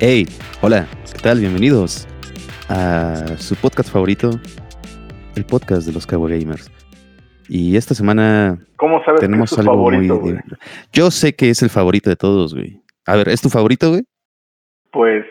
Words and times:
Hey, 0.00 0.26
hola, 0.60 0.86
¿qué 1.12 1.18
tal? 1.22 1.40
Bienvenidos 1.40 2.06
a 2.68 3.36
su 3.38 3.54
podcast 3.56 3.90
favorito, 3.90 4.30
el 5.36 5.44
podcast 5.44 5.86
de 5.86 5.92
los 5.92 6.06
Cabo 6.06 6.24
Gamers. 6.26 6.70
Y 7.48 7.76
esta 7.76 7.94
semana 7.94 8.58
¿Cómo 8.76 9.02
sabes 9.04 9.20
tenemos 9.20 9.50
que 9.50 9.54
es 9.60 9.64
tu 9.64 9.70
algo 9.70 9.84
favorito, 9.84 10.14
muy... 10.20 10.32
güey? 10.32 10.42
Yo 10.92 11.10
sé 11.10 11.34
que 11.34 11.50
es 11.50 11.62
el 11.62 11.70
favorito 11.70 12.10
de 12.10 12.16
todos, 12.16 12.54
güey. 12.54 12.80
A 13.06 13.16
ver, 13.16 13.28
¿es 13.28 13.40
tu 13.42 13.50
favorito, 13.50 13.90
güey? 13.90 14.02
Pues 14.90 15.24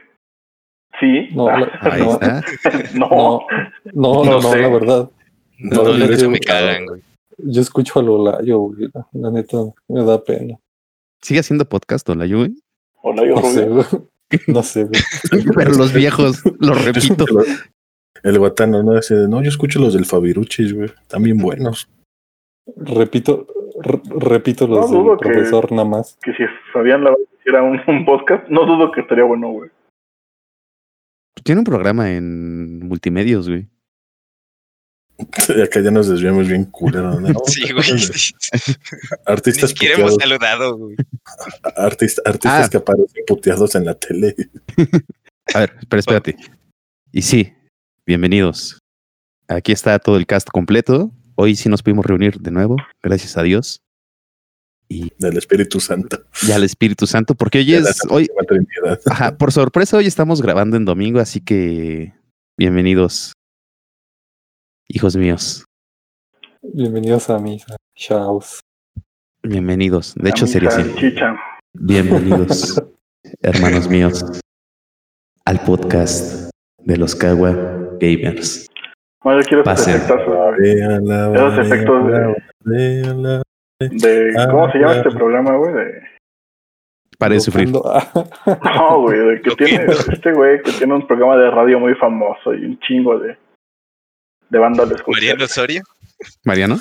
sí. 0.99 1.29
No, 1.33 1.47
la- 1.47 1.71
Ahí 1.81 2.01
no, 2.01 2.13
está. 2.13 2.41
no. 2.93 3.07
no, 3.09 3.39
no, 3.93 4.23
No 4.23 4.23
no, 4.25 4.41
no, 4.41 4.41
sé. 4.41 4.61
la 4.61 4.69
verdad. 4.69 5.09
No, 5.59 5.83
No, 5.83 5.97
no, 5.97 6.11
yo- 6.15 6.29
me 6.29 6.39
cagan, 6.39 6.85
güey. 6.85 7.01
Yo 7.37 7.61
escucho 7.61 7.99
a 7.99 8.03
Lolayo, 8.03 8.59
güey. 8.59 8.89
La, 9.13 9.31
neta 9.31 9.57
me 9.87 10.03
da 10.03 10.23
pena. 10.23 10.55
¿Sigue 11.21 11.39
haciendo 11.39 11.65
podcast, 11.67 12.07
Hola, 12.09 12.25
yo, 12.27 12.39
güey? 12.39 12.53
Hola, 13.01 13.25
yo 13.25 13.35
No 13.35 13.41
sé, 13.41 13.65
Rubio. 13.65 13.85
güey. 13.89 14.03
No 14.47 14.63
sé, 14.63 14.85
güey. 14.85 15.01
Pero 15.55 15.71
los 15.73 15.93
viejos, 15.93 16.41
lo 16.59 16.73
repito. 16.85 17.25
El 18.23 18.39
guatano, 18.39 18.83
¿no? 18.83 18.93
De, 18.93 19.27
no, 19.27 19.41
yo 19.43 19.49
escucho 19.49 19.79
los 19.79 19.93
del 19.93 20.05
Fabiruchis, 20.05 20.73
güey. 20.73 20.89
Están 21.01 21.23
bien 21.23 21.37
buenos. 21.37 21.89
Repito, 22.77 23.45
repito 23.81 24.65
los 24.67 24.89
No 24.89 25.09
del 25.11 25.17
que- 25.19 25.29
profesor 25.29 25.71
nada 25.71 25.87
más. 25.87 26.17
Que 26.23 26.31
si 26.33 26.43
Fabián 26.71 27.03
la 27.03 27.13
hiciera 27.39 27.61
un, 27.63 27.79
un 27.85 28.05
podcast, 28.05 28.47
no 28.47 28.65
dudo 28.65 28.91
que 28.91 29.01
estaría 29.01 29.25
bueno, 29.25 29.49
güey. 29.49 29.69
Tiene 31.43 31.59
un 31.59 31.65
programa 31.65 32.11
en 32.11 32.79
multimedios, 32.87 33.49
güey. 33.49 33.67
Y 35.17 35.61
acá 35.61 35.79
ya 35.81 35.91
nos 35.91 36.07
desviamos 36.07 36.47
bien 36.47 36.65
culero, 36.65 37.19
¿no? 37.19 37.29
Sí, 37.45 37.71
güey. 37.71 37.93
Ni 37.93 38.01
Artistas 39.25 39.69
siquiera 39.69 39.95
hemos 39.99 40.13
puteados, 40.13 40.39
saludado, 40.39 40.77
güey. 40.77 40.95
artist- 41.77 42.21
artistas 42.25 42.65
Ah. 42.65 42.69
que 42.69 42.77
aparecen 42.77 43.23
puteados 43.27 43.75
en 43.75 43.85
la 43.85 43.93
tele. 43.95 44.35
A 45.53 45.59
ver, 45.59 45.73
pero 45.89 45.99
espérate. 45.99 46.35
Y 47.11 47.21
sí, 47.21 47.53
bienvenidos. 48.07 48.79
Aquí 49.47 49.71
está 49.71 49.99
todo 49.99 50.17
el 50.17 50.25
cast 50.25 50.47
completo. 50.49 51.11
Hoy 51.35 51.55
sí 51.55 51.67
nos 51.69 51.83
pudimos 51.83 52.05
reunir 52.05 52.39
de 52.39 52.51
nuevo, 52.51 52.77
gracias 53.01 53.37
a 53.37 53.43
Dios. 53.43 53.81
Y 54.87 55.11
Del 55.19 55.37
Espíritu 55.37 55.79
Santo. 55.79 56.23
ya 56.47 56.55
al 56.55 56.63
Espíritu 56.63 57.07
Santo, 57.07 57.35
porque 57.35 57.57
hoy 57.59 57.73
es, 57.73 57.99
hoy, 58.09 58.25
Santísima 58.27 58.43
Trinidad. 58.47 58.99
ajá, 59.07 59.37
por 59.37 59.51
sorpresa, 59.51 59.97
hoy 59.97 60.05
estamos 60.07 60.41
grabando 60.41 60.77
en 60.77 60.85
domingo, 60.85 61.19
así 61.19 61.41
que 61.41 62.13
bienvenidos, 62.57 63.33
hijos 64.87 65.15
míos, 65.15 65.65
Bienvenidos 66.61 67.29
a 67.29 67.39
misa. 67.39 67.75
Chaos. 67.95 68.61
bienvenidos. 69.43 70.15
De 70.15 70.29
hecho, 70.29 70.45
A 70.45 70.47
sería 70.47 70.69
así. 70.69 70.81
salchicha. 70.83 71.35
Bienvenidos, 71.73 72.81
hermanos 73.41 73.89
míos, 73.89 74.23
al 75.45 75.59
podcast 75.61 76.49
de 76.79 76.97
los 76.97 77.15
Kawa 77.15 77.51
Gamers. 77.99 78.67
No, 79.25 79.33
yo 79.39 79.41
quiero 79.47 79.63
esos 79.63 79.73
Pase. 79.73 79.91
efectos 79.95 80.21
Véala, 80.57 81.33
Esos 81.35 81.65
efectos 81.65 82.07
de- 82.65 83.43
¿Cómo 84.49 84.71
se 84.71 84.77
llama 84.79 84.93
este 84.95 85.11
programa, 85.11 85.57
güey? 85.57 85.73
De... 85.73 86.01
Para 87.17 87.33
de 87.33 87.39
sufrir. 87.41 87.69
No, 87.71 89.01
güey, 89.01 89.19
de 89.19 89.41
que 89.41 89.51
tiene 89.55 89.85
este 90.11 90.31
güey 90.31 90.61
que 90.61 90.71
tiene 90.71 90.93
un 90.93 91.05
programa 91.07 91.35
de 91.37 91.51
radio 91.51 91.79
muy 91.79 91.93
famoso 91.95 92.53
y 92.53 92.65
un 92.65 92.79
chingo 92.79 93.19
de, 93.19 93.37
de 94.53 94.59
banda. 94.59 94.85
Mariano 95.07 95.43
Osorio. 95.45 95.81
Mariano. 96.45 96.79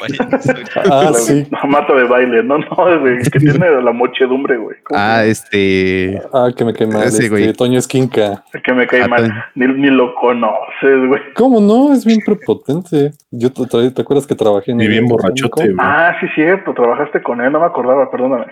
Mariano 0.00 0.36
Osorio. 0.36 0.64
ah, 0.90 1.12
sí. 1.14 1.46
No, 1.50 1.58
mata 1.70 1.94
de 1.94 2.04
baile, 2.04 2.42
no, 2.42 2.58
no, 2.58 3.00
güey, 3.00 3.18
que 3.32 3.38
tiene 3.40 3.70
la 3.82 3.92
mochedumbre, 3.92 4.58
güey. 4.58 4.76
¿Cómo 4.84 5.00
Ah, 5.00 5.24
este. 5.24 6.20
Ah, 6.34 6.50
que 6.54 6.64
me 6.64 6.74
cae 6.74 6.86
mal. 6.86 7.04
Ese, 7.04 7.16
este, 7.24 7.28
güey. 7.30 7.52
Toño 7.54 7.78
Esquinca. 7.78 8.44
que 8.62 8.72
me 8.74 8.86
cae 8.86 9.02
Ah, 9.02 9.08
mal. 9.08 9.44
Ni, 9.54 9.66
ni 9.68 9.88
lo 9.88 10.14
conoces, 10.16 11.06
güey. 11.08 11.20
¿Cómo 11.34 11.60
no? 11.60 11.92
Es 11.94 12.04
bien 12.04 12.20
prepotente. 12.24 13.12
Yo 13.30 13.50
te, 13.52 13.64
te- 13.66 13.90
¿te 13.90 14.02
acuerdas 14.02 14.26
que 14.26 14.34
trabajé 14.34 14.72
en 14.72 14.80
Y 14.82 14.88
bien 14.88 15.06
borrachote, 15.06 15.64
güey. 15.72 15.76
Ah, 15.78 16.14
sí, 16.20 16.26
cierto, 16.34 16.74
trabajaste 16.74 17.22
con 17.22 17.40
él, 17.40 17.50
no 17.52 17.60
me 17.60 17.66
acordaba, 17.66 18.10
perdóname. 18.10 18.46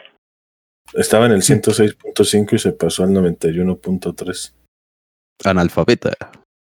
Estaba 0.95 1.27
en 1.27 1.33
el 1.33 1.43
106.5 1.43 2.53
y 2.55 2.59
se 2.59 2.73
pasó 2.73 3.03
al 3.03 3.11
91.3. 3.11 4.55
Analfabeta. 5.45 6.13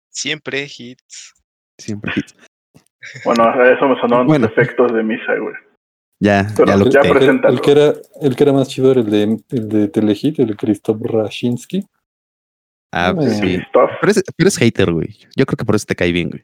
Siempre 0.10 0.64
hits. 0.66 1.34
Siempre 1.80 2.12
hits. 2.16 2.36
Bueno, 3.26 3.44
a 3.44 3.72
eso 3.72 3.88
me 3.88 4.00
sonaron 4.00 4.28
Bueno. 4.28 4.48
los 4.48 4.58
efectos 4.58 4.94
de 4.94 5.04
misa, 5.04 5.36
güey. 5.36 5.56
Ya, 6.22 6.48
Pero 6.56 6.68
ya 6.68 6.78
lo 6.78 6.90
ya 6.90 7.00
El, 7.00 7.62
que 7.62 7.72
era, 7.72 7.94
el 8.22 8.36
que 8.36 8.44
era 8.44 8.52
más 8.52 8.68
chido 8.68 8.92
era 8.92 9.00
el 9.00 9.10
de, 9.10 9.24
el 9.52 9.70
de 9.70 9.88
Telehit, 9.88 10.40
el 10.40 10.48
de 10.48 10.56
Krzysztof 10.56 10.98
Rashinsky. 11.02 11.86
Ah, 12.94 13.14
pues 13.16 13.38
sí. 13.38 13.60
Pero 13.72 14.12
es, 14.12 14.24
pero 14.36 14.48
es 14.50 14.58
hater, 14.58 14.92
güey. 14.92 15.18
Yo 15.38 15.46
creo 15.46 15.56
que 15.58 15.64
por 15.64 15.76
eso 15.76 15.86
te 15.86 15.96
cae 15.96 16.12
bien, 16.12 16.30
güey. 16.30 16.44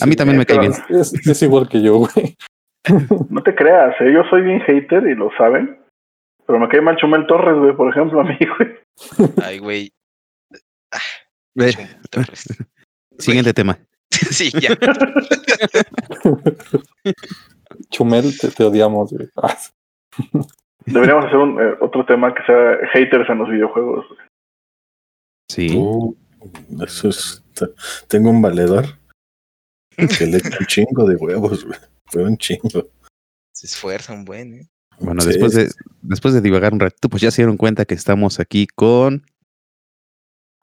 A 0.00 0.06
mí 0.06 0.12
sí. 0.12 0.16
también 0.16 0.36
me 0.36 0.44
cae 0.44 0.58
bien. 0.58 0.72
Es, 0.90 1.14
es 1.14 1.42
igual 1.42 1.68
que 1.68 1.80
yo, 1.82 1.96
güey. 1.98 2.36
No 3.30 3.42
te 3.42 3.54
creas, 3.54 3.94
¿eh? 4.00 4.12
yo 4.12 4.22
soy 4.30 4.42
bien 4.42 4.60
hater 4.60 5.06
y 5.08 5.14
lo 5.14 5.30
saben. 5.36 5.80
Pero 6.46 6.60
me 6.60 6.68
cae 6.68 6.80
mal 6.80 6.96
Chumel 6.96 7.26
Torres, 7.26 7.58
güey, 7.58 7.74
por 7.74 7.90
ejemplo, 7.90 8.20
a 8.20 8.24
mí, 8.24 8.38
güey. 8.58 9.32
Ay, 9.42 9.58
güey. 9.58 9.92
Torres. 12.10 12.46
Siguiente 13.18 13.52
tema. 13.54 13.78
Sí, 14.30 14.50
ya. 14.60 14.70
Chumel, 17.90 18.38
te, 18.38 18.50
te 18.50 18.64
odiamos, 18.64 19.12
güey. 19.12 19.28
Deberíamos 20.86 21.26
hacer 21.26 21.38
un, 21.38 21.60
eh, 21.60 21.74
otro 21.80 22.06
tema 22.06 22.34
que 22.34 22.42
sea 22.44 22.78
haters 22.92 23.28
en 23.28 23.38
los 23.38 23.50
videojuegos. 23.50 24.06
Sí. 25.48 25.76
Uh, 25.76 26.16
eso 26.84 27.08
es. 27.08 27.44
Tengo 28.08 28.30
un 28.30 28.40
valedor 28.40 28.84
que 29.96 30.26
le 30.26 30.38
echa 30.38 30.56
un 30.60 30.66
chingo 30.66 31.08
de 31.08 31.16
huevos, 31.16 31.64
güey. 31.64 31.78
Fue 32.06 32.22
un 32.22 32.36
chingo. 32.36 32.88
Se 33.52 33.66
esfuerza 33.66 34.12
un 34.12 34.24
buen, 34.24 34.54
¿eh? 34.54 34.68
Bueno, 34.98 35.22
Sí, 35.22 35.28
después 35.28 35.54
de 35.54 35.70
después 36.02 36.34
de 36.34 36.40
divagar 36.40 36.72
un 36.72 36.80
ratito, 36.80 37.08
pues 37.08 37.22
ya 37.22 37.30
se 37.30 37.42
dieron 37.42 37.56
cuenta 37.56 37.84
que 37.84 37.94
estamos 37.94 38.40
aquí 38.40 38.66
con 38.66 39.24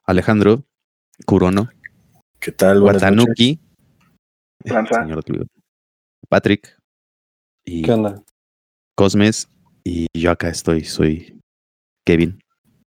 Alejandro 0.05 0.63
Curono, 1.25 1.69
¿Qué 2.43 2.51
tal? 2.51 2.83
Watanuki, 2.83 3.57
señor 4.65 5.23
Patrick 6.27 6.77
y 7.65 7.83
¿Qué 7.83 7.91
onda? 7.93 8.21
Cosmes. 8.97 9.47
Y 9.85 10.07
yo 10.13 10.29
acá 10.29 10.49
estoy, 10.49 10.83
soy 10.83 11.39
Kevin. 12.05 12.41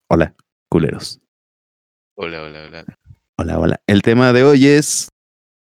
Hola, 0.10 0.36
culeros. 0.70 1.20
Hola, 2.18 2.44
hola, 2.44 2.66
hola. 2.66 2.86
Hola, 3.38 3.60
hola. 3.60 3.82
El 3.88 4.04
tema 4.04 4.32
de 4.32 4.46
hoy 4.46 4.68
es 4.68 5.10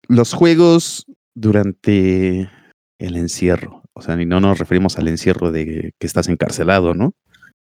los 0.08 0.32
juegos 0.32 1.04
durante 1.34 2.50
el 2.98 3.16
encierro. 3.18 3.82
O 3.92 4.00
sea, 4.00 4.16
ni 4.16 4.24
no 4.24 4.40
nos 4.40 4.58
referimos 4.58 4.96
al 4.96 5.08
encierro 5.08 5.52
de 5.52 5.92
que 5.98 6.06
estás 6.06 6.28
encarcelado, 6.28 6.94
¿no? 6.94 7.12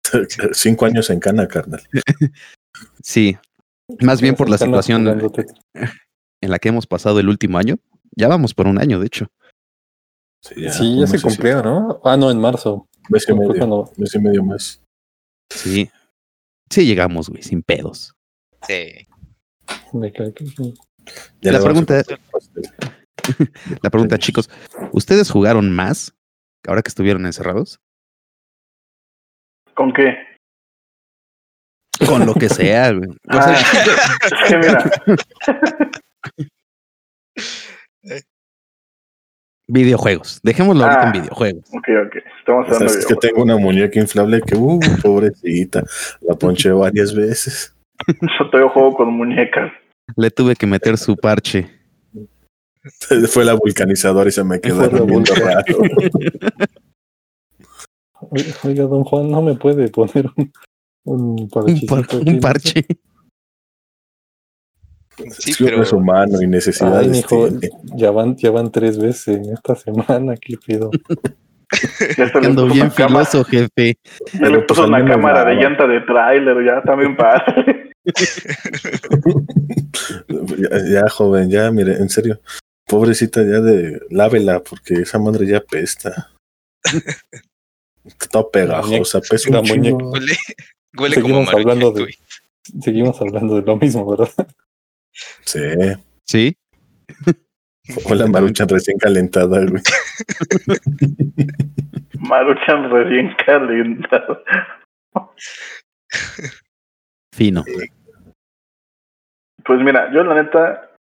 Cinco 0.54 0.86
años 0.86 1.10
en 1.10 1.20
cana, 1.20 1.50
carnal. 1.50 1.82
Sí, 3.02 3.38
más 4.02 4.22
bien 4.22 4.36
por 4.36 4.50
la 4.50 4.58
situación 4.58 5.04
jugándote. 5.04 5.46
en 6.46 6.52
la 6.52 6.60
que 6.60 6.70
hemos 6.70 6.88
pasado 6.88 7.20
el 7.20 7.28
último 7.30 7.58
año. 7.58 7.76
Ya 8.16 8.28
vamos 8.28 8.54
por 8.54 8.68
un 8.68 8.80
año, 8.80 9.00
de 9.00 9.08
hecho. 9.08 9.28
Sí, 10.42 10.62
ya, 10.62 10.72
Sí, 10.72 11.00
ya 11.00 11.08
se 11.08 11.22
cumplió, 11.22 11.62
¿no? 11.64 12.00
Ah, 12.04 12.16
no, 12.16 12.30
en 12.32 12.40
marzo. 12.40 12.88
Mes 13.10 13.26
y 13.28 13.34
medio. 13.34 13.56
cuando- 13.56 13.92
Mes 13.98 14.14
y 14.16 14.20
medio 14.20 14.44
más. 14.44 14.82
Sí. 15.52 15.90
Sí 16.70 16.86
llegamos, 16.86 17.30
güey, 17.30 17.44
sin 17.44 17.62
pedos. 17.62 18.14
Sí. 18.68 19.08
me 19.94 20.12
cae 20.12 20.34
que 20.34 20.46
sí. 20.46 20.74
Ya 21.42 21.52
La 21.52 21.60
pregunta-. 21.62 22.04
La 23.82 23.90
pregunta, 23.90 24.18
chicos, 24.20 24.50
¿ustedes 24.92 25.30
jugaron 25.32 25.72
más 25.72 26.14
ahora 26.68 26.82
que 26.84 26.90
estuvieron 26.90 27.26
encerrados? 27.26 27.80
¿Con 29.74 29.92
qué? 29.94 30.16
Con 32.08 32.26
lo 32.26 32.34
que 32.34 32.50
sea, 32.50 32.92
güey. 32.92 33.10
O 33.10 33.16
Ah, 33.30 33.56
sea, 33.56 33.84
es 34.26 34.50
que 34.50 34.58
mira, 34.58 34.84
videojuegos. 39.68 40.40
Dejémoslo 40.44 40.84
ahorita 40.84 41.02
Ah. 41.02 41.08
en 41.08 41.22
videojuegos. 41.22 41.64
ok, 41.74 41.88
ok. 42.08 42.16
Estamos 42.40 42.66
hablando 42.68 42.94
de 42.94 43.00
es 43.00 43.06
que 43.06 43.16
tengo 43.16 43.42
una 43.42 43.58
muñeca 43.58 44.00
inflable 44.00 44.42
que, 44.42 44.56
uh, 44.56 44.80
pobrecita, 45.02 45.84
la 46.22 46.36
ponché 46.36 46.72
varias 46.72 47.14
veces. 47.14 47.76
Yo 48.40 48.50
todavía 48.50 48.72
juego 48.72 48.96
con 48.96 49.14
muñecas. 49.14 49.72
Le 50.16 50.30
tuve 50.30 50.56
que 50.56 50.68
meter 50.68 50.98
su 50.98 51.16
parche. 51.16 51.70
Fue 53.30 53.44
la 53.44 53.54
vulcanizadora 53.56 54.30
y 54.30 54.32
se 54.32 54.44
me 54.44 54.62
quedó 54.62 54.88
viendo 55.06 55.34
raro. 55.34 55.80
Oiga, 58.64 58.84
don 58.84 59.04
Juan, 59.04 59.30
no 59.30 59.42
me 59.42 59.56
puede 59.56 59.88
poner 59.90 60.28
un, 60.36 60.52
un 61.04 61.50
Un, 62.26 62.40
parche. 62.40 62.86
Sí, 65.32 65.56
uno 65.64 65.70
pero 65.70 65.84
es 65.84 65.94
humano 65.94 66.42
y 66.42 66.48
necesidades 66.48 67.08
Ay, 67.08 67.10
mijo, 67.10 67.48
ya 67.96 68.12
van, 68.12 68.36
ya 68.36 68.52
van 68.52 68.72
tres 68.72 68.98
veces 68.98 69.38
en 69.38 69.54
esta 69.54 69.76
semana, 69.76 70.36
¿qué 70.36 70.58
pido? 70.58 70.92
Se 71.72 72.24
Ando 72.24 72.68
bien 72.68 72.92
filoso, 72.92 73.44
jefe. 73.44 73.98
ya 74.34 74.50
le 74.50 74.58
pues, 74.58 74.66
puso 74.68 74.86
una 74.86 75.06
cámara 75.06 75.46
de 75.46 75.56
llanta 75.56 75.88
de 75.88 76.02
tráiler, 76.02 76.64
ya 76.66 76.82
también 76.84 77.16
para. 77.16 77.44
ya, 80.58 80.70
ya, 80.90 81.10
joven, 81.10 81.50
ya, 81.50 81.72
mire, 81.72 81.94
en 81.94 82.10
serio. 82.10 82.40
Pobrecita, 82.86 83.42
ya 83.42 83.62
de 83.62 84.00
lávela, 84.10 84.62
porque 84.62 84.94
esa 85.02 85.18
madre 85.18 85.48
ya 85.48 85.60
pesta. 85.60 86.32
Está 88.06 88.48
pegajosa, 88.48 89.22
pesa 89.22 89.50
la 89.50 89.62
un. 89.62 89.70
Huele, 89.72 90.38
huele 90.96 91.16
como 91.22 91.44
Seguimos 91.46 91.54
hablando 91.54 91.92
maruchan, 91.92 92.06
de-. 92.06 92.82
Seguimos 92.82 93.22
hablando 93.22 93.56
de 93.56 93.62
lo 93.64 93.78
mismo, 93.78 94.06
¿verdad? 94.06 94.30
Sí, 95.44 95.60
Sí. 96.24 96.58
hola 98.10 98.28
maruchan 98.28 98.68
recién 98.68 98.98
calentada, 98.98 99.66
güey. 99.66 99.82
Maruchan 102.20 102.90
recién 102.90 103.36
calentado. 103.46 104.44
Fino. 107.34 107.64
Pues 109.64 109.80
mira, 109.82 110.12
yo 110.12 110.24
la 110.24 110.36
neta 110.36 110.92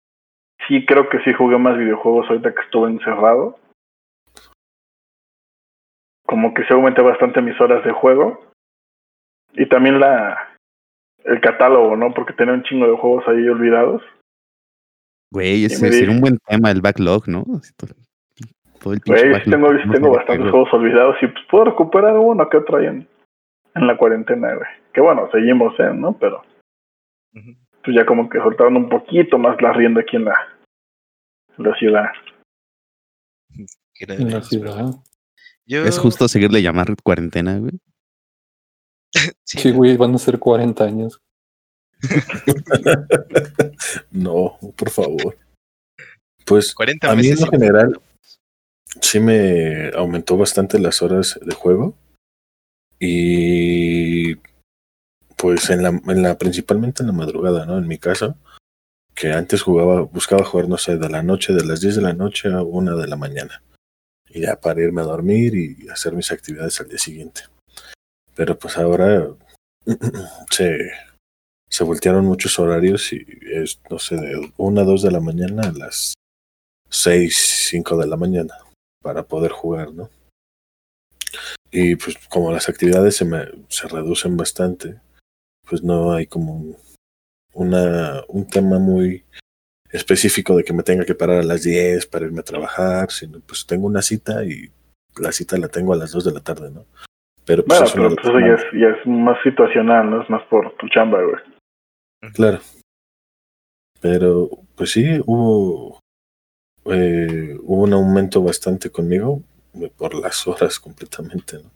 sí 0.69 0.84
creo 0.87 1.08
que 1.08 1.19
sí 1.25 1.32
jugué 1.32 1.58
más 1.58 1.78
videojuegos 1.78 2.28
ahorita 2.28 2.55
que 2.55 2.62
estuve 2.62 2.90
encerrado. 2.90 3.58
Como 6.26 6.55
que 6.55 6.64
se 6.64 6.75
aumenté 6.75 7.02
bastante 7.02 7.40
mis 7.40 7.58
horas 7.60 7.84
de 7.84 7.93
juego. 7.93 8.50
Y 9.52 9.67
también 9.69 10.00
la 10.00 10.54
el 11.25 11.41
catálogo, 11.41 11.97
¿no? 11.97 12.12
Porque 12.12 12.32
tenía 12.35 12.55
un 12.55 12.62
chingo 12.62 12.87
de 12.87 12.97
juegos 12.97 13.25
ahí 13.26 13.49
olvidados. 13.49 14.03
Güey, 15.31 15.65
ese 15.65 15.91
sería 15.91 16.11
un 16.11 16.21
buen 16.21 16.38
tema, 16.47 16.71
el 16.71 16.81
backlog, 16.81 17.29
¿no? 17.29 17.44
Así 17.56 17.73
Todo, 17.76 17.91
todo 18.81 18.93
el 18.94 19.00
pinche 19.00 19.29
Güey, 19.29 19.44
sí 19.44 19.50
tengo, 19.50 19.73
sí 19.73 19.91
tengo 19.91 20.11
bastantes 20.12 20.50
juegos 20.50 20.73
olvidados 20.73 21.17
y 21.23 21.26
pues 21.26 21.44
puedo 21.50 21.65
recuperar 21.65 22.17
uno 22.17 22.49
que 22.49 22.59
otro 22.59 22.79
ahí 22.79 22.87
en, 22.87 23.09
en 23.75 23.87
la 23.87 23.97
cuarentena, 23.97 24.55
güey. 24.55 24.69
Que 24.93 25.00
bueno, 25.00 25.29
seguimos 25.32 25.79
en, 25.81 26.00
¿no? 26.00 26.17
Pero 26.19 26.43
pues 27.32 27.97
ya 27.97 28.06
como 28.06 28.29
que 28.29 28.38
soltaron 28.38 28.77
un 28.77 28.88
poquito 28.88 29.38
más 29.38 29.61
la 29.61 29.73
rienda 29.73 30.03
aquí 30.03 30.17
en 30.17 30.27
la, 30.27 30.37
en 31.59 31.65
la 31.65 31.75
ciudad. 31.77 32.06
En 33.99 34.31
la 34.31 34.43
Yo, 35.67 35.85
Es 35.85 35.99
justo 35.99 36.29
seguirle 36.29 36.62
llamar 36.62 36.94
cuarentena, 37.03 37.59
güey. 37.59 37.73
sí, 39.44 39.59
Sí, 39.59 39.73
güey, 39.73 39.97
van 39.97 40.15
a 40.15 40.19
ser 40.19 40.38
40 40.38 40.85
años. 40.85 41.21
No, 44.11 44.59
por 44.76 44.91
favor. 44.91 45.37
Pues 46.44 46.75
40 46.75 47.11
a 47.11 47.15
mí 47.15 47.26
en 47.26 47.35
meses. 47.35 47.50
general 47.50 48.00
sí 49.00 49.21
me 49.21 49.91
aumentó 49.91 50.37
bastante 50.37 50.79
las 50.79 51.03
horas 51.03 51.38
de 51.43 51.55
juego. 51.55 51.97
Y 53.00 54.37
pues 55.37 55.69
en 55.70 55.82
la, 55.82 55.88
en 55.88 56.23
la 56.23 56.38
principalmente 56.38 57.03
en 57.03 57.09
la 57.09 57.12
madrugada, 57.12 57.67
¿no? 57.67 57.79
En 57.79 57.88
mi 57.88 57.99
caso, 57.99 58.37
que 59.15 59.32
antes 59.32 59.62
jugaba, 59.62 60.03
buscaba 60.03 60.44
jugar, 60.44 60.69
no 60.69 60.79
sé, 60.79 60.97
de 60.97 61.09
la 61.09 61.23
noche, 61.23 61.53
de 61.53 61.65
las 61.65 61.81
10 61.81 61.97
de 61.97 62.03
la 62.03 62.12
noche 62.12 62.49
a 62.49 62.62
una 62.62 62.94
de 62.94 63.09
la 63.09 63.17
mañana. 63.17 63.62
Y 64.29 64.43
ya 64.43 64.61
para 64.61 64.82
irme 64.82 65.03
a 65.03 65.05
dormir 65.05 65.55
y 65.55 65.88
hacer 65.88 66.15
mis 66.15 66.31
actividades 66.32 66.81
al 66.81 66.88
día 66.88 66.99
siguiente. 66.99 67.43
Pero 68.34 68.58
pues 68.58 68.76
ahora 68.76 69.28
se, 70.50 70.90
se 71.69 71.84
voltearon 71.84 72.25
muchos 72.25 72.58
horarios 72.58 73.12
y 73.12 73.25
es, 73.52 73.81
no 73.90 73.98
sé, 73.98 74.16
de 74.16 74.52
una 74.56 74.82
a 74.82 74.84
dos 74.84 75.02
de 75.02 75.10
la 75.10 75.20
mañana 75.20 75.69
a 75.69 75.72
las 75.72 76.14
6, 76.90 77.69
5 77.70 77.96
de 77.96 78.06
la 78.06 78.16
mañana 78.16 78.54
para 79.02 79.25
poder 79.25 79.50
jugar, 79.50 79.92
¿no? 79.92 80.10
Y 81.70 81.96
pues 81.96 82.16
como 82.28 82.52
las 82.52 82.69
actividades 82.69 83.16
se 83.16 83.25
me 83.25 83.48
se 83.69 83.88
reducen 83.88 84.36
bastante, 84.36 85.00
pues 85.69 85.82
no 85.82 86.12
hay 86.12 86.26
como 86.26 86.54
un, 86.54 86.76
una, 87.52 88.22
un 88.28 88.46
tema 88.46 88.78
muy 88.78 89.25
específico 89.90 90.56
de 90.56 90.64
que 90.64 90.72
me 90.72 90.82
tenga 90.82 91.04
que 91.04 91.14
parar 91.14 91.40
a 91.40 91.44
las 91.44 91.62
10 91.62 92.06
para 92.06 92.26
irme 92.26 92.40
a 92.40 92.44
trabajar, 92.44 93.10
sino 93.10 93.40
pues 93.40 93.66
tengo 93.66 93.86
una 93.86 94.02
cita 94.02 94.44
y 94.44 94.70
la 95.16 95.32
cita 95.32 95.56
la 95.58 95.69
tengo 95.69 95.92
a 95.92 95.96
las 95.96 96.12
2 96.12 96.25
de 96.25 96.32
la 96.32 96.40
tarde, 96.40 96.70
¿no? 96.70 96.86
Pero 97.46 97.64
pues 97.64 97.79
Bueno, 97.79 97.93
pero 97.94 98.17
pues 98.17 98.26
eso 98.26 98.41
ya 98.41 98.55
es, 98.55 98.64
ya 98.73 98.88
es 98.88 99.06
más 99.06 99.38
situacional, 99.43 100.11
¿no? 100.11 100.23
Es 100.23 100.31
más 100.31 100.43
por 100.44 100.75
tu 100.76 100.88
chamba, 100.88 101.23
güey. 101.23 101.43
Claro. 102.32 102.58
Pero, 104.00 104.50
pues 104.75 104.93
sí, 104.93 105.20
hubo, 105.26 106.00
eh, 106.87 107.56
hubo 107.62 107.82
un 107.82 107.93
aumento 107.93 108.43
bastante 108.43 108.91
conmigo 108.91 109.43
eh, 109.75 109.91
por 109.94 110.14
las 110.14 110.46
horas 110.46 110.79
completamente, 110.79 111.58
¿no? 111.58 111.70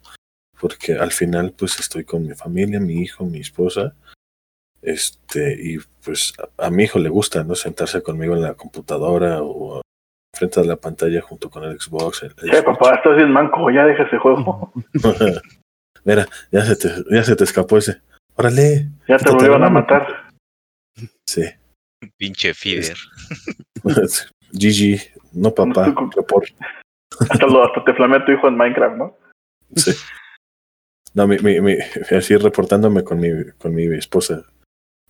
Porque 0.59 0.93
al 0.93 1.11
final, 1.11 1.53
pues 1.57 1.79
estoy 1.79 2.03
con 2.03 2.25
mi 2.25 2.33
familia, 2.33 2.79
mi 2.79 3.01
hijo, 3.01 3.25
mi 3.25 3.39
esposa, 3.39 3.95
este, 4.81 5.55
y 5.61 5.77
pues 6.03 6.33
a, 6.57 6.67
a 6.67 6.69
mi 6.69 6.83
hijo 6.83 6.99
le 6.99 7.09
gusta, 7.09 7.43
¿no? 7.43 7.55
Sentarse 7.55 8.01
conmigo 8.01 8.35
en 8.35 8.41
la 8.41 8.55
computadora 8.55 9.39
o 9.41 9.81
frente 10.35 10.59
a 10.59 10.63
la 10.63 10.75
pantalla 10.75 11.21
junto 11.21 11.49
con 11.49 11.63
el 11.63 11.79
Xbox. 11.79 12.23
el- 12.23 12.33
el 12.43 12.55
Eh, 12.55 12.63
papá, 12.63 12.95
estás 12.95 13.15
bien 13.15 13.31
manco, 13.31 13.69
ya 13.71 13.85
deja 13.85 14.03
ese 14.03 14.17
juego. 14.17 14.71
Mira, 16.05 16.25
ya 16.51 16.61
se 16.65 16.75
te, 16.75 16.89
ya 17.11 17.23
se 17.23 17.35
te 17.35 17.43
escapó 17.43 17.77
ese. 17.77 18.01
Órale. 18.35 18.87
Ya 19.07 19.17
te 19.17 19.25
la 19.25 19.31
volvieron 19.31 19.63
a 19.63 19.69
matar. 19.69 20.31
Sí. 21.27 21.43
Pinche 22.17 22.53
feeder. 22.53 22.95
GG, 24.53 24.99
no 25.33 25.51
papá. 25.53 25.93
Hasta, 27.29 27.45
lo, 27.47 27.65
hasta 27.65 27.83
te 27.83 27.93
flamea 27.93 28.23
tu 28.25 28.31
hijo 28.31 28.47
en 28.47 28.55
Minecraft, 28.57 28.95
¿no? 28.95 29.17
Sí. 29.75 29.91
No, 31.13 31.27
mi, 31.27 31.37
mi, 31.39 31.59
mi- 31.59 31.77
así 32.15 32.37
reportándome 32.37 33.03
con 33.03 33.19
mi, 33.19 33.29
con 33.57 33.73
mi 33.75 33.85
esposa. 33.95 34.43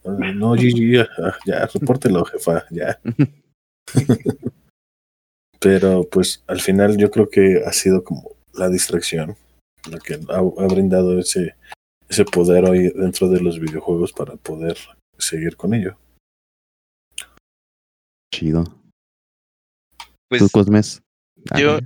No, 0.03 0.55
Gigi, 0.55 0.93
ya, 0.97 1.07
ya, 1.45 1.67
repórtelo, 1.67 2.23
jefa, 2.25 2.65
ya. 2.71 2.99
Pero 5.59 6.07
pues 6.09 6.43
al 6.47 6.61
final 6.61 6.97
yo 6.97 7.11
creo 7.11 7.29
que 7.29 7.61
ha 7.65 7.73
sido 7.73 8.03
como 8.03 8.35
la 8.53 8.69
distracción 8.69 9.35
la 9.89 9.97
que 9.99 10.15
ha, 10.29 10.37
ha 10.37 10.67
brindado 10.67 11.19
ese, 11.19 11.55
ese 12.07 12.25
poder 12.25 12.65
hoy 12.65 12.89
dentro 12.95 13.29
de 13.29 13.41
los 13.41 13.59
videojuegos 13.59 14.13
para 14.13 14.35
poder 14.35 14.77
seguir 15.17 15.55
con 15.55 15.73
ello. 15.73 15.97
Chido. 18.33 18.63
Pues 20.29 20.41
¿Tú, 20.41 20.49
Cosmes? 20.49 21.01
Yo- 21.57 21.79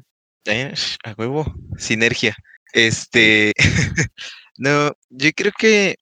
Eh, 0.46 0.74
a 1.06 1.14
huevo, 1.18 1.46
sinergia. 1.78 2.36
Este, 2.74 3.54
no, 4.58 4.92
yo 5.10 5.32
creo 5.34 5.54
que 5.58 5.96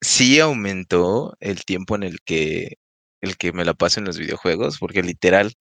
sí 0.00 0.38
aumentó 0.38 1.34
el 1.40 1.64
tiempo 1.64 1.96
en 1.96 2.04
el 2.04 2.18
que 2.24 2.76
el 3.20 3.36
que 3.36 3.52
me 3.52 3.64
la 3.64 3.74
paso 3.74 3.98
en 3.98 4.06
los 4.06 4.18
videojuegos, 4.18 4.78
porque 4.78 5.02
literal 5.02 5.52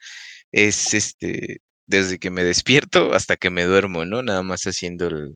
es 0.53 0.93
este 0.93 1.57
desde 1.85 2.17
que 2.19 2.29
me 2.29 2.45
despierto 2.45 3.13
hasta 3.13 3.35
que 3.35 3.49
me 3.49 3.65
duermo, 3.65 4.05
¿no? 4.05 4.23
Nada 4.23 4.41
más 4.41 4.61
haciendo 4.63 5.07
el, 5.07 5.35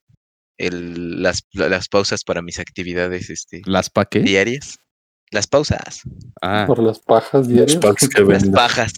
el- 0.57 1.21
las, 1.21 1.43
las 1.51 1.89
pausas 1.89 2.23
para 2.23 2.41
mis 2.41 2.59
actividades 2.59 3.29
este, 3.29 3.61
¿Las 3.65 3.89
pa' 3.89 4.05
qué? 4.05 4.19
diarias. 4.21 4.77
Las 5.29 5.45
pausas, 5.45 6.03
Ah, 6.41 6.63
Por 6.65 6.81
las 6.81 6.99
pajas 6.99 7.49
diarias. 7.49 7.79
Que 8.15 8.21
las 8.23 8.47
pajas. 8.47 8.93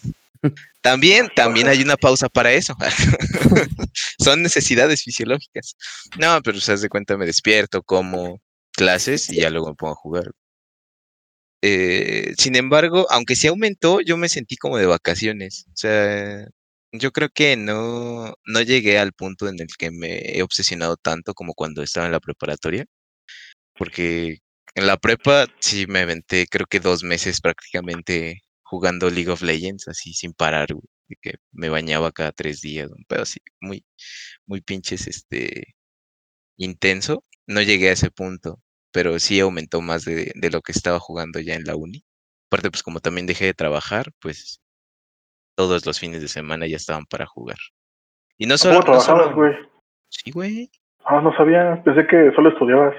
También, 0.81 1.27
también 1.35 1.67
hay 1.67 1.81
una 1.81 1.97
pausa 1.97 2.29
para 2.29 2.51
eso. 2.53 2.75
Son 4.19 4.41
necesidades 4.43 5.01
fisiológicas. 5.03 5.75
No, 6.19 6.39
pero 6.43 6.59
se 6.59 6.77
de 6.77 6.87
cuenta, 6.89 7.17
me 7.17 7.25
despierto, 7.25 7.81
como 7.81 8.39
clases 8.73 9.29
y 9.29 9.37
ya 9.37 9.49
luego 9.49 9.69
me 9.69 9.75
pongo 9.75 9.93
a 9.93 9.95
jugar. 9.95 10.31
Eh, 11.61 12.33
sin 12.37 12.55
embargo, 12.55 13.05
aunque 13.09 13.35
sí 13.35 13.47
aumentó, 13.47 14.01
yo 14.01 14.17
me 14.17 14.29
sentí 14.29 14.55
como 14.57 14.77
de 14.77 14.85
vacaciones. 14.85 15.65
O 15.69 15.75
sea, 15.75 16.45
yo 16.91 17.11
creo 17.11 17.29
que 17.29 17.57
no, 17.57 18.33
no 18.45 18.61
llegué 18.61 18.97
al 18.99 19.13
punto 19.13 19.47
en 19.49 19.59
el 19.59 19.67
que 19.77 19.91
me 19.91 20.37
he 20.37 20.43
obsesionado 20.43 20.97
tanto 20.97 21.33
como 21.33 21.53
cuando 21.53 21.83
estaba 21.83 22.05
en 22.07 22.13
la 22.13 22.19
preparatoria. 22.21 22.85
Porque 23.75 24.39
en 24.75 24.87
la 24.87 24.97
prepa 24.97 25.47
sí 25.59 25.87
me 25.87 25.99
aventé, 25.99 26.47
creo 26.47 26.67
que 26.67 26.79
dos 26.79 27.03
meses 27.03 27.41
prácticamente 27.41 28.41
jugando 28.63 29.09
League 29.09 29.29
of 29.31 29.41
Legends, 29.41 29.87
así 29.87 30.13
sin 30.13 30.33
parar, 30.33 30.73
güey, 30.73 30.85
que 31.21 31.35
me 31.51 31.69
bañaba 31.69 32.11
cada 32.11 32.31
tres 32.31 32.61
días, 32.61 32.89
un 32.91 33.03
pedo 33.05 33.23
así, 33.23 33.39
muy, 33.61 33.83
muy 34.45 34.61
pinches, 34.61 35.07
este, 35.07 35.75
intenso. 36.57 37.25
No 37.47 37.61
llegué 37.61 37.89
a 37.89 37.93
ese 37.93 38.11
punto, 38.11 38.61
pero 38.91 39.19
sí 39.19 39.39
aumentó 39.39 39.81
más 39.81 40.05
de, 40.05 40.31
de 40.35 40.49
lo 40.51 40.61
que 40.61 40.71
estaba 40.71 40.99
jugando 40.99 41.39
ya 41.39 41.55
en 41.55 41.63
la 41.63 41.75
uni. 41.75 42.03
Aparte, 42.49 42.71
pues 42.71 42.83
como 42.83 42.99
también 42.99 43.27
dejé 43.27 43.45
de 43.45 43.53
trabajar, 43.53 44.11
pues 44.19 44.59
todos 45.55 45.85
los 45.85 45.99
fines 45.99 46.21
de 46.21 46.27
semana 46.27 46.67
ya 46.67 46.77
estaban 46.77 47.05
para 47.05 47.25
jugar. 47.25 47.57
Y 48.37 48.45
no 48.47 48.57
solo, 48.57 48.79
¿Cómo 48.79 48.93
no 48.95 48.99
trabajabas, 49.03 49.23
solo- 49.25 49.35
güey? 49.35 49.53
sí, 50.09 50.31
güey, 50.31 50.71
Ah, 51.05 51.21
no 51.21 51.35
sabía. 51.35 51.81
Pensé 51.83 52.05
que 52.07 52.31
solo 52.35 52.49
estudiabas. 52.49 52.95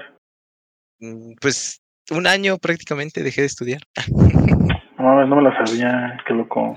mm, 0.99 1.33
pues 1.39 1.81
un 2.11 2.27
año 2.27 2.57
prácticamente 2.57 3.23
dejé 3.23 3.41
de 3.41 3.47
estudiar. 3.47 3.81
No 4.97 5.07
mames, 5.07 5.29
no 5.29 5.35
me 5.37 5.41
la 5.49 5.65
sabía. 5.65 6.17
Qué 6.27 6.33
loco. 6.35 6.75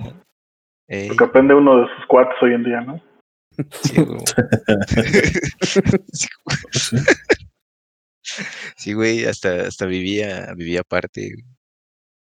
Eh, 0.88 1.08
Porque 1.08 1.24
aprende 1.24 1.52
uno 1.54 1.82
de 1.82 1.94
sus 1.94 2.06
cuates 2.06 2.34
hoy 2.40 2.54
en 2.54 2.64
día, 2.64 2.80
¿no? 2.80 2.98
Sí, 3.82 4.02
güey. 4.02 4.16
Sí, 8.76 8.92
güey, 8.92 9.24
hasta, 9.24 9.66
hasta 9.66 9.86
vivía, 9.86 10.52
vivía 10.54 10.80
aparte. 10.80 11.34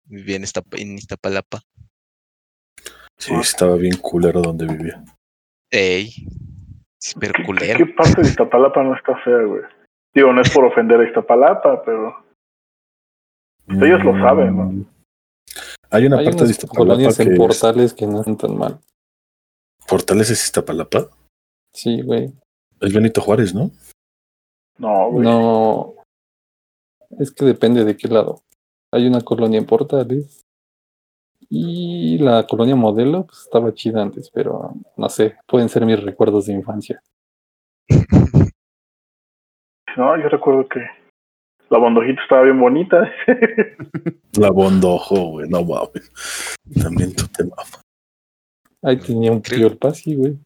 Vivía 0.05 0.35
en, 0.35 0.43
Iztap- 0.43 0.79
en 0.79 0.97
Iztapalapa. 0.97 1.61
Sí, 3.17 3.33
estaba 3.33 3.75
bien 3.75 3.97
culero 3.97 4.41
donde 4.41 4.67
vivía. 4.67 5.03
Ey. 5.71 6.11
¿Qué, 7.19 7.43
culero. 7.45 7.77
qué 7.77 7.85
parte 7.93 8.21
de 8.21 8.27
Iztapalapa 8.29 8.83
no 8.83 8.95
está 8.95 9.15
fea, 9.23 9.41
güey? 9.43 9.61
Digo, 10.13 10.31
no 10.33 10.41
es 10.41 10.49
por 10.51 10.65
ofender 10.65 10.99
a 10.99 11.07
Iztapalapa, 11.07 11.83
pero 11.83 12.23
Ellos 13.67 14.03
lo 14.03 14.13
saben, 14.19 14.55
¿no? 14.57 14.63
Mm. 14.65 14.85
Hay 15.91 16.05
una 16.05 16.17
Hay 16.19 16.25
parte 16.25 16.37
de 16.39 16.43
unas 16.45 16.51
Iztapalapa 16.51 16.77
colonias 16.77 17.17
que 17.17 17.23
en 17.23 17.31
es- 17.33 17.37
portales 17.37 17.93
que 17.93 18.05
no 18.07 18.19
están 18.19 18.37
tan 18.37 18.57
mal. 18.57 18.79
Portales 19.87 20.29
es 20.29 20.43
Iztapalapa. 20.45 21.09
Sí, 21.73 22.01
güey. 22.01 22.33
Es 22.81 22.93
Benito 22.93 23.21
Juárez, 23.21 23.53
¿no? 23.53 23.71
No, 24.77 25.12
güey. 25.12 25.24
No. 25.24 25.94
Es 27.20 27.32
que 27.32 27.46
depende 27.46 27.84
de 27.84 27.96
qué 27.96 28.08
lado. 28.08 28.41
Hay 28.91 29.08
una 29.08 29.22
colonia 29.22 29.60
en 29.60 29.65
Portales. 29.65 30.41
Y 31.50 32.17
la 32.17 32.48
colonia 32.48 32.75
modelo 32.75 33.27
pues, 33.27 33.41
estaba 33.41 33.74
chida 33.74 34.01
antes, 34.01 34.32
pero 34.32 34.74
no 34.98 35.10
sé, 35.10 35.36
pueden 35.46 35.70
ser 35.70 35.86
mis 35.86 36.01
recuerdos 36.01 36.48
de 36.48 36.53
infancia. 36.53 37.01
No, 39.98 40.17
yo 40.22 40.27
recuerdo 40.27 40.67
que 40.67 40.82
la 41.70 41.77
bondojita 41.77 42.22
estaba 42.22 42.44
bien 42.44 42.60
bonita. 42.60 43.10
La 44.38 44.51
Bondojo, 44.51 45.32
güey. 45.32 45.50
No 45.50 45.63
mames. 45.63 46.12
También 46.82 47.15
tu 47.15 47.25
tema. 47.27 47.55
Ahí 48.82 48.98
tenía 49.00 49.32
un 49.32 49.41
tío 49.41 49.67
el 49.67 49.77
pasi, 49.77 50.15
güey. 50.15 50.38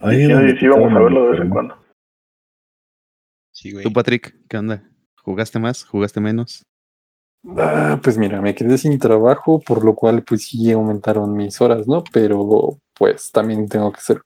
Ahí 0.00 0.22
donde 0.24 0.58
sí, 0.58 0.64
íbamos 0.64 0.92
a 0.92 0.98
verlo 1.00 1.24
de 1.24 1.30
vez 1.32 1.40
en 1.42 1.50
cuando. 1.50 1.83
Sí, 3.64 3.72
güey. 3.72 3.82
¿Tú, 3.82 3.94
Patrick? 3.94 4.36
¿Qué 4.46 4.58
onda? 4.58 4.86
¿Jugaste 5.22 5.58
más? 5.58 5.84
¿Jugaste 5.84 6.20
menos? 6.20 6.64
Ah, 7.56 7.98
pues 8.02 8.18
mira, 8.18 8.42
me 8.42 8.54
quedé 8.54 8.76
sin 8.76 8.98
trabajo, 8.98 9.58
por 9.58 9.82
lo 9.82 9.94
cual 9.94 10.22
pues 10.22 10.48
sí 10.48 10.70
aumentaron 10.70 11.34
mis 11.34 11.58
horas, 11.62 11.88
¿no? 11.88 12.04
Pero 12.12 12.78
pues 12.92 13.32
también 13.32 13.66
tengo 13.66 13.90
que 13.90 14.00
hacer 14.00 14.20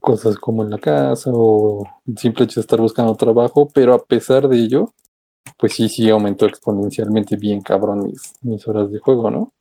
cosas 0.00 0.36
como 0.36 0.64
en 0.64 0.68
la 0.68 0.76
casa 0.76 1.30
o 1.32 1.82
el 2.06 2.18
simple 2.18 2.44
hecho 2.44 2.60
de 2.60 2.64
estar 2.64 2.78
buscando 2.78 3.14
trabajo, 3.14 3.70
pero 3.72 3.94
a 3.94 4.04
pesar 4.04 4.46
de 4.48 4.58
ello, 4.58 4.92
pues 5.56 5.72
sí, 5.72 5.88
sí 5.88 6.10
aumentó 6.10 6.44
exponencialmente 6.44 7.36
bien 7.36 7.62
cabrón 7.62 8.04
mis, 8.04 8.34
mis 8.42 8.68
horas 8.68 8.92
de 8.92 8.98
juego, 8.98 9.30
¿no? 9.30 9.54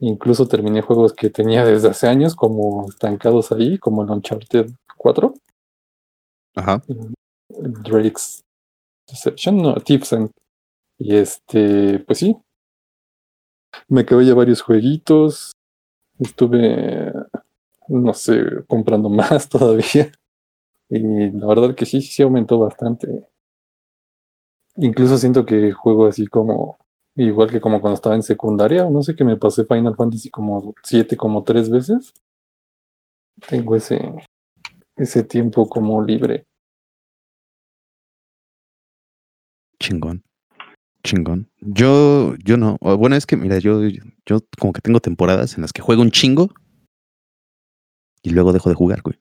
Incluso 0.00 0.48
terminé 0.48 0.82
juegos 0.82 1.12
que 1.12 1.30
tenía 1.30 1.64
desde 1.64 1.90
hace 1.90 2.08
años 2.08 2.34
como 2.34 2.88
estancados 2.88 3.52
ahí, 3.52 3.78
como 3.78 4.02
el 4.02 4.10
Uncharted 4.10 4.72
4, 4.96 5.32
Ajá. 6.56 6.82
Drake's 7.60 8.42
Deception, 9.08 9.58
no, 9.58 9.74
Tips 9.76 10.12
and 10.12 10.30
y 10.98 11.16
este, 11.16 12.00
pues 12.00 12.18
sí. 12.18 12.36
Me 13.88 14.02
acabé 14.02 14.26
ya 14.26 14.34
varios 14.34 14.62
jueguitos. 14.62 15.52
Estuve, 16.18 17.12
no 17.88 18.14
sé, 18.14 18.64
comprando 18.66 19.08
más 19.10 19.48
todavía. 19.48 20.12
Y 20.88 21.30
la 21.32 21.46
verdad 21.46 21.74
que 21.74 21.86
sí, 21.86 22.00
sí 22.00 22.22
aumentó 22.22 22.58
bastante. 22.58 23.28
Incluso 24.76 25.18
siento 25.18 25.44
que 25.46 25.72
juego 25.72 26.06
así 26.06 26.26
como, 26.26 26.78
igual 27.16 27.50
que 27.50 27.60
como 27.60 27.80
cuando 27.80 27.94
estaba 27.94 28.14
en 28.14 28.22
secundaria, 28.22 28.88
no 28.90 29.02
sé 29.02 29.16
que 29.16 29.24
me 29.24 29.36
pasé 29.36 29.64
Final 29.64 29.96
Fantasy 29.96 30.30
como 30.30 30.74
siete, 30.82 31.16
como 31.16 31.44
tres 31.44 31.70
veces. 31.70 32.12
Tengo 33.48 33.76
ese, 33.76 34.00
ese 34.96 35.22
tiempo 35.24 35.68
como 35.68 36.02
libre. 36.02 36.46
Chingón. 39.80 40.22
Chingón. 41.04 41.48
Yo, 41.60 42.34
yo 42.44 42.56
no. 42.56 42.76
O 42.80 42.96
Bueno, 42.96 43.16
es 43.16 43.26
que 43.26 43.36
mira, 43.36 43.58
yo, 43.58 43.80
yo 44.26 44.38
como 44.58 44.72
que 44.72 44.80
tengo 44.80 45.00
temporadas 45.00 45.54
en 45.54 45.62
las 45.62 45.72
que 45.72 45.82
juego 45.82 46.02
un 46.02 46.10
chingo 46.10 46.48
y 48.22 48.30
luego 48.30 48.52
dejo 48.52 48.68
de 48.68 48.74
jugar, 48.74 49.02
güey. 49.02 49.18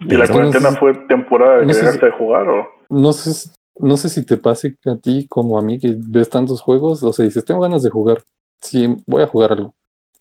¿Y 0.00 0.06
Pero 0.08 0.20
la 0.20 0.28
cuarentena 0.28 0.72
fue 0.72 0.94
temporada 1.08 1.58
de 1.60 1.66
no 1.66 1.74
sé 1.74 1.92
si- 1.92 1.98
de 1.98 2.10
jugar 2.12 2.48
o? 2.48 2.68
No 2.88 3.12
sé, 3.12 3.34
si- 3.34 3.50
no 3.78 3.96
sé 3.96 4.08
si 4.08 4.24
te 4.24 4.36
pase 4.36 4.76
a 4.86 4.96
ti 4.96 5.26
como 5.28 5.58
a 5.58 5.62
mí 5.62 5.78
que 5.78 5.94
ves 5.98 6.30
tantos 6.30 6.60
juegos, 6.62 7.02
o 7.02 7.12
sea, 7.12 7.24
dices, 7.24 7.44
tengo 7.44 7.60
ganas 7.60 7.82
de 7.82 7.90
jugar, 7.90 8.22
sí, 8.62 8.86
voy 9.06 9.22
a 9.22 9.26
jugar 9.26 9.52
algo. 9.52 9.74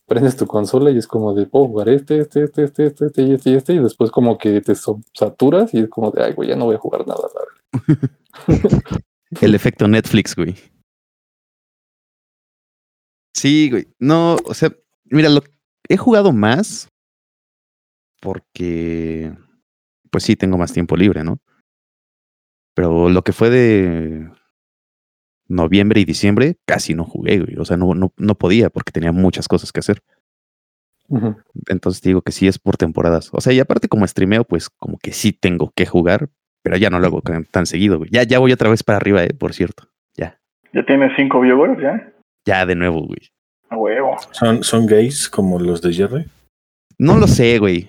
Prendes 0.10 0.36
tu 0.36 0.48
consola 0.48 0.90
y 0.92 0.98
es 0.98 1.08
como 1.08 1.34
de, 1.34 1.46
puedo 1.46 1.68
jugar 1.68 1.90
este, 1.90 2.20
este, 2.20 2.44
este, 2.44 2.64
este, 2.64 2.86
este, 2.88 3.06
este 3.06 3.22
y 3.22 3.34
este 3.34 3.50
y 3.52 3.54
este, 3.56 3.74
y 3.74 3.80
después 3.80 4.10
como 4.10 4.38
que 4.38 4.60
te 4.60 4.74
saturas 4.76 5.74
y 5.74 5.80
es 5.80 5.90
como 5.90 6.10
de, 6.12 6.24
ay, 6.24 6.34
güey, 6.34 6.50
ya 6.50 6.56
no 6.56 6.66
voy 6.66 6.76
a 6.76 6.80
jugar 6.80 7.06
nada. 7.08 7.22
verdad". 7.22 8.10
El 9.42 9.54
efecto 9.54 9.88
Netflix, 9.88 10.36
güey. 10.36 10.56
Sí, 13.36 13.70
güey. 13.70 13.88
No, 14.00 14.38
o 14.44 14.54
sea, 14.54 14.76
mira, 15.06 15.30
lo 15.30 15.42
he 15.88 15.96
jugado 15.96 16.34
más 16.34 16.90
porque, 18.20 19.32
pues 20.12 20.24
sí, 20.24 20.36
tengo 20.36 20.58
más 20.58 20.74
tiempo 20.74 20.98
libre, 20.98 21.24
¿no? 21.24 21.38
Pero 22.74 23.10
lo 23.10 23.22
que 23.24 23.32
fue 23.32 23.50
de 23.50 24.32
noviembre 25.50 26.00
y 26.00 26.06
diciembre, 26.06 26.56
casi 26.66 26.94
no 26.94 27.04
jugué, 27.04 27.40
güey. 27.40 27.58
O 27.58 27.66
sea, 27.66 27.76
no, 27.76 27.94
no, 27.96 28.14
no 28.16 28.36
podía 28.36 28.70
porque 28.70 28.92
tenía 28.92 29.12
muchas 29.12 29.48
cosas 29.48 29.74
que 29.74 29.82
hacer. 29.82 30.02
Entonces 31.68 32.02
te 32.02 32.10
digo 32.10 32.22
que 32.22 32.32
sí 32.32 32.48
es 32.48 32.60
por 32.60 32.78
temporadas. 32.78 33.30
O 33.34 33.42
sea, 33.42 33.52
y 33.52 33.60
aparte 33.60 33.88
como 33.88 34.08
streameo, 34.08 34.44
pues 34.44 34.70
como 34.70 34.98
que 35.00 35.12
sí 35.12 35.34
tengo 35.34 35.72
que 35.76 35.88
jugar, 35.88 36.30
pero 36.62 36.78
ya 36.78 36.92
no 36.92 37.00
lo 37.00 37.08
hago 37.08 37.22
tan, 37.22 37.46
tan 37.46 37.66
seguido, 37.66 37.98
güey. 37.98 38.12
Ya, 38.12 38.24
ya 38.24 38.38
voy 38.38 38.52
otra 38.52 38.70
vez 38.70 38.84
para 38.84 38.98
arriba, 38.98 39.24
eh, 39.24 39.34
por 39.34 39.54
cierto. 39.54 39.90
Ya. 40.16 40.40
¿Ya 40.72 40.86
tienes 40.86 41.12
cinco 41.18 41.42
viewers 41.42 41.82
ya? 41.82 42.14
Ya 42.46 42.66
de 42.66 42.76
nuevo, 42.76 43.08
güey. 43.08 43.20
A 43.70 43.78
huevo. 43.78 44.18
¿Son, 44.32 44.64
¿Son 44.64 44.86
gays 44.86 45.28
como 45.28 45.60
los 45.60 45.82
de 45.82 45.94
Jerry? 45.94 46.26
No 47.00 47.18
lo 47.18 47.28
sé, 47.28 47.58
güey. 47.58 47.88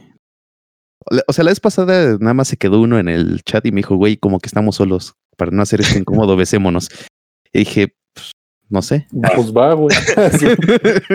O 1.27 1.33
sea, 1.33 1.45
la 1.45 1.51
vez 1.51 1.61
pasada 1.61 2.17
nada 2.21 2.35
más 2.35 2.49
se 2.49 2.57
quedó 2.57 2.81
uno 2.81 2.99
en 2.99 3.09
el 3.09 3.43
chat 3.43 3.65
y 3.67 3.73
me 3.73 3.79
dijo, 3.79 3.97
güey, 3.97 4.17
como 4.17 4.39
que 4.39 4.47
estamos 4.47 4.77
solos. 4.77 5.15
Para 5.37 5.51
no 5.51 5.63
hacer 5.63 5.81
esto 5.81 5.99
incómodo, 5.99 6.37
besémonos. 6.37 6.89
Y 7.53 7.61
dije, 7.61 7.95
pues, 8.15 8.33
no 8.69 8.83
sé. 8.83 9.07
Pues 9.35 9.53
va, 9.53 9.75
güey. 9.75 9.97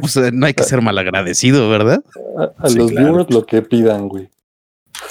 Pues, 0.00 0.12
sea, 0.12 0.30
no 0.32 0.46
hay 0.46 0.54
que 0.54 0.62
ser 0.64 0.80
malagradecido, 0.82 1.68
¿verdad? 1.68 2.02
A, 2.38 2.52
a 2.64 2.68
Sí, 2.68 2.78
los 2.78 2.90
claro. 2.90 3.06
viewers 3.08 3.30
lo 3.30 3.44
que 3.46 3.62
pidan, 3.62 4.08
güey. 4.08 4.28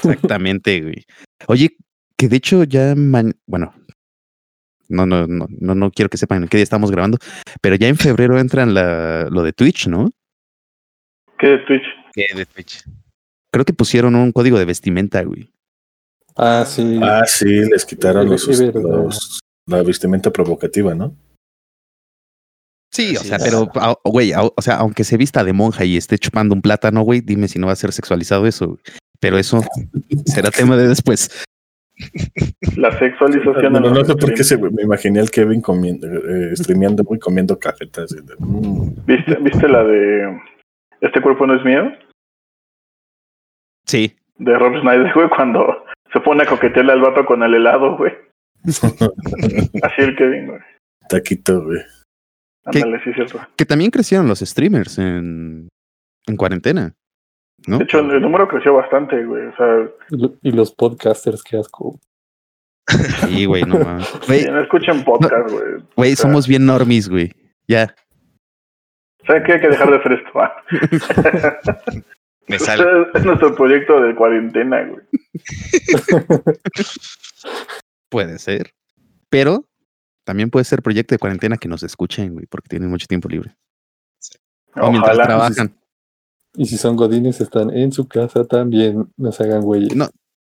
Exactamente, 0.04 0.82
güey. 0.82 1.06
Oye, 1.48 1.76
que 2.18 2.28
de 2.28 2.38
hecho 2.38 2.64
ya, 2.64 2.94
man- 2.96 3.36
bueno, 3.46 3.74
no, 4.90 5.06
no, 5.06 5.28
no, 5.28 5.48
no, 5.50 5.76
no 5.76 5.92
quiero 5.92 6.10
que 6.10 6.18
sepan 6.18 6.44
en 6.44 6.50
qué 6.50 6.58
día 6.58 6.64
estamos 6.64 6.92
grabando, 6.92 7.18
pero 7.62 7.76
ya 7.76 7.88
en 7.88 7.98
febrero 7.98 8.40
entran 8.40 8.74
la, 8.74 9.28
lo 9.30 9.44
de 9.44 9.54
Twitch, 9.54 9.88
¿no? 9.88 10.12
¿Qué 11.40 11.48
de 11.48 11.58
Twitch? 11.60 11.84
¿Qué 12.14 12.26
de 12.36 12.46
Twitch? 12.46 12.84
Creo 13.52 13.66
que 13.66 13.74
pusieron 13.74 14.16
un 14.16 14.32
código 14.32 14.58
de 14.60 14.66
vestimenta, 14.66 15.24
güey. 15.24 15.50
Ah, 16.36 16.64
sí. 16.66 17.00
Ah, 17.04 17.24
sí, 17.26 17.46
les 17.70 17.86
quitaron 17.86 18.30
los, 18.30 18.44
sí, 18.44 18.66
verdad. 18.66 18.82
los- 18.82 19.40
la 19.68 19.84
vestimenta 19.84 20.32
provocativa, 20.32 20.94
¿no? 20.96 21.16
Sí, 22.94 23.16
o 23.16 23.22
sea, 23.22 23.38
pero, 23.38 23.70
a- 23.76 23.96
güey, 24.04 24.34
o 24.36 24.62
sea, 24.62 24.76
aunque 24.78 25.04
se 25.06 25.16
vista 25.18 25.44
de 25.44 25.54
monja 25.54 25.86
y 25.86 25.96
esté 25.96 26.18
chupando 26.18 26.54
un 26.54 26.62
plátano, 26.62 27.02
güey, 27.04 27.22
dime 27.22 27.48
si 27.48 27.58
no 27.58 27.68
va 27.68 27.74
a 27.74 27.78
ser 27.78 27.94
sexualizado 27.94 28.46
eso, 28.48 28.68
güey. 28.70 28.80
Pero 29.20 29.38
eso 29.38 29.62
será 30.26 30.50
tema 30.52 30.76
de 30.76 30.88
después. 30.90 31.46
La 32.76 32.98
sexualización 32.98 33.74
No, 33.74 33.80
no, 33.80 33.90
los 33.92 34.08
sé 34.08 34.16
por 34.16 34.34
qué 34.34 34.44
streams. 34.44 34.48
se, 34.48 34.58
me 34.76 34.82
imaginé 34.82 35.20
al 35.20 35.30
Kevin 35.30 35.62
comiendo, 35.62 36.08
eh, 36.08 36.56
streameando 36.56 37.06
y 37.10 37.20
comiendo 37.20 37.58
de, 37.60 38.34
mm. 38.40 39.06
¿Viste, 39.06 39.36
¿Viste 39.36 39.68
la 39.68 39.84
de 39.84 40.42
Este 41.02 41.22
cuerpo 41.22 41.46
no 41.46 41.56
es 41.56 41.64
mío? 41.64 41.92
Sí. 43.86 44.16
De 44.38 44.58
Rob 44.58 44.82
Snyder, 44.82 45.14
güey, 45.14 45.30
cuando 45.30 45.86
se 46.14 46.20
pone 46.20 46.44
a 46.44 46.46
coquetearle 46.48 46.92
al 46.94 47.02
vato 47.02 47.26
con 47.26 47.44
el 47.44 47.54
helado, 47.56 47.98
güey. 47.98 48.14
Así 48.64 50.02
el 50.02 50.16
Kevin, 50.16 50.48
güey. 50.48 50.60
Taquito, 51.10 51.64
güey. 51.64 51.80
Ándale, 52.66 53.04
sí 53.04 53.10
es 53.10 53.16
cierto. 53.16 53.40
Que 53.58 53.66
también 53.66 53.90
crecieron 53.92 54.28
los 54.28 54.40
streamers 54.40 55.00
en, 55.00 55.68
en 56.28 56.38
cuarentena, 56.38 56.94
¿no? 57.68 57.80
De 57.80 57.86
hecho, 57.86 58.00
el, 58.00 58.12
el 58.12 58.22
número 58.22 58.48
creció 58.48 58.74
bastante, 58.76 59.26
güey. 59.26 59.48
O 59.48 59.56
sea, 59.56 59.90
Y, 60.12 60.22
lo- 60.22 60.34
y 60.44 60.52
los 60.52 60.74
podcasters, 60.74 61.44
qué 61.44 61.58
asco. 61.58 62.00
Sí, 63.28 63.46
güey, 63.46 63.64
no 63.64 63.80
mames. 63.80 64.08
sí, 64.22 64.28
Güey, 64.28 64.46
no 64.46 64.62
escuchen 64.62 65.04
podcast, 65.04 65.50
güey. 65.52 65.64
güey, 65.96 66.14
o 66.14 66.16
sea, 66.16 66.24
somos 66.24 66.48
bien 66.48 66.66
normies, 66.66 67.10
güey. 67.10 67.32
Ya. 67.68 67.96
¿Saben 69.26 69.44
qué? 69.44 69.54
Hay 69.54 69.62
que 69.62 69.70
dejar 69.70 69.90
de 69.90 69.98
hacer 69.98 70.12
esto. 70.14 70.32
Me 72.52 72.60
sale. 72.60 72.84
es 73.14 73.24
nuestro 73.24 73.56
proyecto 73.56 74.02
de 74.02 74.14
cuarentena, 74.14 74.84
güey. 74.84 75.06
Puede 78.10 78.38
ser. 78.40 78.74
Pero 79.30 79.70
también 80.26 80.50
puede 80.50 80.66
ser 80.66 80.82
proyecto 80.82 81.16
de 81.16 81.20
cuarentena 81.20 81.56
que 81.56 81.70
nos 81.70 81.82
escuchen, 81.84 82.34
güey, 82.34 82.46
porque 82.48 82.68
tienen 82.68 82.90
mucho 82.90 83.08
tiempo 83.08 83.30
libre. 83.30 83.56
O 84.76 84.92
mientras 84.92 85.18
trabajan. 85.18 85.78
Y 86.56 86.66
si 86.66 86.78
son 86.78 86.98
godines, 86.98 87.40
están 87.40 87.70
en 87.76 87.94
su 87.94 88.08
casa 88.08 88.44
también. 88.46 89.10
No 89.16 89.32
se 89.32 89.44
hagan 89.44 89.62
güey. 89.62 89.88
No, 89.96 90.10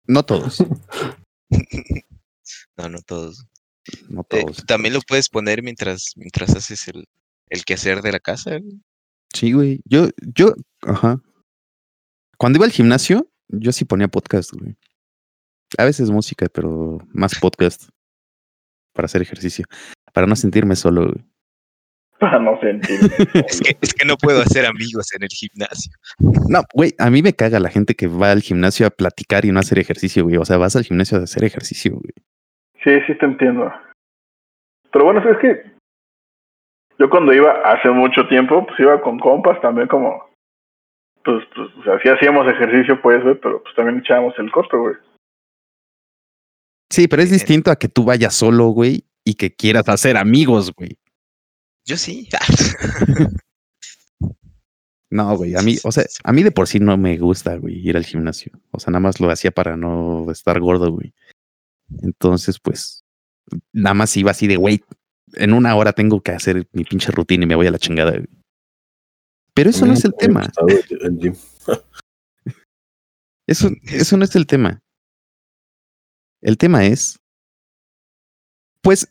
no 0.06 0.22
todos. 0.24 0.58
No, 2.76 2.88
no 2.88 2.98
todos. 3.02 3.46
No 4.08 4.22
Eh, 4.30 4.42
todos. 4.42 4.66
También 4.66 4.94
lo 4.94 5.00
puedes 5.06 5.28
poner 5.28 5.62
mientras, 5.62 6.12
mientras 6.16 6.56
haces 6.56 6.88
el, 6.88 7.04
el 7.48 7.64
quehacer 7.64 8.02
de 8.02 8.10
la 8.10 8.18
casa. 8.18 8.58
güey. 8.58 8.80
Sí, 9.32 9.52
güey. 9.52 9.80
Yo, 9.84 10.08
yo, 10.34 10.54
ajá. 10.82 11.20
Cuando 12.38 12.58
iba 12.58 12.66
al 12.66 12.72
gimnasio, 12.72 13.26
yo 13.48 13.72
sí 13.72 13.84
ponía 13.84 14.08
podcast, 14.08 14.52
güey. 14.52 14.76
A 15.78 15.84
veces 15.84 16.10
música, 16.10 16.46
pero 16.52 16.98
más 17.12 17.38
podcast 17.38 17.88
para 18.92 19.06
hacer 19.06 19.22
ejercicio. 19.22 19.64
Para 20.12 20.26
no 20.26 20.36
sentirme 20.36 20.76
solo, 20.76 21.02
güey. 21.02 21.24
Para 22.18 22.38
no 22.38 22.58
sentir. 22.60 22.98
Es 23.48 23.60
que, 23.60 23.76
es 23.80 23.92
que 23.92 24.06
no 24.06 24.16
puedo 24.16 24.40
hacer 24.40 24.64
amigos 24.66 25.12
en 25.14 25.24
el 25.24 25.28
gimnasio. 25.28 25.92
No, 26.48 26.62
güey, 26.72 26.92
a 26.98 27.10
mí 27.10 27.22
me 27.22 27.32
caga 27.32 27.58
la 27.58 27.70
gente 27.70 27.94
que 27.94 28.06
va 28.06 28.30
al 28.30 28.40
gimnasio 28.40 28.86
a 28.86 28.90
platicar 28.90 29.44
y 29.44 29.50
no 29.50 29.58
a 29.58 29.60
hacer 29.60 29.78
ejercicio, 29.78 30.22
güey. 30.22 30.36
O 30.36 30.44
sea, 30.44 30.56
vas 30.56 30.76
al 30.76 30.84
gimnasio 30.84 31.18
a 31.18 31.24
hacer 31.24 31.44
ejercicio, 31.44 31.92
güey. 31.92 32.12
Sí, 32.84 32.90
sí 33.06 33.18
te 33.18 33.26
entiendo. 33.26 33.72
Pero 34.92 35.06
bueno, 35.06 35.20
es 35.28 35.38
que 35.38 35.74
yo 36.98 37.10
cuando 37.10 37.32
iba 37.32 37.50
hace 37.64 37.90
mucho 37.90 38.26
tiempo, 38.28 38.64
pues 38.66 38.78
iba 38.78 39.00
con 39.00 39.18
compas 39.18 39.60
también 39.60 39.88
como, 39.88 40.24
pues, 41.24 41.44
pues 41.54 41.68
o 41.78 41.82
sea, 41.84 41.98
sí 42.02 42.08
hacíamos 42.08 42.46
ejercicio 42.46 43.00
pues, 43.00 43.22
güey, 43.22 43.34
pero 43.40 43.62
pues 43.62 43.74
también 43.74 43.98
echábamos 43.98 44.34
el 44.38 44.50
costo, 44.50 44.78
güey. 44.78 44.94
Sí, 46.90 47.08
pero 47.08 47.22
es 47.22 47.30
distinto 47.30 47.70
a 47.70 47.76
que 47.76 47.88
tú 47.88 48.04
vayas 48.04 48.34
solo, 48.34 48.68
güey, 48.68 49.04
y 49.24 49.34
que 49.34 49.54
quieras 49.54 49.88
hacer 49.88 50.16
amigos, 50.16 50.72
güey. 50.72 50.98
Yo 51.84 51.96
sí. 51.96 52.28
No, 55.14 55.36
güey, 55.36 55.54
a 55.54 55.62
mí, 55.62 55.76
o 55.84 55.92
sea, 55.92 56.04
a 56.24 56.32
mí 56.32 56.42
de 56.42 56.50
por 56.50 56.66
sí 56.66 56.80
no 56.80 56.96
me 56.96 57.16
gusta, 57.18 57.54
güey, 57.54 57.76
ir 57.88 57.96
al 57.96 58.04
gimnasio. 58.04 58.50
O 58.72 58.80
sea, 58.80 58.90
nada 58.90 58.98
más 58.98 59.20
lo 59.20 59.30
hacía 59.30 59.52
para 59.52 59.76
no 59.76 60.28
estar 60.28 60.58
gordo, 60.58 60.90
güey. 60.90 61.14
Entonces, 62.02 62.58
pues, 62.58 63.04
nada 63.72 63.94
más 63.94 64.16
iba 64.16 64.32
así 64.32 64.48
de, 64.48 64.56
güey, 64.56 64.82
en 65.34 65.52
una 65.52 65.76
hora 65.76 65.92
tengo 65.92 66.20
que 66.20 66.32
hacer 66.32 66.66
mi 66.72 66.82
pinche 66.82 67.12
rutina 67.12 67.44
y 67.44 67.46
me 67.46 67.54
voy 67.54 67.68
a 67.68 67.70
la 67.70 67.78
chingada, 67.78 68.10
güey. 68.10 68.26
Pero 69.54 69.70
eso 69.70 69.86
no 69.86 69.92
es 69.92 70.04
el 70.04 70.14
tema. 70.14 70.50
el- 70.68 71.18
gym. 71.18 71.34
Eso, 73.46 73.68
eso 73.84 74.16
no 74.16 74.24
es 74.24 74.34
el 74.36 74.46
tema. 74.46 74.80
El 76.42 76.58
tema 76.58 76.84
es, 76.84 77.18
pues, 78.82 79.10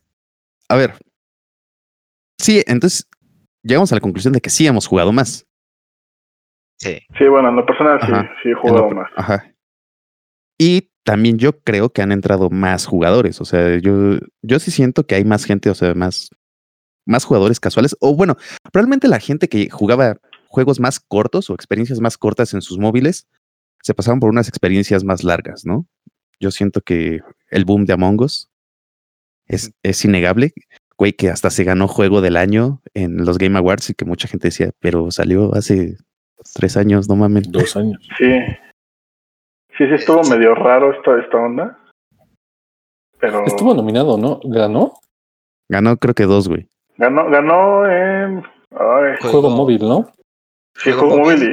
a 0.69 0.75
ver. 0.75 0.95
Sí, 2.39 2.63
entonces 2.67 3.07
llegamos 3.63 3.91
a 3.91 3.95
la 3.95 4.01
conclusión 4.01 4.33
de 4.33 4.41
que 4.41 4.49
sí 4.49 4.67
hemos 4.67 4.87
jugado 4.87 5.11
más. 5.11 5.45
Sí. 6.79 6.99
Sí, 7.17 7.27
bueno, 7.27 7.49
en 7.49 7.55
lo 7.55 7.65
personal 7.65 7.99
sí, 8.01 8.11
Ajá. 8.11 8.29
sí 8.43 8.49
he 8.49 8.53
lo 8.53 8.61
jugado 8.61 8.89
más. 8.91 9.09
Ajá. 9.15 9.53
Y 10.59 10.89
también 11.03 11.37
yo 11.37 11.59
creo 11.61 11.89
que 11.91 12.01
han 12.01 12.11
entrado 12.11 12.49
más 12.49 12.85
jugadores. 12.85 13.39
O 13.41 13.45
sea, 13.45 13.77
yo, 13.79 14.17
yo 14.41 14.59
sí 14.59 14.71
siento 14.71 15.05
que 15.05 15.15
hay 15.15 15.23
más 15.25 15.45
gente, 15.45 15.69
o 15.69 15.75
sea, 15.75 15.93
más, 15.93 16.29
más 17.05 17.23
jugadores 17.25 17.59
casuales. 17.59 17.95
O 17.99 18.15
bueno, 18.15 18.35
probablemente 18.71 19.07
la 19.07 19.19
gente 19.19 19.47
que 19.47 19.69
jugaba 19.69 20.17
juegos 20.53 20.79
más 20.79 20.99
cortos 20.99 21.49
o 21.49 21.55
experiencias 21.55 21.99
más 21.99 22.15
cortas 22.17 22.53
en 22.53 22.61
sus 22.61 22.77
móviles 22.77 23.27
se 23.81 23.95
pasaban 23.95 24.19
por 24.19 24.29
unas 24.29 24.47
experiencias 24.47 25.03
más 25.03 25.23
largas, 25.23 25.65
¿no? 25.65 25.85
Yo 26.39 26.51
siento 26.51 26.79
que 26.81 27.21
el 27.49 27.65
boom 27.65 27.85
de 27.85 27.93
Among 27.93 28.21
Us 28.21 28.49
es, 29.47 29.73
es 29.81 30.05
innegable. 30.05 30.53
Güey, 30.97 31.13
que 31.13 31.29
hasta 31.31 31.49
se 31.49 31.63
ganó 31.63 31.87
juego 31.87 32.21
del 32.21 32.37
año 32.37 32.81
en 32.93 33.25
los 33.25 33.39
Game 33.39 33.57
Awards 33.57 33.89
y 33.89 33.93
que 33.95 34.05
mucha 34.05 34.27
gente 34.27 34.49
decía, 34.49 34.69
pero 34.79 35.09
salió 35.09 35.53
hace 35.55 35.97
tres 36.53 36.77
años, 36.77 37.09
no 37.09 37.15
mames. 37.15 37.51
Dos 37.51 37.75
años. 37.75 37.99
Sí. 38.17 38.29
Sí, 39.75 39.85
sí 39.87 39.93
estuvo 39.95 40.21
medio 40.29 40.53
raro 40.53 40.93
esta, 40.93 41.19
esta 41.19 41.37
onda. 41.37 41.79
Pero 43.19 43.43
Estuvo 43.45 43.73
nominado, 43.73 44.17
¿no? 44.19 44.39
¿Ganó? 44.43 44.93
Ganó 45.67 45.97
creo 45.97 46.13
que 46.13 46.25
dos, 46.25 46.47
güey. 46.47 46.67
ganó, 46.97 47.27
ganó 47.31 47.87
en 47.87 48.37
ay, 48.69 49.15
Juego- 49.19 49.31
Juego 49.31 49.49
móvil, 49.49 49.81
¿no? 49.81 50.11
Sí, 50.75 50.91
juego 50.91 51.01
juego 51.09 51.17
móvil 51.19 51.43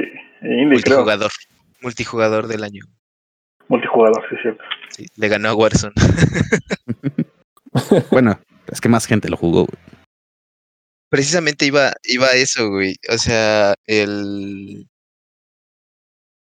y, 0.42 0.46
y 0.48 0.62
indie, 0.62 0.82
creo. 0.82 0.98
Multijugador. 0.98 1.30
Multijugador 1.82 2.46
del 2.46 2.64
año. 2.64 2.84
Multijugador, 3.68 4.22
sí, 4.28 4.36
cierto. 4.42 4.62
Sí, 4.90 5.06
le 5.16 5.28
ganó 5.28 5.48
a 5.50 5.54
Warzone. 5.54 5.94
Bueno, 8.10 8.40
es 8.66 8.80
que 8.80 8.88
más 8.88 9.06
gente 9.06 9.28
lo 9.28 9.36
jugó, 9.36 9.64
güey. 9.64 9.78
Precisamente 11.08 11.66
iba, 11.66 11.92
iba 12.04 12.26
a 12.26 12.34
eso, 12.34 12.68
güey. 12.68 12.96
O 13.08 13.16
sea, 13.18 13.74
el, 13.86 14.88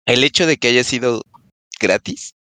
el 0.06 0.24
hecho 0.24 0.46
de 0.46 0.56
que 0.58 0.68
haya 0.68 0.84
sido 0.84 1.22
gratis, 1.80 2.34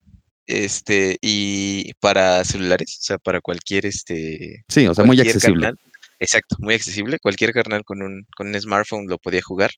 este, 0.48 1.18
y 1.22 1.94
para 2.02 2.44
celulares, 2.44 2.98
o 3.02 3.04
sea, 3.04 3.18
para 3.18 3.40
cualquier, 3.40 3.86
este, 3.86 4.64
Sí, 4.68 4.86
o 4.88 4.94
sea, 4.94 5.06
muy 5.06 5.20
accesible. 5.22 5.62
carnal. 5.68 5.80
Exacto, 6.20 6.56
muy 6.60 6.74
accesible. 6.76 7.20
Cualquier 7.20 7.54
carnal 7.54 7.84
con 7.86 8.02
un, 8.02 8.26
con 8.36 8.48
un 8.48 8.60
smartphone 8.62 9.08
lo 9.08 9.18
podía 9.18 9.42
jugar. 9.42 9.72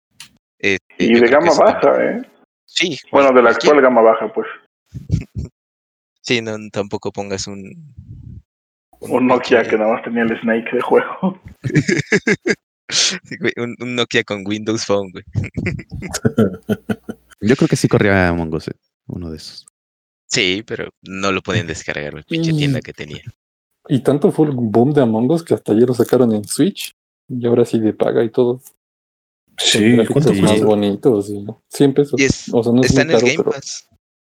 Este, 0.60 0.80
Y 1.00 1.20
de 1.20 1.28
gama 1.28 1.52
baja, 1.58 2.04
¿eh? 2.04 2.22
Sí. 2.66 2.98
Bueno, 3.12 3.30
de 3.30 3.36
la 3.42 3.52
cualquier- 3.52 3.56
actual 3.74 3.82
gama 3.82 4.02
baja, 4.02 4.34
pues. 4.34 4.48
Sí, 6.22 6.42
no, 6.42 6.56
tampoco 6.72 7.12
pongas 7.12 7.46
un... 7.46 7.94
Un 9.00 9.28
Nokia 9.28 9.62
que 9.68 9.78
nada 9.78 9.94
más 9.94 10.04
tenía 10.04 10.24
el 10.24 10.40
Snake 10.42 10.72
de 10.74 10.82
juego. 10.82 11.40
Un, 13.58 13.76
un 13.80 13.96
Nokia 13.96 14.24
con 14.24 14.44
Windows 14.46 14.86
Phone, 14.86 15.12
güey. 15.12 15.24
Yo 17.42 17.56
creo 17.56 17.68
que 17.68 17.76
sí 17.76 17.88
corría 17.88 18.30
Among 18.30 18.54
Us, 18.54 18.68
eh, 18.70 18.76
uno 19.08 19.30
de 19.32 19.38
esos. 19.38 19.66
Sí, 20.28 20.64
pero 20.66 20.90
no 21.02 21.32
lo 21.32 21.42
podían 21.42 21.68
descargar, 21.68 22.12
güey, 22.14 22.24
pinche 22.24 22.54
Mm. 22.54 22.58
tienda 22.58 22.80
que 22.82 22.94
tenía. 22.94 23.24
Y 23.88 24.00
tanto 24.02 24.32
fue 24.32 24.48
el 24.48 24.54
boom 24.56 24.94
de 24.94 25.02
Among 25.02 25.30
Us 25.32 25.44
que 25.44 25.54
hasta 25.56 25.72
ayer 25.74 25.88
lo 25.88 25.94
sacaron 25.94 26.34
en 26.34 26.44
Switch. 26.46 26.92
Y 27.28 27.46
ahora 27.48 27.66
sí 27.66 27.80
de 27.80 27.94
paga 27.94 28.24
y 28.24 28.30
todo. 28.30 28.62
Sí, 29.58 29.92
Gráficos 29.94 30.14
¿cuánto 30.26 30.34
sí. 30.34 30.42
más 30.42 30.62
bonitos. 30.62 31.30
Y 31.30 31.46
100 31.70 31.94
pesos. 31.94 32.20
Es, 32.20 32.50
O 32.54 32.64
sea, 32.64 32.74
no 32.74 32.82
es 32.82 32.90
está 32.90 33.02
en 33.04 33.10
el 33.12 33.16
caro, 33.16 33.26
Game 33.28 33.38
pero 33.38 33.52
Pass. 33.52 33.88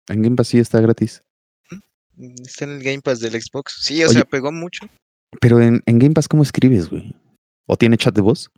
En 0.09 0.21
Game 0.21 0.35
Pass 0.35 0.47
sí 0.49 0.59
está 0.59 0.81
gratis. 0.81 1.23
Está 2.17 2.65
en 2.65 2.71
el 2.71 2.83
Game 2.83 3.01
Pass 3.01 3.19
del 3.19 3.41
Xbox. 3.41 3.77
Sí, 3.81 4.03
o 4.03 4.07
Oye. 4.07 4.13
sea, 4.15 4.25
pegó 4.25 4.51
mucho. 4.51 4.85
Pero 5.41 5.61
en, 5.61 5.81
en 5.85 5.99
Game 5.99 6.13
Pass, 6.13 6.27
¿cómo 6.27 6.43
escribes, 6.43 6.89
güey? 6.89 7.15
¿O 7.67 7.77
tiene 7.77 7.97
chat 7.97 8.13
de 8.13 8.21
voz? 8.21 8.51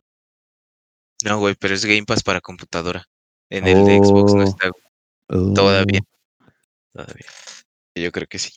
No, 1.24 1.40
güey, 1.40 1.56
pero 1.60 1.74
es 1.74 1.86
Game 1.86 2.04
Pass 2.06 2.24
para 2.24 2.42
computadora. 2.42 3.06
En 3.50 3.68
el 3.68 3.86
de 3.86 3.98
Xbox 3.98 4.34
no 4.34 4.42
Oh. 4.42 4.48
está 4.48 4.72
Oh, 5.30 5.54
todavía. 5.54 6.02
Todavía. 6.94 7.26
Yo 7.96 8.12
creo 8.12 8.28
que 8.28 8.38
sí. 8.40 8.52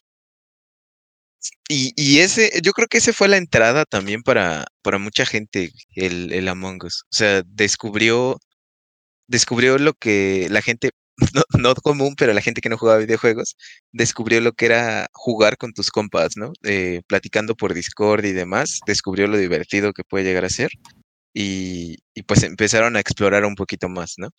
Y, 1.69 1.93
y 1.97 2.21
ese, 2.21 2.51
yo 2.63 2.73
creo 2.73 2.89
que 2.89 2.99
ese 2.99 3.13
fue 3.13 3.29
la 3.29 3.37
entrada 3.37 3.85
también 3.85 4.23
para, 4.23 4.67
para 4.83 4.99
mucha 4.99 5.27
gente, 5.27 5.71
el, 5.95 6.33
el 6.33 6.49
Among 6.49 6.85
Us. 6.85 7.05
O 7.05 7.17
sea, 7.17 7.43
descubrió, 7.47 8.39
descubrió 9.29 9.79
lo 9.79 9.95
que 9.95 10.49
la 10.51 10.63
gente, 10.63 10.91
no, 11.35 11.43
no 11.59 11.75
común, 11.77 12.15
pero 12.17 12.33
la 12.33 12.43
gente 12.43 12.61
que 12.61 12.69
no 12.71 12.79
jugaba 12.79 12.99
videojuegos, 12.99 13.57
descubrió 13.93 14.41
lo 14.41 14.53
que 14.53 14.67
era 14.67 15.09
jugar 15.13 15.57
con 15.59 15.73
tus 15.73 15.91
compas, 15.91 16.37
¿no? 16.37 16.53
Eh, 16.65 17.03
platicando 17.07 17.55
por 17.57 17.75
Discord 17.75 18.25
y 18.25 18.33
demás, 18.33 18.81
descubrió 18.87 19.27
lo 19.29 19.39
divertido 19.39 19.93
que 19.93 20.05
puede 20.05 20.25
llegar 20.25 20.45
a 20.45 20.51
ser. 20.51 20.71
Y, 21.35 21.97
y 22.15 22.23
pues 22.25 22.43
empezaron 22.43 22.97
a 22.97 23.01
explorar 23.01 23.45
un 23.45 23.55
poquito 23.55 23.89
más, 23.89 24.15
¿no? 24.19 24.31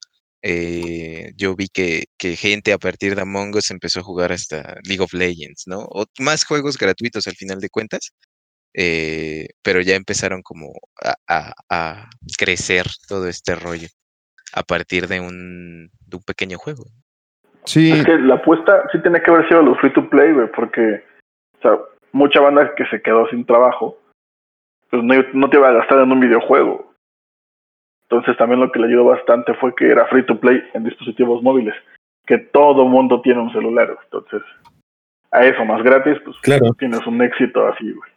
Eh, 0.41 1.31
yo 1.35 1.55
vi 1.55 1.67
que, 1.67 2.05
que 2.17 2.35
gente 2.35 2.71
a 2.73 2.77
partir 2.77 3.15
de 3.15 3.21
Among 3.21 3.55
Us 3.55 3.71
empezó 3.71 3.99
a 3.99 4.03
jugar 4.03 4.31
hasta 4.31 4.75
League 4.87 5.01
of 5.03 5.13
Legends, 5.13 5.63
¿no? 5.67 5.79
O 5.79 6.05
más 6.19 6.45
juegos 6.45 6.77
gratuitos 6.77 7.27
al 7.27 7.35
final 7.35 7.59
de 7.59 7.69
cuentas, 7.69 8.11
eh, 8.73 9.47
pero 9.63 9.81
ya 9.81 9.95
empezaron 9.95 10.41
como 10.41 10.71
a, 11.03 11.15
a- 11.27 11.53
a 11.69 12.09
crecer 12.37 12.85
todo 13.07 13.27
este 13.27 13.55
rollo 13.55 13.87
a 14.53 14.63
partir 14.63 15.07
de 15.07 15.19
un, 15.19 15.89
de 16.07 16.17
un 16.17 16.23
pequeño 16.23 16.57
juego. 16.57 16.85
Sí, 17.65 17.91
Es 17.91 18.05
que 18.05 18.17
la 18.17 18.35
apuesta 18.35 18.83
sí 18.91 19.01
tiene 19.01 19.21
que 19.21 19.29
haber 19.29 19.47
sido 19.47 19.61
los 19.61 19.77
free 19.79 19.93
to 19.93 20.09
play, 20.09 20.31
güey, 20.33 20.49
porque, 20.55 21.03
o 21.57 21.61
sea, 21.61 21.77
mucha 22.13 22.39
banda 22.39 22.73
que 22.75 22.85
se 22.87 23.01
quedó 23.01 23.27
sin 23.29 23.45
trabajo, 23.45 23.97
pues 24.89 25.03
no, 25.03 25.13
no 25.33 25.49
te 25.49 25.57
iba 25.57 25.69
a 25.69 25.73
gastar 25.73 25.99
en 25.99 26.11
un 26.11 26.19
videojuego. 26.19 26.88
Entonces 28.09 28.35
también 28.37 28.59
lo 28.59 28.71
que 28.71 28.79
le 28.79 28.87
ayudó 28.87 29.05
bastante 29.05 29.53
fue 29.55 29.73
que 29.75 29.87
era 29.91 30.07
free 30.07 30.25
to 30.25 30.39
play 30.39 30.59
en 30.73 30.83
dispositivos 30.83 31.43
móviles, 31.43 31.75
que 32.25 32.39
todo 32.39 32.85
mundo 32.85 33.21
tiene 33.21 33.39
un 33.41 33.51
celular. 33.51 33.95
Entonces, 34.05 34.41
a 35.31 35.45
eso 35.45 35.63
más 35.63 35.83
gratis, 35.83 36.17
pues 36.25 36.35
Claro. 36.41 36.73
tienes 36.79 37.05
un 37.05 37.21
éxito 37.21 37.67
así, 37.67 37.91
güey. 37.91 38.09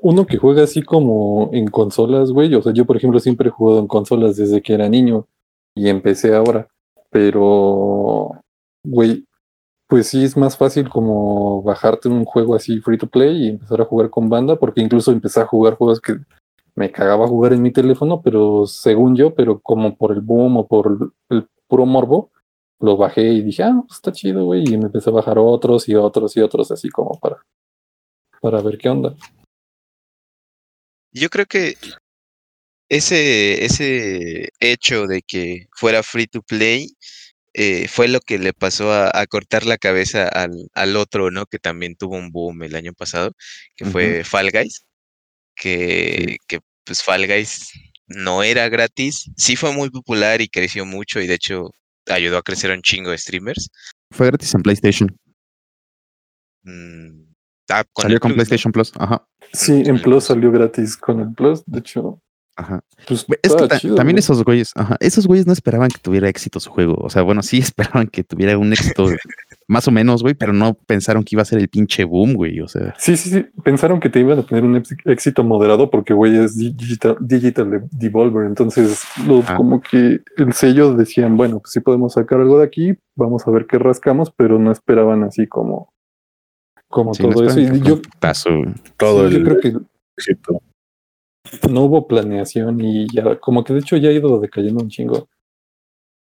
uno 0.00 0.24
que 0.24 0.36
juega 0.36 0.62
así 0.62 0.80
como 0.84 1.50
en 1.52 1.66
consolas, 1.66 2.30
güey. 2.30 2.54
O 2.54 2.62
sea, 2.62 2.72
yo, 2.72 2.84
por 2.84 2.96
ejemplo, 2.96 3.18
siempre 3.18 3.48
he 3.48 3.50
jugado 3.50 3.80
en 3.80 3.88
consolas 3.88 4.36
desde 4.36 4.62
que 4.62 4.74
era 4.74 4.88
niño 4.88 5.26
y 5.74 5.88
empecé 5.88 6.36
ahora. 6.36 6.68
Pero, 7.10 8.30
güey, 8.84 9.24
pues 9.88 10.06
sí 10.06 10.22
es 10.22 10.36
más 10.36 10.56
fácil 10.56 10.88
como 10.88 11.62
bajarte 11.64 12.08
un 12.08 12.24
juego 12.24 12.54
así 12.54 12.80
free 12.80 12.98
to 12.98 13.08
play 13.08 13.46
y 13.46 13.48
empezar 13.48 13.80
a 13.80 13.84
jugar 13.86 14.08
con 14.10 14.28
banda, 14.28 14.54
porque 14.54 14.80
incluso 14.80 15.10
empecé 15.10 15.40
a 15.40 15.46
jugar 15.46 15.74
juegos 15.74 16.00
que 16.00 16.18
me 16.78 16.92
cagaba 16.92 17.26
jugar 17.26 17.52
en 17.52 17.62
mi 17.62 17.72
teléfono, 17.72 18.22
pero 18.22 18.66
según 18.66 19.16
yo, 19.16 19.34
pero 19.34 19.58
como 19.60 19.96
por 19.96 20.12
el 20.12 20.20
boom 20.20 20.58
o 20.58 20.66
por 20.68 21.12
el 21.28 21.48
puro 21.66 21.84
morbo, 21.86 22.30
lo 22.80 22.96
bajé 22.96 23.22
y 23.22 23.42
dije, 23.42 23.64
ah, 23.64 23.82
pues 23.84 23.96
está 23.96 24.12
chido, 24.12 24.44
güey. 24.44 24.62
Y 24.64 24.78
me 24.78 24.84
empecé 24.86 25.10
a 25.10 25.12
bajar 25.12 25.38
otros 25.38 25.88
y 25.88 25.96
otros 25.96 26.36
y 26.36 26.40
otros, 26.40 26.70
así 26.70 26.88
como 26.88 27.18
para, 27.18 27.42
para 28.40 28.62
ver 28.62 28.78
qué 28.78 28.88
onda. 28.88 29.16
Yo 31.12 31.28
creo 31.30 31.46
que 31.46 31.74
ese, 32.88 33.64
ese 33.64 34.50
hecho 34.60 35.08
de 35.08 35.22
que 35.22 35.66
fuera 35.72 36.04
free 36.04 36.28
to 36.28 36.42
play 36.42 36.92
eh, 37.54 37.88
fue 37.88 38.06
lo 38.06 38.20
que 38.20 38.38
le 38.38 38.52
pasó 38.52 38.92
a, 38.92 39.10
a 39.12 39.26
cortar 39.26 39.66
la 39.66 39.78
cabeza 39.78 40.28
al, 40.28 40.52
al, 40.74 40.96
otro, 40.96 41.32
¿no? 41.32 41.46
Que 41.46 41.58
también 41.58 41.96
tuvo 41.96 42.16
un 42.16 42.30
boom 42.30 42.62
el 42.62 42.76
año 42.76 42.92
pasado, 42.92 43.32
que 43.74 43.84
uh 43.84 43.88
-huh. 43.88 43.92
fue 43.92 44.24
Fall 44.24 44.50
Guys. 44.52 44.84
Que, 45.56 46.26
sí. 46.28 46.36
que 46.46 46.60
pues 46.88 47.02
Fall 47.02 47.26
Guys 47.26 47.70
no 48.06 48.42
era 48.42 48.68
gratis, 48.70 49.30
sí 49.36 49.54
fue 49.54 49.72
muy 49.72 49.90
popular 49.90 50.40
y 50.40 50.48
creció 50.48 50.86
mucho 50.86 51.20
y 51.20 51.26
de 51.26 51.34
hecho 51.34 51.70
ayudó 52.06 52.38
a 52.38 52.42
crecer 52.42 52.70
a 52.70 52.74
un 52.74 52.82
chingo 52.82 53.10
de 53.10 53.18
streamers. 53.18 53.68
Fue 54.10 54.26
gratis 54.26 54.54
en 54.54 54.62
PlayStation. 54.62 55.16
Mm, 56.62 57.24
ah, 57.68 57.84
con 57.92 58.02
salió 58.02 58.18
con 58.18 58.32
Plus, 58.32 58.36
PlayStation 58.48 58.70
¿no? 58.70 58.72
Plus, 58.72 58.92
ajá. 58.98 59.28
Sí, 59.52 59.82
en 59.84 60.00
Plus 60.00 60.24
salió 60.24 60.50
gratis 60.50 60.96
con 60.96 61.20
el 61.20 61.34
Plus, 61.34 61.62
de 61.66 61.78
hecho. 61.78 62.22
Ajá. 62.58 62.80
Pues 63.06 63.24
es 63.42 63.54
que 63.54 63.68
ta 63.68 63.78
chido, 63.78 63.94
también 63.94 64.18
esos 64.18 64.42
güeyes, 64.42 64.72
ajá, 64.74 64.96
esos 64.98 65.28
güeyes 65.28 65.46
no 65.46 65.52
esperaban 65.52 65.90
que 65.90 66.00
tuviera 66.00 66.28
éxito 66.28 66.58
su 66.58 66.70
juego. 66.70 66.96
O 66.98 67.08
sea, 67.08 67.22
bueno, 67.22 67.40
sí 67.40 67.58
esperaban 67.58 68.08
que 68.08 68.24
tuviera 68.24 68.58
un 68.58 68.72
éxito 68.72 69.06
más 69.68 69.86
o 69.86 69.92
menos, 69.92 70.22
güey, 70.22 70.34
pero 70.34 70.52
no 70.52 70.74
pensaron 70.74 71.22
que 71.22 71.36
iba 71.36 71.42
a 71.42 71.44
ser 71.44 71.60
el 71.60 71.68
pinche 71.68 72.02
boom, 72.02 72.34
güey. 72.34 72.60
O 72.60 72.66
sea. 72.66 72.96
Sí, 72.98 73.16
sí, 73.16 73.30
sí. 73.30 73.46
Pensaron 73.62 74.00
que 74.00 74.10
te 74.10 74.18
iban 74.18 74.40
a 74.40 74.42
tener 74.42 74.64
un 74.64 74.82
éxito 75.04 75.44
moderado 75.44 75.88
porque, 75.88 76.12
güey, 76.14 76.36
es 76.36 76.56
digital, 76.58 77.16
digital 77.20 77.88
Devolver. 77.92 78.46
Entonces, 78.46 79.04
lo, 79.24 79.44
como 79.56 79.80
que 79.80 80.20
el 80.36 80.52
sello 80.52 80.94
decían, 80.94 81.36
bueno, 81.36 81.60
pues 81.60 81.72
sí 81.72 81.78
podemos 81.78 82.14
sacar 82.14 82.40
algo 82.40 82.58
de 82.58 82.64
aquí, 82.64 82.98
vamos 83.14 83.46
a 83.46 83.52
ver 83.52 83.66
qué 83.68 83.78
rascamos, 83.78 84.32
pero 84.36 84.58
no 84.58 84.72
esperaban 84.72 85.22
así 85.22 85.46
como, 85.46 85.92
como 86.88 87.14
sí, 87.14 87.22
todo 87.22 87.44
no 87.44 87.48
eso. 87.48 87.60
Y 87.60 87.80
yo, 87.82 88.00
paso, 88.18 88.50
todo 88.96 89.28
sí, 89.28 89.36
el 89.36 89.44
yo 89.44 89.48
creo 89.48 89.60
que 89.60 89.76
éxito. 90.16 90.60
No 91.70 91.82
hubo 91.82 92.06
planeación 92.06 92.80
y 92.80 93.06
ya, 93.12 93.38
como 93.38 93.64
que 93.64 93.72
de 93.72 93.80
hecho 93.80 93.96
ya 93.96 94.08
ha 94.08 94.12
ido 94.12 94.40
decayendo 94.40 94.82
un 94.82 94.90
chingo. 94.90 95.28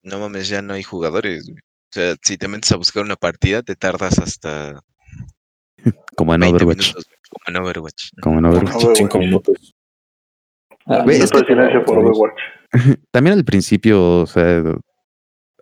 No 0.04 0.20
mames, 0.20 0.48
ya 0.48 0.62
no 0.62 0.74
hay 0.74 0.84
jugadores. 0.84 1.50
Güey. 1.50 1.60
O 1.60 1.92
sea, 1.92 2.16
si 2.22 2.38
te 2.38 2.48
metes 2.48 2.72
a 2.72 2.78
buscar 2.78 3.04
una 3.04 3.16
partida, 3.16 3.64
te 3.64 3.76
tardas 3.76 4.20
hasta. 4.20 4.82
Como 6.16 6.36
en 6.36 6.44
Overwatch. 6.44 6.88
Minutos, 6.88 7.08
como 7.30 7.44
en 7.48 7.64
Overwatch. 7.64 8.10
Como 8.22 8.40
en 8.40 8.46
Overwatch. 8.46 8.98
Cinco 8.98 9.20
minutos. 9.20 9.74
Ah, 10.86 11.06
es 11.08 11.32
que, 11.32 11.80
por 11.86 11.98
Overwatch. 11.98 12.40
También 13.12 13.38
al 13.38 13.46
principio, 13.46 14.22
o 14.22 14.26
sea, 14.26 14.64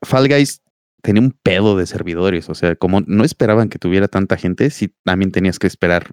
Fall 0.02 0.28
Guys 0.28 0.62
tenía 1.04 1.22
un 1.22 1.32
pedo 1.32 1.78
de 1.78 1.86
servidores. 1.86 2.50
O 2.50 2.56
sea, 2.56 2.76
como 2.76 3.02
no 3.02 3.24
esperaban 3.24 3.70
que 3.70 3.78
tuviera 3.78 4.08
tanta 4.08 4.38
gente, 4.38 4.70
sí 4.72 4.94
también 5.04 5.32
tenías 5.32 5.60
que 5.60 5.68
esperar 5.68 6.12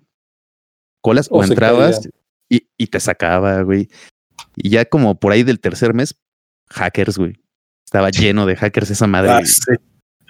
colas 1.01 1.29
o, 1.31 1.39
o 1.39 1.45
entrabas 1.45 2.09
y, 2.55 2.69
y, 2.77 2.87
te 2.87 3.01
sacaba, 3.01 3.63
güey. 3.63 3.89
Y 4.57 4.71
ya 4.71 4.85
como 4.85 5.19
por 5.19 5.33
ahí 5.33 5.43
del 5.43 5.61
tercer 5.61 5.95
mes, 5.95 6.17
hackers, 6.71 7.19
güey. 7.19 7.35
Estaba 7.85 8.11
lleno 8.11 8.47
de 8.47 8.57
hackers 8.57 8.91
esa 8.91 9.07
madre. 9.07 9.31
Ah, 9.31 9.45
sí. 9.45 9.73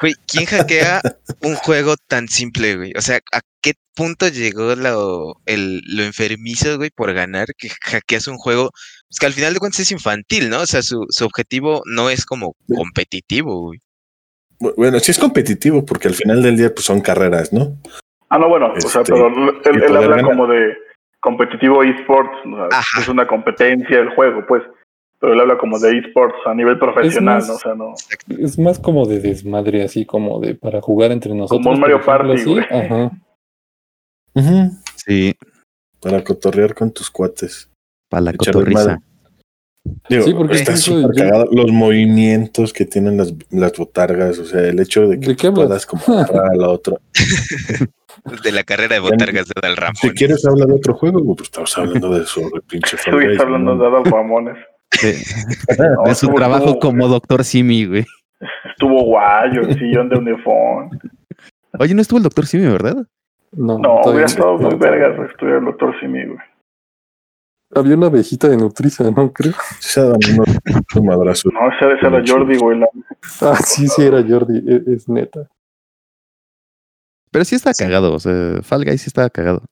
Güey, 0.01 0.15
¿quién 0.27 0.47
hackea 0.47 1.01
un 1.43 1.55
juego 1.55 1.95
tan 2.09 2.29
simple, 2.29 2.77
güey? 2.77 2.93
O 2.97 3.01
sea, 3.01 3.21
¿a 3.33 3.41
qué 3.63 3.75
punto 3.95 4.29
llegó 4.29 4.75
lo, 4.75 5.41
el, 5.47 5.83
lo 5.87 6.03
enfermizo, 6.03 6.77
güey, 6.77 6.91
por 6.91 7.13
ganar 7.13 7.47
que 7.57 7.71
hackeas 7.81 8.27
un 8.27 8.39
juego? 8.39 8.71
Pues 9.09 9.19
que 9.21 9.27
al 9.27 9.33
final 9.33 9.55
de 9.55 9.61
cuentas 9.61 9.81
es 9.81 9.93
infantil, 9.93 10.51
¿no? 10.51 10.61
O 10.61 10.67
sea, 10.67 10.83
su, 10.83 11.07
su 11.11 11.25
objetivo 11.25 11.83
no 11.87 12.11
es 12.11 12.27
como 12.27 12.57
competitivo, 12.75 13.61
güey. 13.61 13.81
Bueno, 14.77 14.99
sí 14.99 15.11
es 15.11 15.19
competitivo 15.19 15.85
porque 15.85 16.09
al 16.09 16.15
final 16.15 16.43
del 16.43 16.57
día 16.57 16.75
pues 16.75 16.87
son 16.87 17.01
carreras, 17.01 17.53
¿no? 17.53 17.79
Ah, 18.31 18.39
no, 18.39 18.49
bueno, 18.49 18.73
este, 18.77 18.87
o 18.87 18.91
sea, 18.91 19.03
este, 19.03 19.13
pero 19.13 19.29
él, 19.29 19.83
él 19.83 19.97
habla 19.97 20.17
ganar. 20.17 20.25
como 20.25 20.47
de 20.47 20.75
competitivo 21.25 21.83
esports, 21.83 22.37
o 22.45 22.69
sea, 22.69 23.01
es 23.01 23.09
una 23.09 23.27
competencia 23.27 23.97
del 23.97 24.15
juego, 24.15 24.45
pues 24.47 24.63
pero 25.19 25.33
él 25.33 25.41
habla 25.41 25.57
como 25.57 25.79
de 25.79 25.97
esports 25.97 26.37
a 26.45 26.53
nivel 26.53 26.79
profesional, 26.79 27.37
más, 27.37 27.49
¿no? 27.49 27.55
O 27.55 27.59
sea, 27.59 27.75
no. 27.75 27.95
Es 28.29 28.59
más 28.59 28.79
como 28.79 29.07
de 29.07 29.21
desmadre, 29.21 29.83
así 29.83 30.05
como 30.05 30.39
de 30.39 30.55
para 30.55 30.83
jugar 30.83 31.13
entre 31.13 31.35
nosotros. 31.35 31.63
Como 31.65 31.71
un 31.71 31.81
Mario 31.81 32.03
Party, 32.03 32.33
así. 32.33 32.59
Ajá. 32.59 33.11
Uh 34.37 34.41
-huh. 34.41 34.71
Sí. 34.97 35.33
Para 36.01 36.25
cotorrear 36.25 36.75
con 36.75 36.91
tus 36.91 37.09
cuates. 37.09 37.71
Para 38.11 38.23
la 38.23 38.33
cotorriza. 38.33 39.01
Digo, 40.09 40.25
sí, 40.25 40.35
porque 40.35 40.55
está 40.55 40.77
súper 40.77 41.15
yo... 41.15 41.25
cagado 41.25 41.47
los 41.51 41.71
movimientos 41.71 42.73
que 42.73 42.87
tienen 42.87 43.19
las, 43.19 43.35
las 43.51 43.73
botargas, 43.77 44.39
o 44.39 44.45
sea, 44.45 44.61
el 44.61 44.81
hecho 44.81 45.07
de 45.09 45.21
que 45.21 45.29
¿De 45.29 45.37
qué 45.37 45.53
puedas 45.53 45.85
comprar 45.85 46.27
a 46.35 46.57
la 46.57 46.69
otra. 46.69 46.97
de 48.43 48.53
la 48.53 48.63
carrera 48.63 48.95
de 48.95 49.01
botargas 49.01 49.47
de 49.47 49.55
Adal 49.57 49.77
Ramón. 49.77 49.97
Si 49.97 50.11
quieres 50.11 50.45
hablar 50.47 50.69
de 50.69 50.75
otro 50.75 50.95
juego, 50.95 51.23
pues 51.25 51.49
estamos 51.49 51.77
hablando 51.77 52.11
de 52.11 52.21
de 52.21 52.61
pinche 52.67 52.97
Estoy 52.97 53.37
hablando 53.39 53.75
¿no? 53.75 53.83
de 53.83 53.87
Adal 53.89 54.05
Ramones. 54.05 54.57
De, 55.03 55.19
no, 55.79 56.05
de 56.05 56.15
su 56.15 56.29
trabajo 56.33 56.67
estuvo, 56.67 56.81
como 56.81 57.09
doctor 57.09 57.45
Simi, 57.45 57.85
güey. 57.85 58.07
Estuvo 58.71 59.05
guayo, 59.05 59.63
el 59.63 59.79
sillón 59.79 60.09
de 60.09 60.17
Unifón. 60.17 60.99
Oye, 61.79 61.95
no 61.95 62.01
estuvo 62.01 62.19
el 62.19 62.25
doctor 62.25 62.47
Simi, 62.47 62.67
¿verdad? 62.67 63.05
No, 63.53 63.79
no 63.79 64.01
hubiera 64.05 64.27
estado 64.27 64.57
muy 64.57 64.75
vergas 64.77 65.31
estuviera 65.31 65.59
el 65.59 65.65
doctor 65.65 65.95
Simi, 66.01 66.25
güey. 66.25 66.39
Había 67.75 67.97
una 67.97 68.07
abejita 68.07 68.49
de 68.49 68.57
Nutriza, 68.57 69.11
¿no? 69.11 69.33
Creo. 69.33 69.53
Se 69.81 70.01
ha 70.01 70.05
dado 70.05 70.19
un 70.97 71.07
madrazo. 71.07 71.51
No, 71.51 71.69
ese, 71.73 71.97
ese 71.97 72.07
era 72.07 72.23
Jordi, 72.27 72.57
güey. 72.59 72.79
La... 72.79 72.89
Ah, 73.41 73.57
sí, 73.57 73.89
sí, 73.89 74.03
era 74.03 74.23
Jordi, 74.23 74.63
es, 74.67 74.87
es, 74.87 75.09
neta. 75.09 75.49
Pero 77.31 77.45
sí 77.45 77.57
está 77.57 77.73
cagado, 77.75 78.15
o 78.15 78.19
sea, 78.21 78.63
Fall 78.63 78.85
Guys 78.85 79.03
sí 79.03 79.09
estaba 79.09 79.29
cagado. 79.29 79.63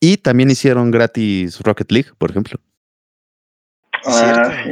Y 0.00 0.16
también 0.16 0.50
hicieron 0.50 0.90
gratis 0.90 1.60
Rocket 1.60 1.92
League, 1.92 2.10
por 2.16 2.30
ejemplo. 2.30 2.58
Ah, 4.06 4.52
sí. 4.64 4.70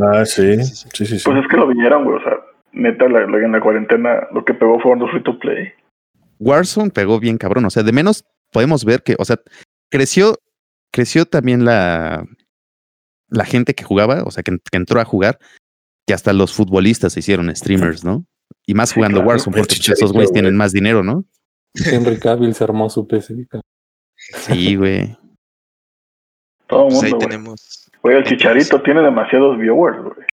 Ah, 0.00 0.24
sí. 0.24 0.62
Sí, 0.62 0.86
sí, 0.92 1.18
sí. 1.18 1.24
Pues 1.24 1.42
es 1.42 1.48
que 1.50 1.56
lo 1.56 1.66
vinieron, 1.66 2.04
güey. 2.04 2.18
O 2.18 2.22
sea, 2.22 2.34
neta, 2.72 3.08
la, 3.08 3.26
la, 3.26 3.38
en 3.38 3.52
la 3.52 3.60
cuarentena 3.60 4.28
lo 4.32 4.44
que 4.44 4.54
pegó 4.54 4.78
fueron 4.78 5.00
los 5.00 5.10
free 5.10 5.22
to 5.24 5.38
play. 5.38 5.72
Warzone 6.38 6.90
pegó 6.90 7.18
bien 7.18 7.38
cabrón. 7.38 7.64
O 7.64 7.70
sea, 7.70 7.82
de 7.82 7.92
menos 7.92 8.24
podemos 8.52 8.84
ver 8.84 9.02
que, 9.02 9.16
o 9.18 9.24
sea, 9.24 9.36
creció, 9.90 10.36
creció 10.90 11.26
también 11.26 11.64
la, 11.64 12.24
la 13.28 13.44
gente 13.44 13.74
que 13.74 13.84
jugaba, 13.84 14.22
o 14.24 14.30
sea, 14.30 14.42
que, 14.42 14.52
que 14.70 14.76
entró 14.76 15.00
a 15.00 15.04
jugar, 15.04 15.38
que 16.06 16.14
hasta 16.14 16.32
los 16.32 16.52
futbolistas 16.54 17.12
se 17.12 17.20
hicieron 17.20 17.54
streamers, 17.54 18.04
¿no? 18.04 18.24
Y 18.66 18.74
más 18.74 18.92
jugando 18.92 19.18
claro. 19.18 19.28
Warzone, 19.28 19.56
porque 19.56 19.76
pues, 19.76 19.88
esos 19.90 20.12
güeyes 20.12 20.32
tienen 20.32 20.56
más 20.56 20.72
dinero, 20.72 21.02
¿no? 21.02 21.24
Henry 21.74 22.18
Cavill 22.18 22.54
se 22.54 22.64
armó 22.64 22.88
su 22.88 23.06
PC. 23.06 23.34
Sí, 24.16 24.76
güey. 24.76 25.16
Todo 26.66 26.88
el 26.88 26.88
pues 26.88 26.94
mundo. 26.94 27.06
ahí 27.06 27.12
güey. 27.12 27.28
tenemos. 27.28 27.90
Güey, 28.02 28.16
el 28.16 28.24
chicharito 28.24 28.82
tiene 28.82 29.02
demasiados 29.02 29.58
viewers, 29.58 30.02
güey. 30.02 30.26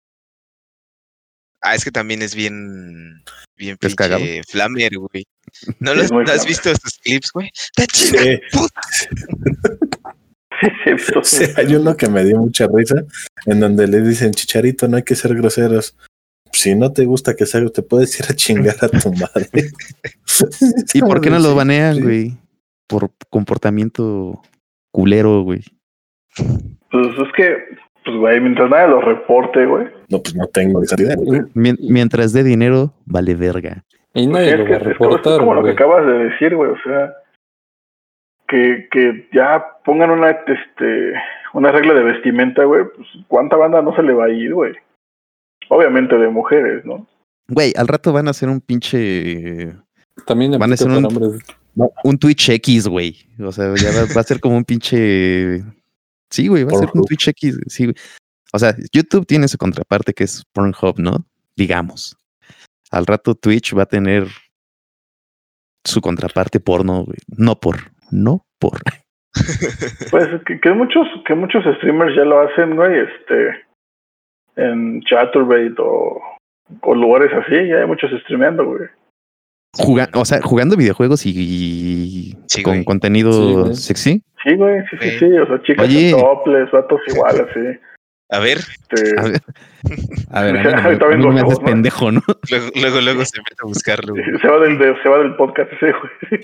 Ah, 1.63 1.75
es 1.75 1.85
que 1.85 1.91
también 1.91 2.23
es 2.23 2.35
bien. 2.35 3.25
Bien 3.57 3.77
¿Es 3.81 3.95
cagado? 3.95 4.21
pinche 4.21 4.43
flamer, 4.45 4.93
güey. 4.99 5.25
¿No, 5.79 5.95
los, 5.95 6.11
¿no 6.11 6.21
has 6.21 6.47
visto 6.47 6.71
estos 6.71 6.99
clips, 6.99 7.31
güey? 7.33 7.51
¡Está 7.55 7.87
chido! 7.87 8.21
Sí. 8.21 8.41
sí, 11.23 11.45
sí, 11.45 11.45
hay 11.57 11.75
uno 11.75 11.97
que 11.97 12.09
me 12.09 12.25
dio 12.25 12.39
mucha 12.39 12.67
risa 12.67 13.05
en 13.47 13.61
donde 13.61 13.87
le 13.87 14.01
dicen 14.01 14.33
chicharito 14.33 14.89
no 14.89 14.97
hay 14.97 15.03
que 15.03 15.15
ser 15.15 15.35
groseros 15.35 15.97
si 16.55 16.75
no 16.75 16.93
te 16.93 17.05
gusta 17.05 17.35
que 17.35 17.47
sea 17.47 17.65
te 17.67 17.83
puedes 17.83 18.19
ir 18.19 18.27
a 18.29 18.35
chingar 18.35 18.77
a 18.81 18.89
tu 18.89 19.13
madre. 19.13 19.71
¿y 20.95 21.01
por 21.01 21.21
qué 21.21 21.31
no 21.31 21.39
lo 21.39 21.55
banean 21.55 22.01
güey? 22.01 22.33
por 22.87 23.11
comportamiento 23.31 24.41
culero 24.93 25.43
güey. 25.43 25.63
Pues 26.37 27.07
es 27.19 27.33
que 27.37 27.57
pues 28.05 28.17
güey 28.17 28.41
mientras 28.41 28.71
nadie 28.71 28.89
lo 28.89 29.01
reporte 29.01 29.67
güey. 29.67 29.87
No 30.09 30.23
pues 30.23 30.35
no 30.35 30.47
tengo 30.47 30.83
esa 30.83 31.01
idea 31.01 31.17
güey. 31.17 31.43
mientras 31.55 32.33
dé 32.33 32.45
dinero 32.45 32.93
vale 33.05 33.35
verga. 33.35 33.83
Y 34.15 34.27
nadie 34.27 34.53
es 34.53 34.59
lo 34.59 34.65
que, 34.65 34.71
va 34.73 34.77
a 34.77 34.81
reportar 34.81 35.33
es 35.33 35.39
como 35.39 35.55
güey. 35.55 35.61
lo 35.61 35.65
que 35.65 35.73
acabas 35.73 36.07
de 36.07 36.13
decir 36.13 36.55
güey 36.55 36.71
o 36.71 36.79
sea 36.85 37.15
que, 38.47 38.89
que 38.91 39.29
ya 39.33 39.65
pongan 39.85 40.11
una 40.11 40.31
este 40.31 41.15
una 41.53 41.71
regla 41.71 41.95
de 41.95 42.03
vestimenta, 42.03 42.65
güey, 42.65 42.85
pues 42.95 43.09
cuánta 43.29 43.57
banda 43.57 43.83
no 43.83 43.95
se 43.95 44.03
le 44.03 44.13
va 44.13 44.27
a 44.27 44.31
ir, 44.31 44.55
güey. 44.55 44.75
Obviamente 45.69 46.17
de 46.17 46.29
mujeres, 46.29 46.85
¿no? 46.85 47.07
Güey, 47.49 47.73
al 47.77 47.89
rato 47.89 48.13
van 48.13 48.27
a 48.27 48.31
hacer 48.31 48.49
un 48.49 48.61
pinche 48.61 49.75
También 50.27 50.59
van 50.59 50.71
a 50.71 50.75
hacer 50.75 50.89
un, 50.89 51.05
hombres. 51.05 51.39
un 52.05 52.19
Twitch 52.19 52.49
X, 52.51 52.89
güey. 52.89 53.17
O 53.41 53.53
sea, 53.53 53.75
ya 53.77 53.91
va, 53.91 54.15
va, 54.15 54.21
a 54.21 54.25
ser 54.25 54.41
como 54.41 54.57
un 54.57 54.65
pinche 54.65 55.63
Sí, 56.31 56.49
güey, 56.49 56.65
va 56.65 56.73
a 56.73 56.81
ser 56.81 56.91
un 56.95 57.05
Twitch 57.05 57.29
X, 57.29 57.61
sí, 57.67 57.85
güey. 57.85 57.95
O 58.53 58.59
sea, 58.59 58.75
YouTube 58.93 59.27
tiene 59.27 59.49
su 59.49 59.59
contraparte 59.59 60.15
que 60.15 60.25
es 60.25 60.45
Pornhub, 60.53 60.99
¿no? 60.99 61.27
Digamos. 61.57 62.17
Al 62.91 63.07
rato 63.07 63.35
Twitch 63.35 63.77
va 63.77 63.83
a 63.83 63.87
tener 63.87 64.29
su 65.85 66.01
contraparte 66.01 66.61
porno, 66.61 67.05
güey. 67.05 67.19
No 67.27 67.59
por 67.59 67.95
no 68.11 68.47
por. 68.59 68.81
Pues 70.11 70.29
que, 70.47 70.61
que, 70.61 70.71
muchos, 70.73 71.07
que 71.27 71.35
muchos 71.35 71.65
streamers 71.77 72.15
ya 72.17 72.25
lo 72.25 72.41
hacen, 72.41 72.77
güey, 72.77 73.01
este, 73.01 73.65
en 74.57 75.01
Chaturbate 75.03 75.75
o 75.79 76.21
o 76.81 76.95
lugares 76.95 77.31
así, 77.35 77.69
ya 77.69 77.81
hay 77.81 77.87
muchos 77.87 78.11
streameando, 78.23 78.65
güey. 78.65 78.89
Juga- 79.77 80.09
o 80.15 80.25
sea, 80.25 80.41
jugando 80.41 80.77
videojuegos 80.77 81.27
y, 81.27 81.31
y 81.37 82.37
Sí, 82.47 82.63
con 82.63 82.75
güey. 82.75 82.85
contenido 82.85 83.33
Sí, 83.33 83.53
güey. 83.53 83.75
sexy. 83.75 84.23
Sí, 84.43 84.55
güey, 84.57 84.81
sí, 84.91 84.97
sí, 85.01 85.11
sí. 85.19 85.25
O 85.39 85.47
sea, 85.47 85.63
chicas 85.63 85.87
Oye. 85.87 86.11
en 86.11 86.17
toples, 86.19 86.71
vatos 86.71 87.01
igual, 87.09 87.37
así. 87.51 87.79
A 88.35 88.39
ver, 88.41 88.59
Este, 88.59 89.15
A 89.21 89.23
ver, 89.25 89.43
a 90.31 90.43
ver, 90.43 91.05
a 91.05 91.09
mí 91.17 91.23
no 91.23 91.31
me- 91.33 91.41
a 91.41 91.45
mí 91.45 91.51
haces 91.51 91.61
pendejo, 91.61 92.11
¿no? 92.13 92.23
luego, 92.51 92.67
luego, 92.75 93.01
luego 93.01 93.25
se 93.25 93.39
mete 93.39 93.57
a 93.63 93.67
buscarlo. 93.67 94.15
güey. 94.15 94.25
se, 94.41 94.49
va 94.49 94.59
del, 94.61 94.79
de- 94.79 94.95
se 95.03 95.09
va 95.09 95.19
del 95.19 95.37
podcast 95.37 95.71
ese, 95.73 95.93
güey. 95.93 96.43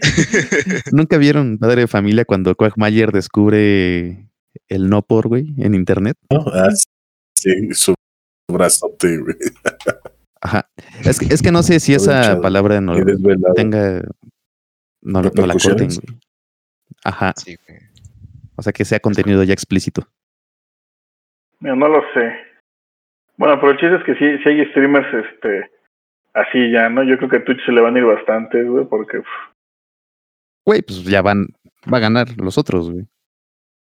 ¿Nunca 0.93 1.17
vieron 1.19 1.59
Padre 1.59 1.83
de 1.83 1.87
Familia 1.89 2.25
cuando 2.25 2.55
Quagmire 2.55 3.13
descubre 3.13 4.29
el 4.69 4.89
no 4.91 5.03
por, 5.03 5.29
güey, 5.29 5.55
en 5.59 5.75
internet? 5.75 6.17
¿no? 6.31 6.45
Ah, 6.53 6.69
sí, 7.35 7.51
su 7.73 7.95
brazote, 8.49 9.19
güey. 9.19 9.37
Ajá. 10.43 10.69
Es 11.05 11.19
que, 11.19 11.33
es 11.35 11.43
que 11.43 11.53
no 11.53 11.63
sé 11.63 11.81
si 11.81 11.95
esa 11.95 12.41
palabra 12.41 12.81
no 12.81 12.95
tenga. 13.55 14.03
No, 15.03 15.23
no 15.23 15.47
la 15.47 15.55
corten, 15.55 15.89
güey. 15.89 16.21
Ajá. 17.05 17.33
Sí, 17.37 17.57
güey. 17.67 17.79
O 18.57 18.63
sea, 18.63 18.73
que 18.73 18.85
sea 18.85 19.01
contenido 19.01 19.43
ya 19.45 19.55
explícito. 19.55 20.07
Mira, 21.61 21.77
no 21.77 21.89
lo 21.89 22.01
sé. 22.15 22.33
Bueno, 23.37 23.59
pero 23.61 23.73
el 23.73 23.79
chiste 23.79 23.97
es 23.97 24.05
que 24.05 24.15
sí, 24.15 24.43
sí 24.43 24.49
hay 24.49 24.67
streamers 24.71 25.07
este 25.27 25.71
así 26.35 26.71
ya, 26.73 26.89
¿no? 26.89 27.03
Yo 27.05 27.17
creo 27.19 27.29
que 27.31 27.37
a 27.39 27.45
Twitch 27.45 27.65
se 27.65 27.73
le 27.73 27.81
van 27.81 27.97
a 27.97 27.99
ir 27.99 28.05
bastantes, 28.05 28.67
güey, 28.69 28.85
porque 28.87 29.19
uf, 29.19 29.27
Güey, 30.65 30.83
pues 30.83 31.03
ya 31.05 31.23
van. 31.23 31.47
Va 31.93 31.97
a 31.99 32.01
ganar 32.01 32.29
los 32.37 32.59
otros, 32.59 32.91
güey. 32.91 33.07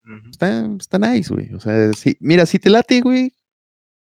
Ujú. 0.05 0.29
Está, 0.29 0.65
está 0.79 0.97
nice, 0.97 1.33
güey. 1.33 1.53
O 1.53 1.59
sea, 1.59 1.91
sí. 1.93 2.15
Mira, 2.21 2.45
si 2.45 2.57
te 2.57 2.69
late, 2.69 3.01
güey. 3.01 3.33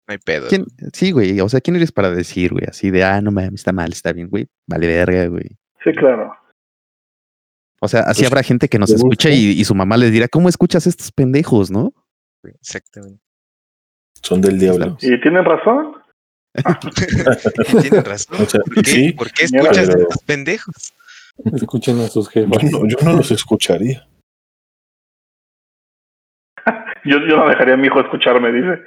No 0.08 0.12
hay 0.14 0.18
pedo. 0.18 0.50
¿quién? 0.50 0.66
Sí, 0.92 1.12
güey. 1.12 1.40
O 1.40 1.48
sea, 1.48 1.62
¿quién 1.62 1.76
eres 1.78 1.92
para 1.92 2.10
decir, 2.10 2.52
güey? 2.52 2.66
Así 2.68 2.90
de, 2.92 3.04
ah, 3.04 3.22
no 3.22 3.32
mames, 3.32 3.54
está 3.54 3.72
mal, 3.72 3.92
está 3.92 4.12
bien, 4.12 4.28
güey. 4.28 4.48
Vale, 4.68 4.88
verga, 4.88 5.28
güey. 5.28 5.46
sí, 5.84 5.92
claro. 5.94 6.36
O 7.80 7.88
sea, 7.88 8.02
así 8.02 8.22
Pues, 8.22 8.32
habrá 8.32 8.44
gente 8.44 8.68
que 8.70 8.80
nos 8.80 8.90
¿te 8.90 8.96
escucha 8.96 9.30
y, 9.30 9.52
y 9.52 9.64
su 9.66 9.76
mamá 9.76 9.98
les 9.98 10.12
dirá, 10.12 10.28
¿cómo 10.28 10.50
escuchas 10.50 10.88
estos 10.88 11.12
pendejos, 11.12 11.70
no? 11.70 11.94
Exactamente. 12.44 13.22
Son 14.24 14.42
del 14.42 14.58
diablo. 14.58 14.98
Y 15.02 15.20
tienen 15.22 15.44
razón. 15.46 15.94
Tienes 17.82 18.04
razón. 18.04 18.42
O 18.42 18.46
sea, 18.46 18.62
¿Por 18.62 18.76
qué, 18.84 18.90
sí, 18.90 19.12
¿Por 19.14 19.32
qué 19.32 19.46
Mira, 19.52 19.64
escuchas 19.64 19.90
a 19.90 19.92
pero- 19.94 20.02
estos 20.04 20.24
pendejos? 20.24 20.94
Escuchen 21.56 22.00
a 22.00 22.08
sus 22.08 22.26
yo 22.28 22.32
jefes. 22.32 22.72
no, 22.72 22.88
yo 22.88 22.98
no 23.04 23.14
los 23.14 23.32
escucharía. 23.32 24.08
Yo, 27.06 27.18
yo 27.28 27.36
no 27.36 27.50
dejaría 27.50 27.74
a 27.74 27.78
mi 27.78 27.88
hijo 27.88 28.00
escucharme, 28.00 28.50
dice. 28.54 28.82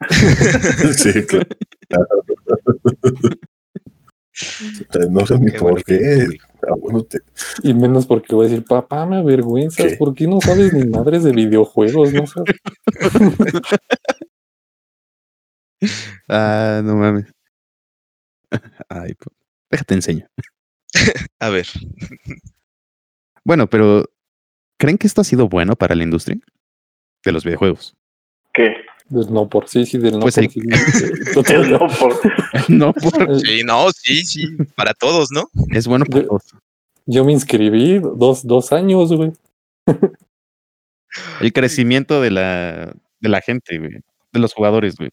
Sí, 0.94 1.24
claro. 1.24 1.46
No 5.10 5.24
sé 5.26 5.38
ni 5.38 5.52
Qué 5.52 5.58
por 5.58 5.82
qué. 5.84 6.26
güey. 6.26 6.38
Bueno, 6.80 7.02
te- 7.04 7.20
Y 7.62 7.72
menos 7.72 8.06
porque 8.06 8.34
voy 8.34 8.46
a 8.46 8.48
decir, 8.50 8.64
papá, 8.66 9.06
me 9.06 9.16
avergüenzas, 9.18 9.92
¿Qué? 9.92 9.96
¿por 9.96 10.14
qué 10.14 10.26
no 10.26 10.40
sabes 10.42 10.72
ni 10.74 10.86
madres 10.86 11.22
de 11.24 11.32
videojuegos? 11.32 12.12
No 12.12 12.26
sé. 12.26 12.40
Ah, 16.28 16.80
no 16.84 16.96
mames. 16.96 17.26
Ay, 18.88 19.14
pues, 19.14 19.36
déjate 19.70 19.94
enseño. 19.94 20.26
A 21.40 21.48
ver, 21.48 21.66
Bueno, 23.44 23.66
pero 23.68 24.04
¿creen 24.78 24.98
que 24.98 25.06
esto 25.06 25.20
ha 25.20 25.24
sido 25.24 25.48
bueno 25.48 25.74
para 25.74 25.94
la 25.94 26.02
industria 26.04 26.38
de 27.24 27.32
los 27.32 27.44
videojuegos? 27.44 27.94
¿Qué? 28.52 28.74
Del 29.08 29.32
no 29.32 29.48
por 29.48 29.68
sí, 29.68 29.84
sí, 29.86 29.98
del 29.98 30.14
no 30.14 30.20
Pues 30.20 30.36
por 30.36 30.48
sí. 30.50 30.60
No, 31.70 31.88
por... 31.98 32.70
no, 32.70 32.92
por- 32.92 33.40
sí, 33.40 33.62
no, 33.64 33.90
sí, 33.92 34.24
sí, 34.24 34.46
para 34.76 34.94
todos, 34.94 35.30
¿no? 35.32 35.44
es 35.70 35.86
bueno 35.86 36.04
para 36.04 36.22
Yo- 36.22 36.28
todos. 36.28 36.54
Yo 37.04 37.24
me 37.24 37.32
inscribí 37.32 37.98
dos, 37.98 38.46
dos 38.46 38.72
años, 38.72 39.12
güey. 39.12 39.32
El 41.40 41.52
crecimiento 41.52 42.20
de 42.20 42.30
la, 42.30 42.94
de 43.20 43.28
la 43.28 43.40
gente, 43.40 43.78
güey, 43.78 44.00
de 44.32 44.38
los 44.40 44.54
jugadores, 44.54 44.94
güey. 44.96 45.10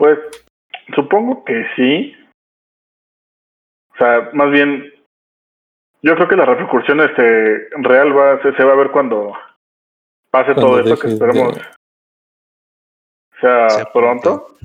Pues 0.00 0.18
supongo 0.94 1.44
que 1.44 1.62
sí. 1.76 2.16
O 3.92 3.96
sea, 3.98 4.30
más 4.32 4.50
bien, 4.50 4.90
yo 6.00 6.14
creo 6.14 6.26
que 6.26 6.36
la 6.36 6.46
repercusión 6.46 7.02
este, 7.02 7.68
real 7.82 8.16
va, 8.16 8.40
se, 8.40 8.54
se 8.54 8.64
va 8.64 8.72
a 8.72 8.76
ver 8.76 8.92
cuando 8.92 9.34
pase 10.30 10.54
Cuando 10.54 10.60
todo 10.62 10.80
esto, 10.80 10.98
que 10.98 11.08
esperemos 11.08 11.54
de- 11.54 11.60
sea, 13.42 13.76
Sea 13.76 13.92
pronto. 13.92 14.56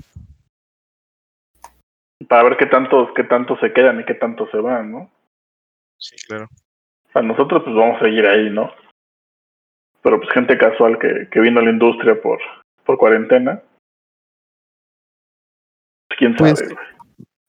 Para 2.30 2.44
ver 2.44 2.56
qué 2.56 2.68
tantos, 2.68 3.10
qué 3.14 3.26
tantos 3.26 3.60
se 3.60 3.74
quedan 3.74 4.00
y 4.00 4.06
qué 4.06 4.14
tantos 4.14 4.50
se 4.52 4.58
van, 4.58 4.90
¿no? 4.90 5.12
Sí, 5.98 6.16
claro. 6.28 6.46
O 6.46 7.12
sea, 7.12 7.22
nosotros 7.24 7.62
pues 7.66 7.76
vamos 7.76 8.02
a 8.02 8.06
seguir 8.06 8.26
ahí, 8.26 8.50
¿no? 8.50 8.74
Pero 10.02 10.18
pues 10.18 10.32
gente 10.32 10.58
casual 10.58 10.98
que, 10.98 11.28
que 11.30 11.42
vino 11.42 11.60
a 11.60 11.64
la 11.64 11.72
industria 11.72 12.22
por, 12.22 12.40
por 12.86 12.98
cuarentena. 12.98 13.62
Quién 16.18 16.38
sabe, 16.38 16.52
Pues, 16.52 16.64
güey. 16.64 16.76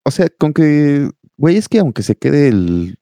O 0.05 0.11
sea, 0.11 0.29
con 0.29 0.53
que, 0.53 1.11
güey, 1.37 1.57
es 1.57 1.69
que 1.69 1.81
aunque 1.81 2.03
se 2.03 2.17
quede 2.17 2.49
el 2.49 2.99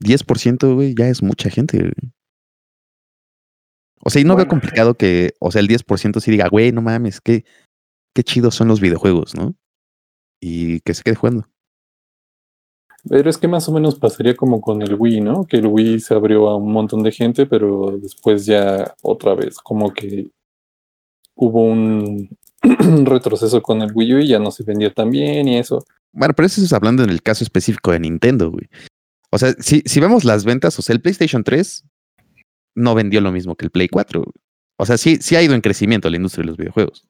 10%, 0.00 0.74
güey, 0.74 0.94
ya 0.96 1.08
es 1.08 1.22
mucha 1.22 1.50
gente. 1.50 1.78
güey. 1.78 2.12
O 4.04 4.10
sea, 4.10 4.20
y 4.20 4.24
no 4.24 4.34
veo 4.34 4.46
Bueno, 4.46 4.50
complicado 4.50 4.94
que, 4.94 5.34
o 5.38 5.50
sea, 5.52 5.60
el 5.60 5.68
10% 5.68 6.20
sí 6.20 6.30
diga, 6.30 6.48
güey, 6.48 6.72
no 6.72 6.82
mames, 6.82 7.20
qué, 7.20 7.44
qué 8.14 8.24
chidos 8.24 8.56
son 8.56 8.68
los 8.68 8.80
videojuegos, 8.80 9.34
¿no? 9.36 9.54
Y 10.40 10.80
que 10.80 10.94
se 10.94 11.04
quede 11.04 11.14
jugando. 11.14 11.46
Pero 13.08 13.30
es 13.30 13.38
que 13.38 13.48
más 13.48 13.68
o 13.68 13.72
menos 13.72 13.98
pasaría 13.98 14.36
como 14.36 14.60
con 14.60 14.82
el 14.82 14.94
Wii, 14.94 15.20
¿no? 15.20 15.44
Que 15.44 15.56
el 15.56 15.66
Wii 15.66 16.00
se 16.00 16.14
abrió 16.14 16.48
a 16.48 16.56
un 16.56 16.72
montón 16.72 17.02
de 17.02 17.12
gente, 17.12 17.46
pero 17.46 17.98
después 18.00 18.46
ya 18.46 18.94
otra 19.02 19.34
vez 19.34 19.58
como 19.58 19.92
que 19.92 20.30
hubo 21.34 21.64
un 21.64 22.28
retroceso 23.04 23.62
con 23.62 23.82
el 23.82 23.90
Wii 23.92 24.14
U 24.14 24.18
y 24.18 24.28
ya 24.28 24.38
no 24.38 24.50
se 24.50 24.62
vendía 24.62 24.92
tan 24.92 25.10
bien 25.10 25.48
y 25.48 25.58
eso. 25.58 25.84
Bueno, 26.12 26.34
pero 26.34 26.46
eso 26.46 26.62
es 26.62 26.72
hablando 26.72 27.02
en 27.02 27.10
el 27.10 27.22
caso 27.22 27.44
específico 27.44 27.92
de 27.92 28.00
Nintendo, 28.00 28.50
güey. 28.50 28.68
O 29.30 29.38
sea, 29.38 29.52
si, 29.58 29.82
si 29.86 30.00
vemos 30.00 30.24
las 30.24 30.44
ventas, 30.44 30.78
o 30.78 30.82
sea, 30.82 30.94
el 30.94 31.00
PlayStation 31.00 31.42
3 31.42 31.84
no 32.74 32.94
vendió 32.94 33.20
lo 33.20 33.32
mismo 33.32 33.56
que 33.56 33.64
el 33.64 33.70
Play 33.70 33.88
4. 33.88 34.20
güey. 34.20 34.32
O 34.78 34.86
sea, 34.86 34.98
sí, 34.98 35.16
sí 35.16 35.36
ha 35.36 35.42
ido 35.42 35.54
en 35.54 35.60
crecimiento 35.60 36.10
la 36.10 36.16
industria 36.16 36.42
de 36.42 36.48
los 36.48 36.56
videojuegos. 36.56 37.06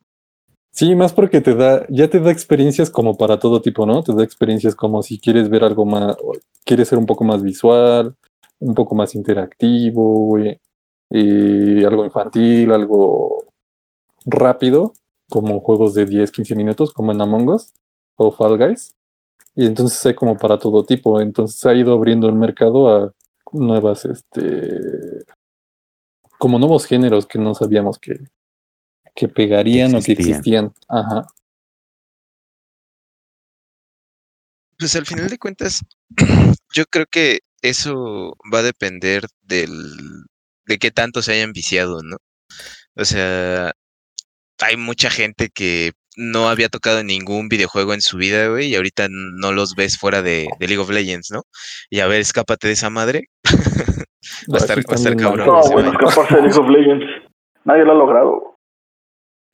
Sí, 0.71 0.95
más 0.95 1.13
porque 1.13 1.41
te 1.41 1.55
da, 1.55 1.87
ya 1.91 2.09
te 2.09 2.19
da 2.19 2.31
experiencias 2.31 2.89
como 2.89 3.19
para 3.19 3.39
todo 3.39 3.61
tipo, 3.61 3.85
¿no? 3.85 4.03
Te 4.03 4.15
da 4.15 4.25
experiencias 4.25 4.75
como 4.75 5.03
si 5.03 5.19
quieres 5.19 5.51
ver 5.51 5.65
algo 5.65 5.85
más, 5.85 6.17
quieres 6.65 6.89
ser 6.89 6.99
un 6.99 7.05
poco 7.05 7.25
más 7.25 7.43
visual, 7.43 8.15
un 8.59 8.75
poco 8.75 8.95
más 8.95 9.15
interactivo, 9.15 10.27
güey, 10.27 10.59
y 11.11 11.85
algo 11.85 12.07
infantil, 12.07 12.73
algo 12.73 13.45
rápido, 14.25 14.95
como 15.33 15.61
juegos 15.61 15.95
de 15.95 16.05
10, 16.05 16.31
15 16.31 16.55
minutos, 16.55 16.93
como 16.93 17.11
en 17.11 17.23
Among 17.23 17.49
Us 17.49 17.73
o 18.17 18.31
Fall 18.31 18.59
Guys. 18.59 18.95
Y 19.57 19.65
entonces 19.65 20.05
hay 20.05 20.15
como 20.15 20.37
para 20.37 20.59
todo 20.59 20.85
tipo. 20.85 21.23
Entonces 21.23 21.65
ha 21.65 21.73
ido 21.75 21.95
abriendo 21.95 22.29
el 22.29 22.35
mercado 22.35 22.95
a 22.95 23.15
nuevas, 23.51 24.05
este, 24.05 25.25
como 26.39 26.59
nuevos 26.59 26.85
géneros 26.85 27.25
que 27.25 27.39
no 27.39 27.55
sabíamos 27.55 27.99
que, 27.99 28.21
que 29.15 29.27
pegarían 29.27 29.95
o 29.95 30.03
que 30.03 30.13
Existían. 30.13 30.67
existían. 30.67 30.75
Ajá. 30.87 31.27
Pues 34.79 34.95
al 34.97 35.07
final 35.07 35.31
de 35.31 35.39
cuentas, 35.39 35.81
yo 36.75 36.85
creo 36.91 37.07
que 37.11 37.41
eso 37.63 38.35
va 38.53 38.59
a 38.59 38.63
depender 38.63 39.25
del, 39.41 39.71
de 40.67 40.79
qué 40.79 40.91
tanto 40.91 41.23
se 41.23 41.33
hayan 41.33 41.53
viciado, 41.53 42.03
¿no? 42.03 42.19
O 42.97 43.05
sea, 43.07 43.73
hay 44.63 44.77
mucha 44.77 45.11
gente 45.11 45.49
que 45.53 45.93
no 46.17 46.49
había 46.49 46.69
tocado 46.69 47.03
ningún 47.03 47.49
videojuego 47.49 47.95
en 47.95 48.01
su 48.03 48.17
vida, 48.19 48.49
güey, 48.49 48.69
y 48.69 48.75
ahorita 48.77 49.09
no 49.11 49.53
los 49.53 49.75
ves 49.75 49.97
fuera 49.99 50.21
de, 50.23 50.49
de 50.59 50.67
League 50.69 50.83
of 50.83 50.91
Legends, 50.91 51.31
¿no? 51.31 51.43
Y 51.91 52.01
a 52.01 52.07
ver, 52.07 52.21
escápate 52.21 52.67
de 52.67 52.75
esa 52.75 52.91
madre. 52.91 53.29
Va 54.53 54.57
a 54.59 54.61
estar- 54.61 54.79
va 54.79 54.93
a 54.93 54.95
estar 54.97 55.17
cabrón. 55.17 55.47
No, 55.47 55.61
bueno, 55.73 55.93
vaya. 55.93 56.07
escaparse 56.07 56.37
de 56.37 56.43
League 56.43 56.59
of 56.59 56.69
Legends. 56.71 57.05
Nadie 57.65 57.85
lo 57.85 57.93
ha 57.93 57.95
logrado. 57.95 58.57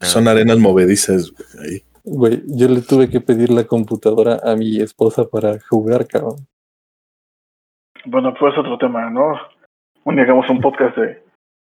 Son 0.01 0.29
arenas 0.29 0.59
movedizas, 0.59 1.31
güey. 1.33 1.49
Ahí. 1.75 1.85
Güey, 2.05 2.43
yo 2.47 2.69
le 2.69 2.81
tuve 2.83 3.11
que 3.11 3.21
pedir 3.21 3.51
la 3.51 3.65
computadora 3.65 4.41
a 4.43 4.55
mi 4.57 4.81
esposa 4.81 5.27
para 5.29 5.59
jugar, 5.69 6.07
cabrón. 6.07 6.47
Bueno, 8.05 8.35
pues 8.39 8.55
otro 8.59 8.79
tema, 8.79 9.11
¿no? 9.11 9.33
Un 10.05 10.15
día 10.15 10.25
hagamos 10.25 10.49
un 10.49 10.61
podcast 10.61 10.97
de 10.97 11.23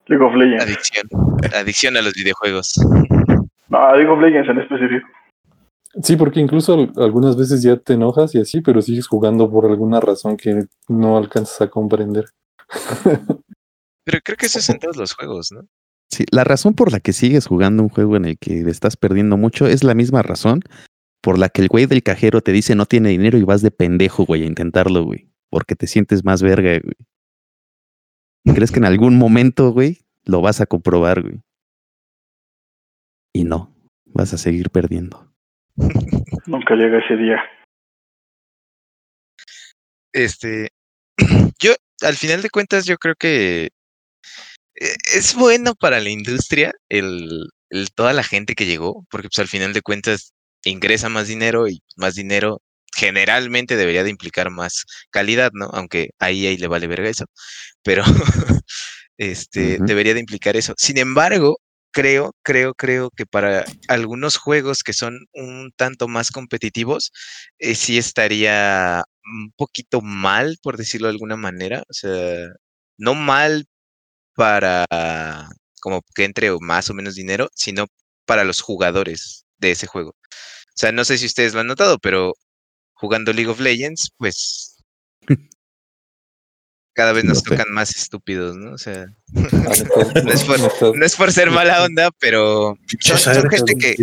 League 0.08 0.26
of 0.26 0.36
Legends. 0.36 0.64
Adicción. 0.64 1.08
Adicción 1.54 1.98
a 1.98 2.02
los 2.02 2.14
videojuegos. 2.14 2.74
No, 3.70 3.80
of 3.80 4.22
Legends 4.22 4.50
en 4.50 4.60
específico. 4.60 5.08
Sí, 6.04 6.16
porque 6.18 6.40
incluso 6.40 6.74
al- 6.74 6.92
algunas 6.98 7.38
veces 7.38 7.64
ya 7.64 7.78
te 7.78 7.94
enojas 7.94 8.36
y 8.36 8.40
así, 8.42 8.62
pero 8.62 8.82
sigues 8.82 9.08
jugando 9.08 9.50
por 9.50 9.66
alguna 9.66 10.00
razón 10.02 10.36
que 10.38 10.66
no 10.90 11.18
alcanzas 11.18 11.62
a 11.62 11.70
comprender. 11.70 12.26
Pero 14.04 14.20
creo 14.24 14.38
que 14.38 14.46
eso 14.46 14.60
es 14.60 14.70
en 14.70 14.80
todos 14.80 14.98
los 14.98 15.14
juegos, 15.14 15.52
¿no? 15.52 15.62
Sí, 16.12 16.26
la 16.32 16.44
razón 16.44 16.74
por 16.76 16.92
la 16.92 17.00
que 17.00 17.14
sigues 17.14 17.48
jugando 17.48 17.82
un 17.84 17.90
juego 17.90 18.16
en 18.16 18.26
el 18.26 18.38
que 18.38 18.60
estás 18.70 18.96
perdiendo 18.98 19.38
mucho 19.38 19.68
es 19.68 19.84
la 19.84 19.96
misma 19.96 20.22
razón 20.22 20.62
por 21.22 21.40
la 21.40 21.50
que 21.50 21.62
el 21.64 21.68
güey 21.68 21.88
del 21.88 22.04
cajero 22.04 22.42
te 22.42 22.52
dice 22.52 22.76
no 22.76 22.86
tiene 22.86 23.10
dinero 23.10 23.38
y 23.38 23.44
vas 23.44 23.62
de 23.64 23.72
pendejo, 23.72 24.26
güey, 24.26 24.44
a 24.44 24.48
intentarlo, 24.48 25.04
güey. 25.04 25.30
Porque 25.50 25.76
te 25.76 25.88
sientes 25.88 26.24
más 26.24 26.44
verga, 26.44 26.80
güey. 26.84 28.54
¿Crees 28.56 28.72
que 28.72 28.78
en 28.78 28.86
algún 28.86 29.18
momento, 29.18 29.72
güey, 29.72 30.02
lo 30.24 30.42
vas 30.42 30.62
a 30.62 30.68
comprobar, 30.68 31.24
güey? 31.24 31.42
Y 33.36 33.44
no, 33.44 33.76
vas 34.06 34.34
a 34.34 34.38
seguir 34.38 34.70
perdiendo. 34.70 35.30
Nunca 36.48 36.74
llega 36.76 37.00
ese 37.00 37.18
día. 37.18 37.38
Este, 40.14 40.70
yo, 41.60 41.74
al 42.02 42.16
final 42.16 42.42
de 42.42 42.50
cuentas, 42.50 42.86
yo 42.86 42.96
creo 42.96 43.16
que 43.20 43.66
eh, 44.80 44.96
es 45.14 45.36
bueno 45.36 45.76
para 45.76 46.00
la 46.00 46.10
industria 46.10 46.72
el, 46.88 47.50
el- 47.70 47.92
toda 47.94 48.14
la 48.14 48.24
gente 48.24 48.56
que 48.56 48.66
llegó, 48.66 49.06
porque 49.10 49.28
pues 49.28 49.40
al 49.40 49.50
final 49.50 49.74
de 49.74 49.82
cuentas 49.82 50.32
ingresa 50.64 51.10
más 51.10 51.28
dinero 51.28 51.68
y 51.68 51.82
más 51.98 52.16
dinero 52.16 52.62
generalmente 52.96 53.76
debería 53.76 54.06
de 54.06 54.12
implicar 54.12 54.50
más 54.50 54.86
calidad, 55.10 55.52
¿no? 55.54 55.66
Aunque 55.74 56.12
ahí 56.20 56.48
ahí 56.48 56.56
le 56.56 56.68
vale 56.68 56.88
verga 56.88 57.10
eso, 57.10 57.26
pero 57.84 58.04
este 59.18 59.78
debería 59.82 60.14
de 60.14 60.22
implicar 60.22 60.56
eso. 60.56 60.74
Sin 60.78 60.98
embargo, 60.98 61.58
creo, 61.96 62.34
creo, 62.44 62.74
creo 62.76 63.10
que 63.12 63.26
para 63.26 63.66
algunos 63.88 64.38
juegos 64.38 64.84
que 64.84 64.94
son 64.94 65.18
un 65.34 65.72
tanto 65.78 66.10
más 66.10 66.30
competitivos, 66.32 67.12
eh, 67.60 67.76
sí 67.76 67.98
estaría 67.98 69.04
un 69.24 69.52
poquito 69.56 70.02
mal, 70.02 70.58
por 70.62 70.78
decirlo 70.78 71.08
de 71.08 71.14
alguna 71.14 71.38
manera. 71.38 71.84
O 71.90 71.94
sea, 71.94 72.50
no 72.98 73.16
mal 73.16 73.66
para 74.36 74.86
como 75.82 76.02
que 76.16 76.26
entre 76.26 76.52
más 76.60 76.90
o 76.90 76.94
menos 76.96 77.16
dinero, 77.16 77.50
sino 77.56 77.88
para 78.26 78.44
los 78.46 78.62
jugadores 78.62 79.46
de 79.60 79.72
ese 79.72 79.88
juego. 79.88 80.12
O 80.12 80.78
sea, 80.78 80.92
no 80.92 81.06
sé 81.06 81.18
si 81.18 81.28
ustedes 81.28 81.54
lo 81.54 81.62
han 81.62 81.68
notado, 81.68 82.00
pero 82.00 82.34
jugando 82.94 83.34
League 83.34 83.52
of 83.52 83.62
Legends, 83.62 84.10
pues 84.18 84.78
cada 86.96 87.12
vez 87.12 87.24
nos 87.26 87.44
tocan 87.44 87.68
más 87.72 87.96
estúpidos, 87.96 88.56
¿no? 88.56 88.72
O 88.72 88.78
sea, 88.80 89.06
Ah, 89.36 89.42
No 90.24 90.32
es 90.32 90.44
por- 90.44 90.60
me 90.60 90.68
estás- 90.68 90.94
no 90.96 91.06
es 91.06 91.16
por 91.16 91.32
ser 91.32 91.52
mala 91.52 91.84
onda, 91.84 92.10
pero 92.20 92.78
son, 93.02 93.18
son 93.20 93.50
gente 93.50 93.76
que 93.76 93.96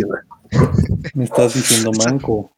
me 1.15 1.23
estás 1.25 1.53
diciendo 1.55 1.91
manco. 2.05 2.55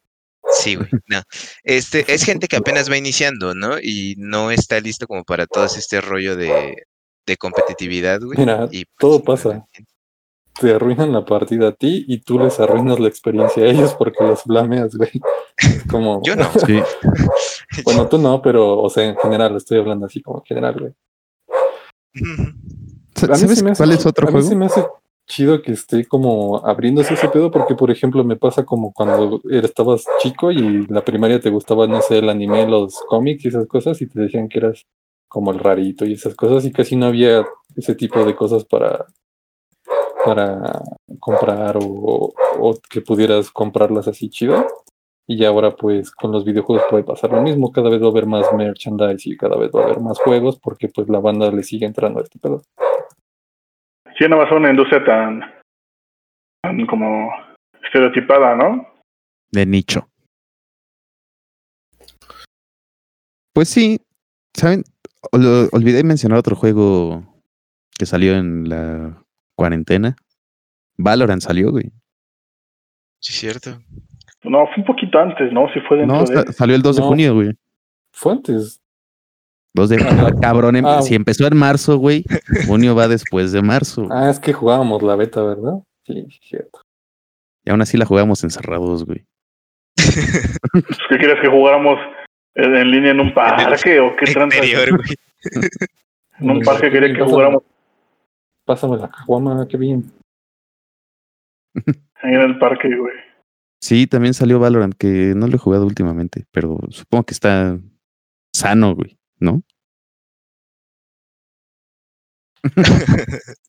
Sí, 0.52 0.76
güey, 0.76 0.90
no. 1.08 1.24
Este, 1.64 2.06
es 2.14 2.24
gente 2.24 2.48
que 2.48 2.58
apenas 2.58 2.90
va 2.92 2.98
iniciando, 2.98 3.56
¿no? 3.56 3.80
Y 3.80 4.14
no 4.20 4.52
está 4.52 4.80
listo 4.80 5.08
como 5.08 5.24
para 5.24 5.48
todo 5.48 5.66
este 5.66 6.02
rollo 6.02 6.36
de, 6.36 6.84
de 7.26 7.38
competitividad, 7.38 8.22
güey. 8.22 8.38
Mira, 8.38 8.68
y, 8.72 8.86
pues, 8.86 8.96
todo 9.00 9.24
pasa. 9.24 9.50
entiendo. 9.54 9.90
Te 10.60 10.74
arruinan 10.74 11.12
la 11.12 11.26
partida 11.26 11.70
a 11.70 11.72
ti 11.74 12.06
y 12.08 12.20
tú 12.20 12.40
les 12.40 12.60
arruinas 12.60 13.00
la 13.00 13.08
experiencia 13.08 13.64
a 13.64 13.68
ellos 13.68 13.94
porque 13.96 14.24
los 14.24 14.44
blameas, 14.46 14.96
güey. 14.96 15.12
Es 15.58 15.84
como. 15.90 16.22
Yo 16.24 16.36
no. 16.36 16.50
Sí. 16.66 16.82
Bueno, 17.84 18.08
tú 18.08 18.18
no, 18.18 18.42
pero, 18.42 18.80
o 18.80 18.90
sea, 18.90 19.04
en 19.04 19.18
general, 19.18 19.56
estoy 19.58 19.80
hablando 19.80 20.06
así 20.06 20.22
como 20.22 20.40
en 20.40 20.46
general, 20.46 20.80
güey. 20.80 20.94
A 22.16 22.22
mí 22.22 22.54
¿Sabes 23.16 23.58
se 23.58 23.64
me 23.64 23.72
hace 23.72 23.84
cuál 23.84 23.92
es 23.92 24.06
otro 24.06 24.28
a 24.28 24.32
mí 24.32 24.40
juego? 24.42 24.56
me 24.56 24.66
hace 24.68 24.86
chido 25.28 25.62
que 25.62 25.72
esté 25.72 26.06
como 26.06 26.66
abriéndose 26.66 27.16
ese 27.16 27.28
pedo 27.30 27.52
porque, 27.52 27.76
por 27.76 27.92
ejemplo, 27.92 28.24
me 28.24 28.36
pasa 28.36 28.64
como 28.64 28.94
cuando 28.94 29.42
estabas 29.50 30.06
chico 30.20 30.52
y 30.52 30.86
la 30.88 31.04
primaria 31.04 31.40
te 31.40 31.50
gustaba, 31.50 31.88
no 31.88 32.02
sé, 32.02 32.20
el 32.20 32.30
anime, 32.30 32.68
los 32.68 33.00
cómics 33.08 33.46
y 33.46 33.48
esas 33.50 33.68
cosas 33.68 34.02
y 34.02 34.08
te 34.08 34.22
decían 34.22 34.48
que 34.48 34.60
eras 34.60 34.86
como 35.28 35.52
el 35.52 35.60
rarito 35.60 36.06
y 36.06 36.14
esas 36.14 36.36
cosas 36.36 36.64
y 36.66 36.72
casi 36.72 36.96
no 36.96 37.08
había 37.08 37.46
ese 37.76 37.96
tipo 37.96 38.24
de 38.24 38.36
cosas 38.36 38.64
para 38.64 39.06
para 40.26 40.82
comprar 41.20 41.78
o, 41.78 42.34
o 42.60 42.80
que 42.90 43.02
pudieras 43.02 43.52
comprarlas 43.52 44.08
así 44.08 44.30
chido. 44.30 44.66
Y 45.28 45.44
ahora 45.46 45.76
pues 45.76 46.12
con 46.12 46.32
los 46.32 46.46
videojuegos 46.46 46.86
puede 46.90 47.04
pasar 47.04 47.32
lo 47.32 47.42
mismo, 47.42 47.72
cada 47.72 47.90
vez 47.90 48.02
va 48.02 48.08
a 48.08 48.10
haber 48.10 48.28
más 48.28 48.52
merchandise 48.54 49.28
y 49.30 49.38
cada 49.38 49.58
vez 49.58 49.72
va 49.76 49.82
a 49.82 49.86
haber 49.86 50.00
más 50.00 50.20
juegos 50.20 50.60
porque 50.60 50.88
pues 50.88 51.10
la 51.10 51.20
banda 51.20 51.52
le 51.52 51.64
sigue 51.64 51.86
entrando 51.86 52.20
a 52.20 52.24
este 52.24 52.38
pedo. 52.38 52.62
Sí, 54.18 54.26
no 54.30 54.38
va 54.38 54.44
a 54.44 54.50
ser 54.50 54.58
una 54.58 54.70
industria 54.70 55.04
tan, 55.04 55.42
tan 56.62 56.86
como 56.86 57.32
estereotipada, 57.84 58.56
¿no? 58.56 58.88
De 59.52 59.66
nicho. 59.66 60.08
Pues 63.54 63.70
sí, 63.70 64.00
¿saben? 64.54 64.84
Ol- 65.32 65.70
olvidé 65.72 66.04
mencionar 66.04 66.38
otro 66.38 66.56
juego 66.56 67.24
que 67.98 68.06
salió 68.06 68.36
en 68.36 68.70
la 68.70 69.24
cuarentena. 69.56 70.16
Valorant 70.98 71.42
salió, 71.42 71.72
güey. 71.72 71.92
Sí, 73.20 73.34
cierto. 73.34 73.80
No, 74.44 74.66
fue 74.68 74.76
un 74.78 74.86
poquito 74.86 75.18
antes, 75.20 75.52
¿no? 75.52 75.68
Sí 75.74 75.80
fue 75.88 75.98
dentro 75.98 76.18
No, 76.18 76.24
de... 76.26 76.28
sa- 76.46 76.52
salió 76.54 76.76
el 76.76 76.82
2 76.82 76.96
de 76.98 77.02
No. 77.02 77.08
junio, 77.08 77.34
güey. 77.34 77.52
Fue 78.12 78.34
antes. 78.34 78.82
2 79.74 79.90
de 79.90 79.98
Ah, 80.04 80.32
cabrón. 80.42 80.76
em- 80.76 80.86
ah. 80.86 81.02
Si 81.02 81.16
empezó 81.16 81.48
en 81.48 81.58
marzo, 81.58 81.98
güey, 81.98 82.24
junio 82.68 82.96
va 82.96 83.08
después 83.08 83.52
de 83.52 83.62
marzo. 83.62 84.08
Ah, 84.12 84.30
es 84.30 84.40
que 84.40 84.54
jugábamos 84.54 85.02
la 85.02 85.16
beta, 85.16 85.42
¿verdad? 85.42 85.80
Sí, 86.06 86.26
sí, 86.30 86.40
cierto. 86.44 86.82
Y 87.66 87.72
aún 87.72 87.82
así 87.82 87.98
la 87.98 88.06
jugamos 88.06 88.44
encerrados, 88.44 89.06
güey. 89.06 89.26
Pues, 89.96 90.86
¿Qué 91.10 91.18
quieres 91.18 91.42
que 91.42 91.48
jugáramos 91.50 91.98
en, 92.54 92.92
línea 92.92 93.12
en 93.12 93.20
un 93.22 93.34
parque 93.34 94.00
o 94.00 94.16
qué 94.16 94.32
tranza? 94.32 94.58
En 96.40 96.50
un 96.50 96.60
parque 96.62 96.92
quería 96.92 97.16
que 97.16 97.24
jugáramos 97.24 97.64
Pásame 98.66 98.98
la 98.98 99.10
caguama, 99.10 99.68
qué 99.68 99.78
bien. 99.78 100.12
ahí 102.22 102.34
en 102.34 102.42
el 102.42 102.60
parque, 102.60 102.96
güey. 102.96 103.14
Sí, 103.82 104.08
también 104.08 104.34
salió 104.34 104.60
Valorant, 104.60 104.96
que 104.96 105.34
no 105.36 105.48
lo 105.48 105.56
he 105.56 105.60
jugado 105.60 105.86
últimamente, 105.86 106.46
pero 106.52 106.80
supongo 106.90 107.26
que 107.26 107.34
está 107.34 107.78
sano, 108.54 108.96
güey, 108.96 109.18
¿no? 109.40 109.64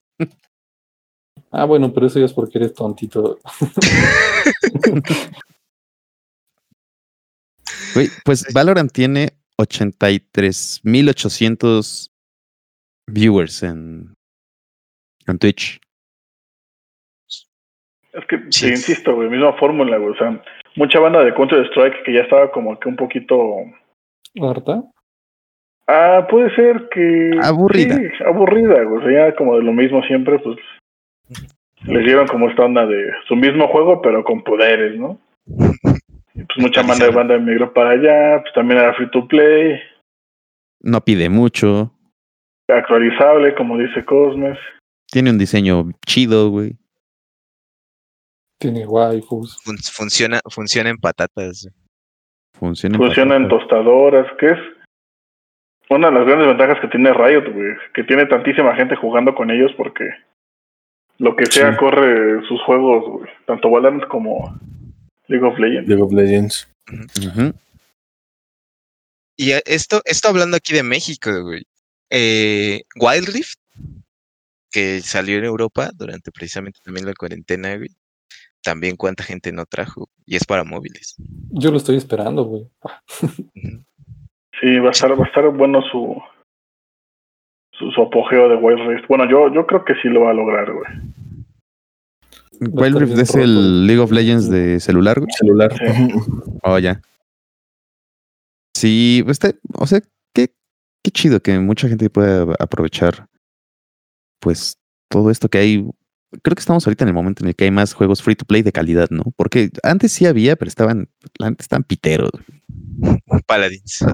Ah, 1.52 1.64
bueno, 1.64 1.94
pero 1.94 2.06
eso 2.06 2.18
ya 2.18 2.24
es 2.26 2.32
porque 2.32 2.58
eres 2.58 2.74
tontito. 2.74 3.38
Güey, 7.94 8.08
pues 8.24 8.52
Valorant 8.52 8.90
tiene 8.92 9.38
83.800 9.58 12.10
viewers 13.06 13.62
en, 13.62 14.15
en 15.26 15.38
Twitch. 15.38 15.80
Es 18.12 18.24
que, 18.26 18.38
Sí. 18.50 18.66
te 18.66 18.72
insisto, 18.72 19.14
güey, 19.14 19.28
misma 19.28 19.52
fórmula, 19.54 19.98
güey. 19.98 20.12
O 20.12 20.16
sea, 20.16 20.42
mucha 20.76 20.98
banda 21.00 21.22
de 21.22 21.34
Counter-Strike 21.34 22.02
que 22.04 22.14
ya 22.14 22.20
estaba 22.22 22.50
como 22.50 22.78
que 22.78 22.88
un 22.88 22.96
poquito... 22.96 23.36
¿Harta? 24.40 24.82
Ah, 25.86 26.26
puede 26.28 26.54
ser 26.54 26.88
que... 26.90 27.30
Aburrida. 27.42 27.96
Sí, 27.96 28.04
aburrida, 28.26 28.82
güey. 28.84 29.02
O 29.02 29.06
sea, 29.06 29.28
ya 29.28 29.36
como 29.36 29.56
de 29.56 29.62
lo 29.62 29.72
mismo 29.72 30.02
siempre, 30.04 30.38
pues... 30.38 30.56
Les 31.84 32.04
dieron 32.04 32.26
como 32.26 32.48
esta 32.48 32.64
onda 32.64 32.86
de 32.86 33.12
su 33.28 33.36
mismo 33.36 33.68
juego, 33.68 34.00
pero 34.02 34.24
con 34.24 34.42
poderes, 34.42 34.98
¿no? 34.98 35.20
Y 36.34 36.42
pues 36.42 36.58
mucha 36.58 36.82
banda 36.82 37.06
de 37.06 37.12
banda 37.12 37.34
emigró 37.34 37.72
para 37.72 37.90
allá, 37.90 38.42
pues 38.42 38.52
también 38.54 38.80
era 38.80 38.94
free 38.94 39.10
to 39.10 39.28
play, 39.28 39.78
No 40.80 41.00
pide 41.02 41.28
mucho, 41.28 41.92
actualizable, 42.68 43.54
como 43.54 43.78
dice 43.78 44.04
Cosmes. 44.04 44.58
Tiene 45.10 45.30
un 45.30 45.38
diseño 45.38 45.90
chido, 46.06 46.50
güey. 46.50 46.76
Tiene 48.58 48.86
waifus. 48.86 49.58
Fun- 49.62 49.78
funciona, 49.78 50.40
funciona 50.50 50.90
en 50.90 50.96
patatas. 50.98 51.68
Funciona. 52.58 52.96
en 52.96 53.02
Funciona 53.02 53.36
en 53.36 53.42
patata. 53.48 53.58
tostadoras, 53.60 54.26
que 54.38 54.50
es 54.52 54.58
una 55.90 56.08
de 56.08 56.14
las 56.14 56.26
grandes 56.26 56.48
ventajas 56.48 56.78
que 56.80 56.88
tiene 56.88 57.12
Riot, 57.12 57.52
güey, 57.52 57.74
que 57.94 58.02
tiene 58.04 58.26
tantísima 58.26 58.74
gente 58.74 58.96
jugando 58.96 59.34
con 59.34 59.50
ellos 59.50 59.70
porque 59.76 60.04
lo 61.18 61.36
que 61.36 61.46
sea 61.46 61.72
Sí. 61.72 61.78
corre 61.78 62.46
sus 62.48 62.60
juegos, 62.62 63.04
güey, 63.20 63.30
tanto 63.46 63.70
Valorant 63.70 64.06
como 64.08 64.58
League 65.28 65.46
of 65.46 65.58
Legends. 65.58 65.88
League 65.88 66.02
of 66.02 66.12
Legends. 66.12 66.68
Y 69.36 69.52
a- 69.52 69.62
esto, 69.66 70.00
esto 70.04 70.28
hablando 70.28 70.56
aquí 70.56 70.72
de 70.72 70.82
México, 70.82 71.30
güey. 71.42 71.62
Eh, 72.10 72.82
Wild 72.96 73.28
Rift, 73.28 73.58
que 74.76 75.00
salió 75.00 75.38
en 75.38 75.44
Europa 75.46 75.90
durante 75.94 76.30
precisamente 76.30 76.80
también 76.84 77.06
la 77.06 77.14
cuarentena, 77.14 77.74
güey. 77.78 77.88
También 78.62 78.96
cuánta 78.96 79.22
gente 79.22 79.50
no 79.50 79.64
trajo. 79.64 80.10
Y 80.26 80.36
es 80.36 80.44
para 80.44 80.64
móviles. 80.64 81.14
Yo 81.50 81.70
lo 81.70 81.78
estoy 81.78 81.96
esperando, 81.96 82.44
güey. 82.44 82.68
Sí, 84.60 84.78
va 84.80 84.88
a 84.88 84.90
estar, 84.90 85.18
va 85.18 85.24
a 85.24 85.28
estar 85.28 85.48
bueno 85.48 85.80
su, 85.90 86.14
su, 87.72 87.90
su 87.90 88.02
apogeo 88.02 88.50
de 88.50 88.56
Wild 88.56 88.86
Rift. 88.86 89.08
Bueno, 89.08 89.24
yo, 89.30 89.50
yo 89.54 89.66
creo 89.66 89.82
que 89.82 89.94
sí 90.02 90.08
lo 90.08 90.22
va 90.24 90.32
a 90.32 90.34
lograr, 90.34 90.70
güey. 90.70 90.92
Wild 92.60 92.98
Rift 92.98 93.18
es 93.18 93.34
el 93.34 93.86
League 93.86 94.02
of 94.02 94.12
Legends 94.12 94.50
de 94.50 94.78
celular, 94.80 95.20
güey. 95.20 95.30
Celular. 95.38 95.72
Sí. 95.72 96.12
Oh, 96.64 96.78
ya. 96.78 97.00
Sí, 98.74 99.24
está- 99.26 99.54
o 99.72 99.86
sea, 99.86 100.00
qué, 100.34 100.52
qué 101.02 101.10
chido 101.10 101.40
que 101.40 101.58
mucha 101.60 101.88
gente 101.88 102.10
pueda 102.10 102.46
aprovechar, 102.58 103.26
pues, 104.40 104.78
todo 105.08 105.30
esto 105.30 105.48
que 105.48 105.58
hay 105.58 105.86
creo 106.42 106.54
que 106.54 106.60
estamos 106.60 106.86
ahorita 106.86 107.04
en 107.04 107.08
el 107.08 107.14
momento 107.14 107.42
en 107.42 107.48
el 107.48 107.56
que 107.56 107.64
hay 107.64 107.70
más 107.70 107.92
juegos 107.94 108.22
free 108.22 108.34
to 108.34 108.44
play 108.44 108.62
de 108.62 108.72
calidad, 108.72 109.08
¿no? 109.10 109.24
Porque 109.36 109.70
antes 109.82 110.12
sí 110.12 110.26
había, 110.26 110.56
pero 110.56 110.68
estaban, 110.68 111.08
antes 111.40 111.64
estaban 111.64 111.84
piteros. 111.84 112.30
Paladins. 113.46 114.04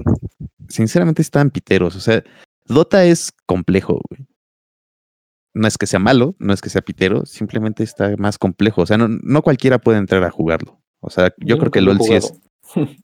Sinceramente 0.69 1.21
estaban 1.21 1.49
piteros. 1.49 1.95
O 1.95 1.99
sea, 1.99 2.23
Dota 2.65 3.05
es 3.05 3.31
complejo, 3.45 3.99
güey. 4.09 4.25
No 5.55 5.67
es 5.67 5.77
que 5.77 5.85
sea 5.85 5.99
malo, 5.99 6.35
no 6.39 6.51
es 6.51 6.61
que 6.61 6.69
sea 6.69 6.81
pitero, 6.81 7.27
simplemente 7.27 7.83
está 7.83 8.15
más 8.17 8.39
complejo. 8.39 8.81
O 8.81 8.85
sea, 8.87 8.97
no, 8.97 9.07
no 9.07 9.43
cualquiera 9.43 9.77
puede 9.77 9.99
entrar 9.99 10.23
a 10.23 10.31
jugarlo. 10.31 10.81
O 10.99 11.11
sea, 11.11 11.31
yo, 11.37 11.59
creo 11.59 11.69
que 11.69 11.81
LOL 11.81 11.99
sí 12.01 12.13
es. 12.13 12.33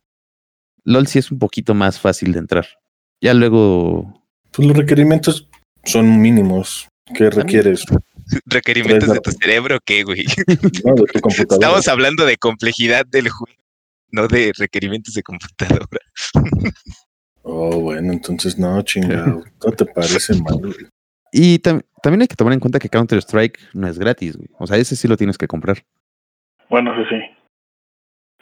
LOL 0.84 1.06
sí 1.06 1.20
es 1.20 1.32
un 1.32 1.38
poquito 1.38 1.76
más 1.76 2.00
fácil 2.00 2.32
de 2.32 2.40
entrar. 2.40 2.66
Ya 3.22 3.36
luego, 3.36 4.26
Pues 4.52 4.68
los 4.68 4.76
requerimientos 4.76 5.48
son 5.84 6.22
mínimos. 6.22 6.88
¿Qué 7.16 7.30
requieres? 7.30 7.86
Requerimientos 8.46 9.12
de 9.12 9.20
tu 9.20 9.32
cerebro, 9.32 9.80
¿qué, 9.84 10.04
güey? 10.04 10.26
No, 10.86 10.94
de 10.96 11.04
tu 11.12 11.20
computadora. 11.20 11.56
Estamos 11.68 11.88
hablando 11.88 12.26
de 12.26 12.38
complejidad 12.38 13.06
del 13.06 13.30
juego, 13.30 13.56
no 14.12 14.28
de 14.28 14.52
requerimientos 14.58 15.14
de 15.14 15.24
computadora. 15.24 15.88
Oh, 17.52 17.80
bueno, 17.80 18.14
entonces 18.14 18.60
no, 18.60 18.80
chingado. 18.84 19.44
No 19.66 19.72
te 19.72 19.86
parece 19.86 20.36
mal. 20.36 20.58
güey. 20.60 20.74
Y 21.32 21.58
tam- 21.60 21.82
también 22.04 22.22
hay 22.22 22.28
que 22.28 22.36
tomar 22.36 22.54
en 22.54 22.60
cuenta 22.60 22.80
que 22.80 22.90
Counter-Strike 22.90 23.58
no 23.74 23.88
es 23.88 23.98
gratis, 23.98 24.36
güey. 24.36 24.50
O 24.60 24.68
sea, 24.68 24.78
ese 24.78 24.96
sí 24.96 25.08
lo 25.08 25.18
tienes 25.18 25.38
que 25.38 25.48
comprar. 25.48 25.84
Bueno, 26.70 26.92
sí, 26.96 27.04
sí. 27.10 27.16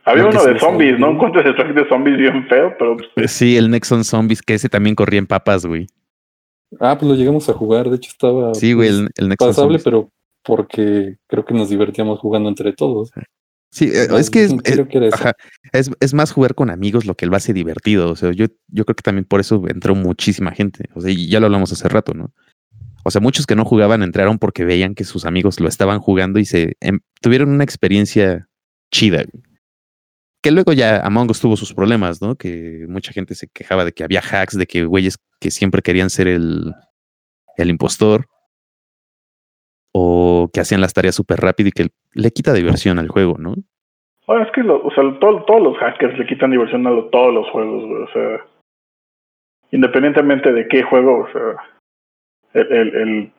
Había 0.04 0.26
uno 0.26 0.44
de 0.44 0.60
zombies. 0.60 1.00
¿no? 1.00 1.12
Un 1.12 1.20
Counter 1.20 1.48
Strike 1.48 1.74
de 1.76 1.88
zombies 1.88 2.18
bien 2.18 2.48
feo, 2.48 2.74
pero 2.78 2.98
pues, 3.16 3.32
Sí, 3.32 3.56
el 3.56 3.70
Nexon 3.70 4.04
Zombies, 4.04 4.42
que 4.42 4.56
ese 4.56 4.68
también 4.68 4.96
corría 4.96 5.20
en 5.20 5.28
papas, 5.28 5.66
güey. 5.66 5.88
Ah, 6.80 6.98
pues 6.98 7.10
lo 7.10 7.16
llegamos 7.16 7.48
a 7.50 7.54
jugar. 7.54 7.90
De 7.90 7.96
hecho, 7.96 8.10
estaba 8.12 8.54
Sí, 8.54 8.74
güey, 8.74 8.90
el, 8.90 9.10
el 9.16 9.30
Nexon 9.30 9.50
pasable, 9.50 9.80
Zombies. 9.80 9.84
pero 9.84 10.12
porque 10.44 11.18
creo 11.28 11.46
que 11.46 11.54
nos 11.54 11.70
divertíamos 11.70 12.20
jugando 12.20 12.50
entre 12.50 12.74
todos. 12.74 13.12
Sí, 13.70 13.90
eh, 13.94 14.08
es 14.18 14.30
que 14.30 14.46
es, 14.46 14.56
creo 14.64 14.88
que 14.88 14.98
era 14.98 15.10
ajá, 15.12 15.34
es, 15.74 15.92
es 16.00 16.14
más 16.14 16.32
jugar 16.32 16.56
con 16.56 16.70
amigos 16.70 17.06
lo 17.06 17.16
que 17.16 17.26
lo 17.26 17.36
hace 17.36 17.54
divertido. 17.54 18.10
O 18.10 18.16
sea, 18.16 18.32
yo, 18.32 18.46
yo 18.68 18.86
creo 18.86 18.96
que 18.96 19.04
también 19.04 19.26
por 19.26 19.40
eso 19.42 19.62
entró 19.68 19.94
muchísima 19.94 20.52
gente. 20.52 20.86
O 20.96 21.02
sea, 21.02 21.12
y 21.12 21.28
ya 21.28 21.40
lo 21.40 21.48
hablamos 21.48 21.72
hace 21.74 21.88
rato, 21.90 22.14
¿no? 22.14 22.32
O 23.04 23.12
sea, 23.12 23.22
muchos 23.22 23.46
que 23.46 23.56
no 23.56 23.66
jugaban 23.66 24.04
entraron 24.04 24.40
porque 24.40 24.66
veían 24.66 24.96
que 24.96 25.04
sus 25.04 25.26
amigos 25.26 25.60
lo 25.60 25.68
estaban 25.68 26.00
jugando 26.00 26.40
y 26.40 26.46
se 26.46 26.76
em, 26.80 27.00
tuvieron 27.22 27.50
una 27.50 27.64
experiencia 27.64 28.48
chida. 28.92 29.26
Que 30.42 30.52
luego 30.52 30.74
ya 30.74 31.00
Among 31.06 31.30
Us 31.30 31.40
tuvo 31.40 31.58
sus 31.58 31.74
problemas, 31.74 32.22
¿no? 32.22 32.36
Que 32.36 32.86
mucha 32.88 33.12
gente 33.12 33.36
se 33.36 33.48
quejaba 33.48 33.86
de 33.86 33.92
que 33.92 34.04
había 34.04 34.22
hacks, 34.22 34.58
de 34.58 34.66
que 34.66 34.86
güeyes 34.86 35.18
que 35.40 35.52
siempre 35.52 35.82
querían 35.82 36.10
ser 36.10 36.28
el, 36.28 36.74
el 37.58 37.70
impostor. 37.70 38.26
O 39.94 40.50
que 40.54 40.60
hacían 40.60 40.82
las 40.82 40.94
tareas 40.94 41.16
súper 41.16 41.40
rápido 41.40 41.70
y 41.70 41.72
que 41.72 41.88
le 42.14 42.32
quita 42.32 42.54
diversión 42.54 43.00
al 43.00 43.08
juego, 43.10 43.38
¿no? 43.38 43.56
bueno, 44.28 44.44
es 44.44 44.52
que 44.52 44.62
lo- 44.62 44.86
o 44.86 44.92
sea, 44.92 45.04
todo- 45.22 45.46
todos 45.46 45.62
los 45.62 45.78
hackers 45.78 46.18
le 46.20 46.28
quitan 46.28 46.52
diversión 46.52 46.86
a 46.86 46.90
lo- 46.92 47.10
todos 47.10 47.34
los 47.34 47.50
juegos, 47.50 47.86
güey. 47.88 48.04
O 48.04 48.12
sea, 48.12 48.46
independientemente 49.72 50.52
de 50.52 50.68
qué 50.68 50.84
juego, 50.84 51.24
o 51.24 51.32
sea, 51.32 51.56
el, 52.54 52.72
el, 52.74 52.96
el 52.96 53.34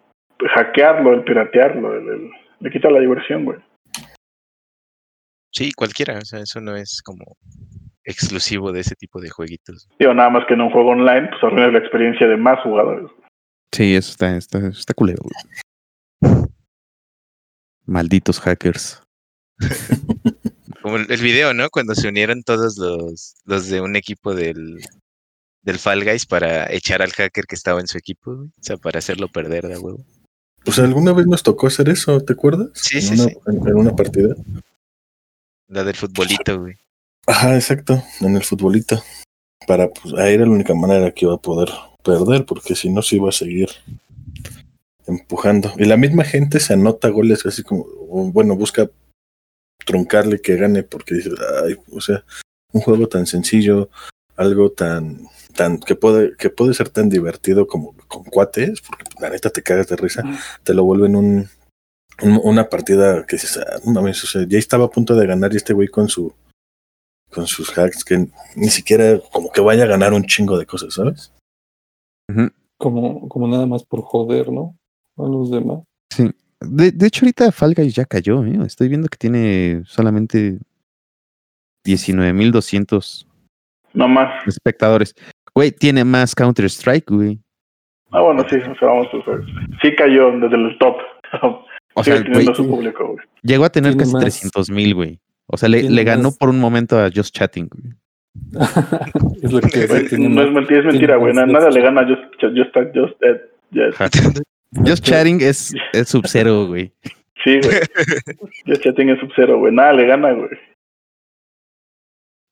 hackearlo, 0.49 1.13
el 1.13 1.25
piratearlo, 1.25 1.95
el, 1.95 2.09
el- 2.09 2.31
le 2.61 2.71
quita 2.71 2.91
la 2.91 3.01
diversión, 3.01 3.45
güey. 3.45 3.59
Sí, 5.53 5.73
cualquiera, 5.73 6.19
o 6.19 6.25
sea, 6.25 6.41
eso 6.41 6.61
no 6.63 6.75
es 6.75 7.03
como 7.05 7.37
exclusivo 8.09 8.73
de 8.73 8.81
ese 8.81 8.97
tipo 8.97 9.21
de 9.21 9.29
jueguitos. 9.29 9.87
Digo, 9.99 10.15
nada 10.15 10.31
más 10.31 10.47
que 10.47 10.55
en 10.55 10.63
un 10.63 10.71
juego 10.71 10.91
online, 10.91 11.29
pues 11.29 11.45
arruinas 11.45 11.73
la 11.73 11.79
experiencia 11.79 12.27
de 12.27 12.37
más 12.37 12.59
jugadores. 12.63 13.11
Sí, 13.73 13.95
eso 13.95 14.11
está, 14.11 14.37
está, 14.37 14.67
está 14.67 14.95
culero, 14.95 15.23
güey. 15.23 16.47
Malditos 17.85 18.41
hackers. 18.41 19.03
Como 20.83 20.97
el, 20.97 21.11
el 21.11 21.21
video, 21.21 21.53
¿no? 21.53 21.69
Cuando 21.69 21.95
se 21.95 22.09
unieron 22.09 22.43
todos 22.43 22.79
los, 22.79 23.35
los 23.45 23.69
de 23.69 23.81
un 23.83 23.95
equipo 23.95 24.35
del, 24.35 24.79
del 25.63 25.79
Fall 25.79 26.05
Guys 26.05 26.25
para 26.25 26.73
echar 26.73 27.03
al 27.03 27.13
hacker 27.13 27.45
que 27.45 27.55
estaba 27.55 27.81
en 27.81 27.89
su 27.89 27.99
equipo, 27.99 28.35
güey. 28.35 28.49
O 28.49 28.63
sea, 28.63 28.79
para 28.79 29.01
hacerlo 29.01 29.29
perder 29.29 29.69
de 29.69 29.77
huevo. 29.77 30.05
Pues 30.65 30.79
alguna 30.79 31.13
vez 31.13 31.27
nos 31.27 31.43
tocó 31.43 31.67
hacer 31.67 31.91
eso, 31.91 32.21
¿te 32.21 32.33
acuerdas? 32.33 32.71
Sí, 32.73 32.97
en 32.97 33.03
sí, 33.03 33.15
una, 33.15 33.25
sí. 33.25 33.39
En, 33.47 33.69
en 33.69 33.77
una 33.77 33.95
partida. 33.95 34.35
La 35.69 35.85
del 35.85 35.95
futbolito, 35.95 36.61
güey. 36.61 36.77
Ajá, 37.29 37.55
exacto, 37.57 38.03
en 38.23 38.37
el 38.37 38.43
futbolito. 38.43 39.03
Para, 39.67 39.91
pues, 39.91 40.15
ahí 40.15 40.33
era 40.35 40.47
la 40.47 40.53
única 40.53 40.75
manera 40.75 41.11
que 41.11 41.27
iba 41.27 41.35
a 41.35 41.41
poder 41.43 41.69
perder, 42.03 42.47
porque 42.47 42.75
si 42.75 42.89
no 42.89 43.03
se 43.03 43.17
iba 43.17 43.29
a 43.29 43.33
seguir 43.33 43.69
empujando. 45.07 45.73
Y 45.77 45.85
la 45.85 45.97
misma 45.99 46.25
gente 46.25 46.59
se 46.59 46.73
anota 46.73 47.09
goles 47.09 47.45
así 47.47 47.63
como, 47.63 47.85
bueno, 48.33 48.57
busca 48.57 48.89
truncarle 49.85 50.41
que 50.41 50.57
gane, 50.57 50.83
porque 50.85 51.17
dice, 51.17 51.31
ay, 51.65 51.77
o 51.93 52.01
sea, 52.01 52.25
un 52.73 52.81
juego 52.81 53.09
tan 53.09 53.27
sencillo, 53.27 53.91
algo 54.37 54.71
tan, 54.73 55.27
tan, 55.55 55.79
que 55.81 55.95
puede, 55.97 56.35
que 56.37 56.49
puede 56.51 56.73
ser 56.73 56.89
tan 56.89 57.11
divertido 57.11 57.67
como 57.67 57.95
con 58.07 58.25
cuates, 58.25 58.81
porque 58.81 59.05
la 59.21 59.31
neta 59.31 59.51
te 59.51 59.63
cagas 59.63 59.89
de 59.89 59.97
risa, 59.97 60.23
te 60.63 60.73
lo 60.75 60.85
vuelven 60.85 61.15
un, 61.17 61.49
un- 62.23 62.41
una 62.43 62.69
partida 62.71 63.27
que 63.27 63.37
dices, 63.37 63.59
ah, 63.59 63.81
no 63.85 63.93
mames, 63.93 64.25
o 64.25 64.27
sea, 64.27 64.47
ya 64.49 64.59
estaba 64.59 64.87
a 64.87 64.91
punto 64.91 65.15
de 65.15 65.27
ganar 65.27 65.53
y 65.53 65.57
este 65.57 65.75
güey 65.75 65.89
con 65.89 66.09
su 66.09 66.33
con 67.31 67.47
sus 67.47 67.77
hacks 67.77 68.05
que 68.05 68.27
ni 68.57 68.69
siquiera 68.69 69.19
como 69.33 69.51
que 69.51 69.61
vaya 69.61 69.85
a 69.85 69.89
ganar 69.89 70.13
un 70.13 70.25
chingo 70.25 70.59
de 70.59 70.67
cosas, 70.67 70.95
¿sabes? 70.95 71.33
Como, 72.79 73.29
como 73.29 73.49
nada 73.49 73.67
más 73.67 73.85
por 73.85 74.03
joder, 74.03 74.51
¿no? 74.53 74.77
A 75.17 75.23
los 75.23 75.51
demás. 75.51 75.81
Sí. 76.11 76.31
De, 76.61 76.91
de 76.93 77.07
hecho, 77.07 77.25
ahorita 77.25 77.53
Fall 77.53 77.75
Guys 77.75 77.95
ya 77.95 78.05
cayó, 78.05 78.45
¿eh? 78.45 78.59
Estoy 78.67 78.89
viendo 78.89 79.09
que 79.09 79.17
tiene 79.19 79.83
solamente 79.87 80.59
19.200 81.87 83.27
No 83.95 84.09
más. 84.09 84.47
espectadores. 84.47 85.15
Güey, 85.55 85.73
tiene 85.73 86.05
más 86.05 86.35
Counter-Strike, 86.35 87.11
güey. 87.11 87.39
Ah, 88.11 88.21
bueno, 88.23 88.45
sí, 88.49 88.57
o 88.57 88.79
sea, 88.79 88.89
vamos, 88.89 89.09
sea, 89.11 89.35
sí 89.83 89.95
cayó 89.97 90.31
desde 90.39 90.57
el 90.57 90.79
top. 90.79 90.97
O 91.95 92.05
Sigue 92.05 92.17
sea, 92.17 92.25
teniendo 92.25 92.53
güey, 92.53 92.57
su 92.57 92.69
público, 92.69 93.07
güey. 93.09 93.27
llegó 93.43 93.65
a 93.65 93.71
tener 93.71 93.97
casi 93.97 94.13
más. 94.13 94.23
300 94.23 94.71
mil, 94.71 94.95
güey. 94.95 95.19
O 95.51 95.57
sea, 95.57 95.69
le, 95.69 96.05
ganó 96.05 96.25
más. 96.25 96.37
por 96.37 96.51
un 96.51 96.61
momento 96.61 96.99
a 96.99 97.11
Just 97.15 97.35
Chatting, 97.35 97.69
güey. 97.69 97.95
es 99.43 99.53
lo 99.53 99.61
que 99.61 99.87
Güey, 99.87 100.03
sí, 100.03 100.09
tiene 100.11 100.29
no 100.29 100.43
es 100.43 100.53
mentira, 100.53 100.81
es 100.81 100.87
mentira, 100.87 101.17
güey. 101.17 101.35
Nada, 101.35 101.47
nada 101.47 101.71
le 101.71 101.81
gana 101.81 102.03
a 102.03 102.07
Just, 102.07 102.23
just, 102.41 102.55
just, 102.95 103.23
eh. 103.23 103.41
Just 104.87 105.03
Chatting 105.03 105.41
es, 105.41 105.75
es 105.93 106.09
Sub-Zero, 106.09 106.67
güey. 106.67 106.93
Sí, 107.45 107.61
güey. 107.63 107.79
Just 108.67 108.83
Chatting 108.83 109.11
es 109.11 109.21
sub-zero, 109.21 109.59
güey. 109.59 109.73
Nada 109.73 109.93
le 109.93 110.07
gana, 110.07 110.33
güey. 110.33 110.51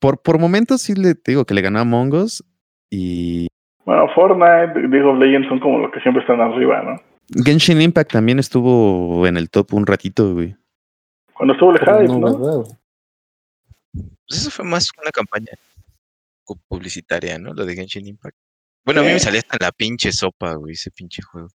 Por, 0.00 0.20
por 0.22 0.38
momentos 0.38 0.82
sí 0.82 0.94
le 0.94 1.14
digo 1.24 1.44
que 1.44 1.54
le 1.54 1.62
ganó 1.62 1.80
a 1.80 1.84
Mongos 1.84 2.44
y 2.90 3.48
Bueno, 3.84 4.08
Fortnite, 4.14 4.88
League 4.88 5.02
of 5.02 5.18
Legends 5.18 5.48
son 5.48 5.58
como 5.58 5.78
los 5.78 5.90
que 5.90 6.00
siempre 6.00 6.22
están 6.22 6.40
arriba, 6.40 6.82
¿no? 6.82 7.00
Genshin 7.44 7.80
Impact 7.80 8.12
también 8.12 8.38
estuvo 8.38 9.26
en 9.26 9.36
el 9.36 9.50
top 9.50 9.74
un 9.74 9.86
ratito, 9.86 10.34
güey. 10.34 10.54
Cuando 11.34 11.54
estuvo 11.54 11.72
el 11.72 11.78
hype, 11.78 12.06
no, 12.06 12.18
¿no? 12.18 12.64
Pues 14.28 14.40
eso 14.40 14.50
fue 14.50 14.64
más 14.64 14.88
una 15.00 15.10
campaña 15.10 15.52
pu- 16.46 16.60
publicitaria, 16.68 17.38
¿no? 17.38 17.54
Lo 17.54 17.64
de 17.64 17.74
Genshin 17.74 18.06
Impact. 18.06 18.36
Bueno, 18.84 19.00
a 19.00 19.04
mí 19.04 19.10
me 19.14 19.20
salía 19.20 19.40
hasta 19.40 19.56
la 19.60 19.72
pinche 19.72 20.12
sopa, 20.12 20.54
güey, 20.54 20.74
ese 20.74 20.90
pinche 20.90 21.22
juego. 21.22 21.48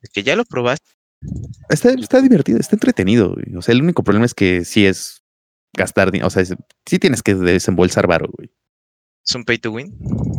Es 0.00 0.10
que 0.10 0.22
ya 0.22 0.36
lo 0.36 0.44
probaste. 0.44 0.90
Está, 1.68 1.90
está 1.90 2.20
divertido, 2.20 2.58
está 2.60 2.76
entretenido, 2.76 3.34
güey. 3.34 3.56
O 3.56 3.62
sea, 3.62 3.72
el 3.74 3.82
único 3.82 4.04
problema 4.04 4.24
es 4.26 4.34
que 4.34 4.64
sí 4.64 4.86
es 4.86 5.22
gastar 5.76 6.10
dinero. 6.12 6.28
O 6.28 6.30
sea, 6.30 6.42
es- 6.42 6.54
sí 6.86 6.98
tienes 6.98 7.22
que 7.22 7.34
desembolsar 7.34 8.06
varo, 8.06 8.28
güey. 8.36 8.52
¿Es 9.26 9.34
un 9.34 9.44
pay 9.44 9.58
to 9.58 9.72
win? 9.72 9.98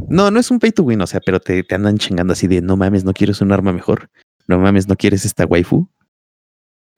No, 0.10 0.32
no 0.32 0.40
es 0.40 0.50
un 0.50 0.60
pay 0.60 0.72
to 0.72 0.84
win, 0.84 1.02
o 1.02 1.08
sea, 1.08 1.20
pero 1.20 1.40
te, 1.40 1.64
te 1.64 1.76
andan 1.76 1.98
chingando 1.98 2.34
así 2.34 2.48
de 2.48 2.62
no 2.62 2.78
mames, 2.78 3.04
no 3.04 3.14
quieres 3.14 3.42
un 3.42 3.52
arma 3.52 3.72
mejor. 3.74 4.10
No 4.48 4.58
mames, 4.58 4.88
no 4.88 4.96
quieres 4.96 5.26
esta 5.26 5.46
waifu. 5.46 5.88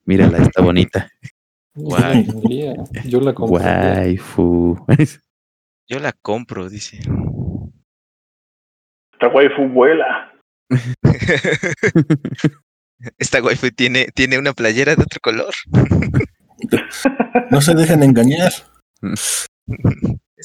Mírala, 0.06 0.38
está 0.38 0.62
bonita. 0.62 1.10
Guay. 1.76 2.28
Yo 3.06 3.22
la 3.22 3.34
compraría. 3.34 4.02
Waifu. 4.02 4.78
Yo 5.88 6.00
la 6.00 6.12
compro, 6.22 6.70
dice. 6.70 7.00
Esta 9.14 9.28
waifu 9.28 9.68
vuela. 9.70 10.34
Esta 13.18 13.42
waifu 13.44 13.72
tiene, 13.72 14.08
tiene 14.14 14.38
una 14.38 14.54
playera 14.54 14.96
de 14.96 15.04
otro 15.04 15.20
color. 15.22 15.54
No 17.50 17.62
se 17.62 17.74
dejen 17.74 18.04
engañar. 18.04 18.52
Es 19.02 19.50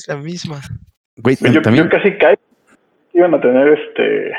la 0.09 0.17
misma. 0.17 0.61
Güey, 1.17 1.37
Yo, 1.53 1.61
yo 1.63 1.89
casi 1.89 2.17
caigo. 2.19 2.43
Iban 3.13 3.35
a 3.35 3.41
tener 3.41 3.69
este 3.69 4.33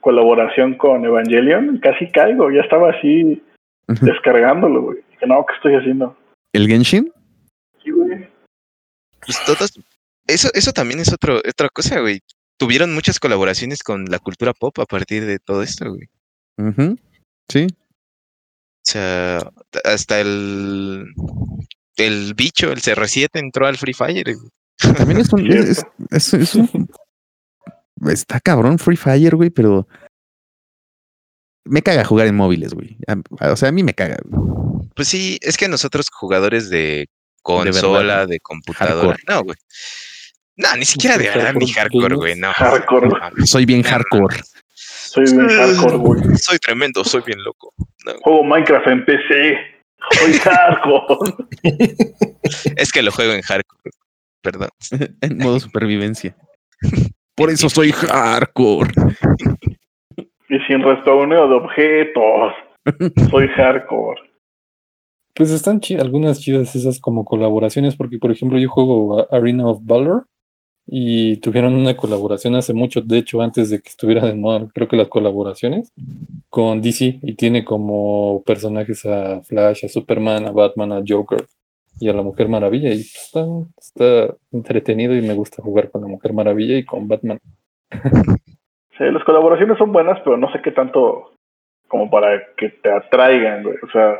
colaboración 0.00 0.74
con 0.76 1.04
Evangelion. 1.04 1.78
Casi 1.78 2.10
caigo. 2.10 2.50
Ya 2.50 2.60
estaba 2.60 2.90
así 2.90 3.42
descargándolo, 3.88 4.82
güey. 4.82 4.98
Dije, 5.10 5.26
no, 5.26 5.44
¿qué 5.46 5.54
estoy 5.56 5.74
haciendo? 5.74 6.16
¿El 6.52 6.66
Genshin? 6.68 7.12
Sí, 7.82 7.90
güey. 7.90 8.28
Pues 9.24 9.38
todos. 9.46 9.78
Eso, 10.26 10.48
eso 10.54 10.72
también 10.72 11.00
es 11.00 11.12
otro, 11.12 11.36
otra 11.38 11.68
cosa, 11.68 12.00
güey. 12.00 12.20
Tuvieron 12.58 12.94
muchas 12.94 13.20
colaboraciones 13.20 13.82
con 13.82 14.06
la 14.06 14.18
cultura 14.18 14.52
pop 14.54 14.78
a 14.80 14.86
partir 14.86 15.24
de 15.26 15.38
todo 15.38 15.62
esto, 15.62 15.90
güey. 15.90 16.08
Ujú, 16.58 16.96
Sí. 17.50 17.66
sea, 18.82 19.38
hasta 19.84 20.20
el, 20.20 21.06
el 21.96 22.34
bicho, 22.34 22.72
el 22.72 22.80
CR7 22.80 23.28
entró 23.34 23.66
al 23.66 23.76
Free 23.76 23.92
Fire. 23.94 24.34
güey. 24.34 24.48
También 24.96 25.20
es 25.20 25.32
un. 25.32 25.46
es- 25.52 25.84
es- 26.10 26.34
es 26.34 26.54
un- 26.54 26.88
está 28.10 28.40
cabrón 28.40 28.78
Free 28.78 28.96
Fire, 28.96 29.36
güey, 29.36 29.50
pero. 29.50 29.86
Me 31.66 31.82
caga 31.82 32.04
jugar 32.04 32.26
en 32.26 32.36
móviles, 32.36 32.74
güey. 32.74 32.96
O 33.40 33.56
sea, 33.56 33.68
a 33.68 33.72
mí 33.72 33.82
me 33.82 33.94
caga. 33.94 34.16
güey. 34.24 34.88
Pues 34.94 35.08
sí, 35.08 35.38
es 35.42 35.56
que 35.56 35.68
nosotros 35.68 36.06
jugadores 36.10 36.70
de 36.70 37.08
consola, 37.42 38.26
de, 38.26 38.40
computadora, 38.40 39.16
Hardcore. 39.18 39.22
no, 39.28 39.42
güey. 39.44 39.56
No, 40.56 40.74
ni 40.76 40.84
siquiera 40.84 41.18
de 41.18 41.28
verdad, 41.28 41.54
ni 41.54 41.70
Hardcore 41.70 42.16
güey, 42.16 42.34
no. 42.34 42.52
Hardcore. 42.52 43.08
No. 43.08 43.46
Soy 43.46 43.66
bien 43.66 43.82
hardcore. 43.82 44.40
Soy 44.74 45.24
bien 45.24 45.48
hardcore, 45.48 45.96
güey. 45.96 46.36
Soy 46.38 46.58
tremendo, 46.58 47.04
soy 47.04 47.22
bien 47.26 47.42
loco. 47.44 47.74
No, 48.04 48.14
Juego 48.22 48.44
Minecraft 48.44 48.86
en 48.86 49.04
PC. 49.04 49.58
Soy 50.18 50.32
hardcore. 50.44 51.32
es 52.76 52.90
que 52.90 53.02
lo 53.02 53.12
juego 53.12 53.32
en 53.34 53.42
hardcore, 53.42 53.90
perdón. 54.40 54.70
en 55.20 55.38
modo 55.38 55.60
supervivencia. 55.60 56.34
Por 57.34 57.50
eso 57.50 57.68
soy 57.68 57.92
hardcore. 57.92 58.90
Y 60.48 60.58
sin 60.66 60.82
respawneo 60.82 61.48
de 61.48 61.54
objetos. 61.54 62.52
Soy 63.30 63.48
hardcore. 63.48 64.20
Pues 65.34 65.50
están 65.50 65.80
chidas, 65.80 66.04
algunas 66.04 66.40
chidas 66.40 66.74
esas 66.74 66.98
como 66.98 67.24
colaboraciones, 67.24 67.94
porque 67.94 68.18
por 68.18 68.30
ejemplo 68.30 68.58
yo 68.58 68.70
juego 68.70 69.26
Arena 69.30 69.66
of 69.66 69.80
Valor 69.82 70.26
y 70.86 71.36
tuvieron 71.38 71.74
una 71.74 71.96
colaboración 71.96 72.54
hace 72.54 72.72
mucho, 72.72 73.02
de 73.02 73.18
hecho 73.18 73.42
antes 73.42 73.68
de 73.68 73.80
que 73.80 73.88
estuviera 73.88 74.24
de 74.24 74.34
moda, 74.34 74.66
creo 74.72 74.88
que 74.88 74.96
las 74.96 75.08
colaboraciones 75.08 75.92
con 76.48 76.80
DC 76.80 77.18
y 77.22 77.34
tiene 77.34 77.64
como 77.64 78.42
personajes 78.46 79.04
a 79.04 79.42
Flash, 79.42 79.84
a 79.84 79.88
Superman, 79.88 80.46
a 80.46 80.52
Batman, 80.52 80.92
a 80.92 81.02
Joker 81.06 81.44
y 81.98 82.08
a 82.08 82.12
la 82.12 82.22
Mujer 82.22 82.48
Maravilla 82.48 82.94
y 82.94 83.00
está, 83.00 83.44
está 83.78 84.34
entretenido 84.52 85.14
y 85.14 85.22
me 85.22 85.34
gusta 85.34 85.62
jugar 85.62 85.90
con 85.90 86.02
la 86.02 86.08
Mujer 86.08 86.32
Maravilla 86.32 86.78
y 86.78 86.84
con 86.84 87.08
Batman. 87.08 87.40
Sí, 88.98 89.04
las 89.04 89.24
colaboraciones 89.24 89.78
son 89.78 89.92
buenas, 89.92 90.18
pero 90.24 90.36
no 90.36 90.50
sé 90.52 90.60
qué 90.62 90.70
tanto 90.70 91.32
como 91.88 92.10
para 92.10 92.54
que 92.56 92.70
te 92.70 92.90
atraigan, 92.90 93.62
güey. 93.62 93.76
O 93.82 93.90
sea, 93.90 94.16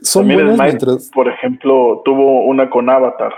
Son 0.00 0.22
También 0.22 0.40
el 0.40 0.46
buenas 0.46 0.70
Smite, 0.70 0.86
mientras... 0.86 1.10
por 1.10 1.28
ejemplo, 1.28 2.02
tuvo 2.04 2.44
una 2.46 2.70
con 2.70 2.88
Avatar. 2.88 3.32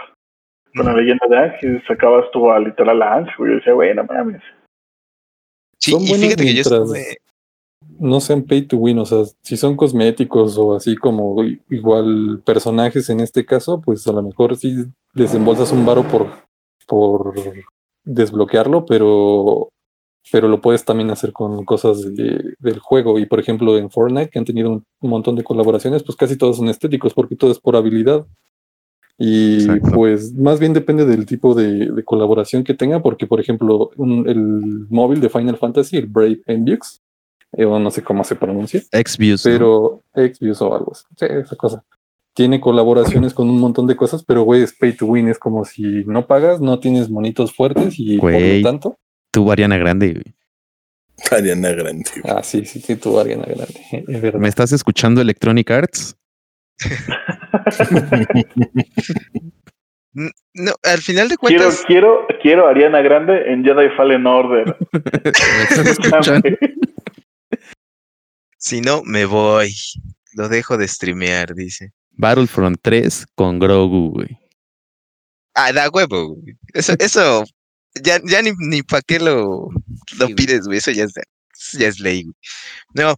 Con 0.76 0.86
la 0.86 0.94
leyenda 0.94 1.26
de 1.28 1.36
Ángel, 1.36 1.82
sacabas 1.88 2.30
tú 2.30 2.50
a 2.50 2.60
literal 2.60 3.02
a 3.02 3.14
Ángel, 3.14 3.34
güey. 3.38 3.50
Yo 3.50 3.56
decía, 3.58 3.72
güey, 3.72 3.94
no 3.94 4.04
mames. 4.04 4.42
Sí, 5.78 5.92
Son 5.92 6.02
y 6.02 6.08
buenas 6.08 6.26
fíjate 6.26 6.44
que 6.44 6.54
yo 6.54 6.62
no 7.98 8.20
sean 8.20 8.42
pay 8.42 8.62
to 8.62 8.76
win, 8.76 8.98
o 8.98 9.04
sea, 9.04 9.24
si 9.42 9.56
son 9.56 9.76
cosméticos 9.76 10.56
o 10.58 10.74
así 10.74 10.96
como 10.96 11.42
igual 11.68 12.42
personajes 12.44 13.08
en 13.10 13.20
este 13.20 13.44
caso, 13.44 13.80
pues 13.80 14.06
a 14.06 14.12
lo 14.12 14.22
mejor 14.22 14.56
sí 14.56 14.84
desembolsas 15.14 15.72
un 15.72 15.84
varo 15.84 16.04
por, 16.04 16.28
por 16.86 17.34
desbloquearlo, 18.04 18.86
pero, 18.86 19.68
pero 20.30 20.48
lo 20.48 20.60
puedes 20.60 20.84
también 20.84 21.10
hacer 21.10 21.32
con 21.32 21.64
cosas 21.64 22.14
de- 22.14 22.54
del 22.58 22.78
juego. 22.78 23.18
Y 23.18 23.26
por 23.26 23.40
ejemplo 23.40 23.76
en 23.78 23.90
Fortnite, 23.90 24.30
que 24.30 24.38
han 24.38 24.44
tenido 24.44 24.70
un, 24.70 24.84
un 25.00 25.10
montón 25.10 25.36
de 25.36 25.44
colaboraciones, 25.44 26.02
pues 26.02 26.16
casi 26.16 26.36
todos 26.36 26.56
son 26.56 26.68
estéticos, 26.68 27.14
porque 27.14 27.36
todo 27.36 27.50
es 27.50 27.58
por 27.58 27.76
habilidad. 27.76 28.26
Y 29.20 29.54
Exacto. 29.62 29.90
pues 29.94 30.32
más 30.34 30.60
bien 30.60 30.72
depende 30.72 31.04
del 31.04 31.26
tipo 31.26 31.54
de, 31.54 31.90
de 31.90 32.04
colaboración 32.04 32.62
que 32.62 32.74
tenga, 32.74 33.02
porque 33.02 33.26
por 33.26 33.40
ejemplo 33.40 33.90
un- 33.96 34.28
el 34.28 34.86
móvil 34.90 35.20
de 35.20 35.28
Final 35.28 35.56
Fantasy, 35.56 35.96
el 35.96 36.06
Brave 36.06 36.40
Envious, 36.46 37.00
eh, 37.52 37.64
o 37.64 37.78
no 37.80 37.90
sé 37.90 38.02
cómo 38.02 38.22
se 38.22 38.36
pronuncia, 38.36 38.80
Xviews. 38.92 39.44
¿no? 39.44 39.50
pero 39.52 40.02
Xvious 40.14 40.62
o 40.62 40.74
algo 40.74 40.92
así, 40.92 41.04
sí, 41.16 41.26
esa 41.28 41.56
cosa. 41.56 41.82
Tiene 42.34 42.60
colaboraciones 42.60 43.34
con 43.34 43.50
un 43.50 43.58
montón 43.58 43.88
de 43.88 43.96
cosas, 43.96 44.22
pero 44.22 44.42
güey, 44.42 44.62
es 44.62 44.72
pay 44.72 44.92
to 44.92 45.06
win, 45.06 45.26
es 45.26 45.40
como 45.40 45.64
si 45.64 46.04
no 46.04 46.26
pagas, 46.28 46.60
no 46.60 46.78
tienes 46.78 47.10
monitos 47.10 47.52
fuertes 47.52 47.94
y 47.98 48.18
por 48.18 48.30
lo 48.30 48.62
tanto, 48.62 48.96
Tú, 49.30 49.50
Ariana 49.52 49.76
Grande, 49.78 50.12
güey. 50.12 50.34
Ariana 51.30 51.70
Grande. 51.70 52.04
güey. 52.22 52.34
ah, 52.36 52.42
sí, 52.42 52.64
sí, 52.64 52.80
sí, 52.80 52.96
tu 52.96 53.18
Ariana 53.18 53.44
Grande, 53.44 53.80
es 54.08 54.20
verdad. 54.20 54.40
¿Me 54.40 54.48
estás 54.48 54.72
escuchando 54.72 55.20
Electronic 55.20 55.70
Arts? 55.70 56.16
No, 60.54 60.72
al 60.82 60.98
final 60.98 61.28
de 61.28 61.36
Quiero, 61.36 61.62
cuentas, 61.64 61.84
quiero, 61.86 62.26
quiero 62.42 62.66
a 62.66 62.70
Ariana 62.70 63.00
Grande 63.02 63.52
en 63.52 63.62
Jedi 63.62 63.88
Fallen 63.96 64.26
Order. 64.26 64.76
¿Me 64.90 65.62
estás 65.62 65.86
escuchando? 65.86 66.48
si 68.56 68.80
no, 68.80 69.02
me 69.04 69.26
voy. 69.26 69.72
Lo 70.32 70.48
dejo 70.48 70.76
de 70.76 70.88
streamear, 70.88 71.54
dice. 71.54 71.92
Battlefront 72.12 72.78
3 72.82 73.26
con 73.36 73.60
Grogu, 73.60 74.10
güey. 74.10 74.36
Ah, 75.54 75.72
da 75.72 75.88
huevo, 75.88 76.34
güey. 76.34 76.56
Eso, 76.74 76.94
eso, 76.98 77.44
ya, 77.94 78.20
ya 78.24 78.42
ni, 78.42 78.52
ni 78.58 78.82
para 78.82 79.02
qué 79.02 79.18
lo, 79.18 79.68
lo 80.18 80.28
pides, 80.34 80.66
güey. 80.66 80.78
Eso 80.78 80.90
ya 80.90 81.04
es, 81.04 81.12
ya 81.72 81.88
es 81.88 82.00
ley, 82.00 82.24
güey. 82.24 82.34
No, 82.94 83.16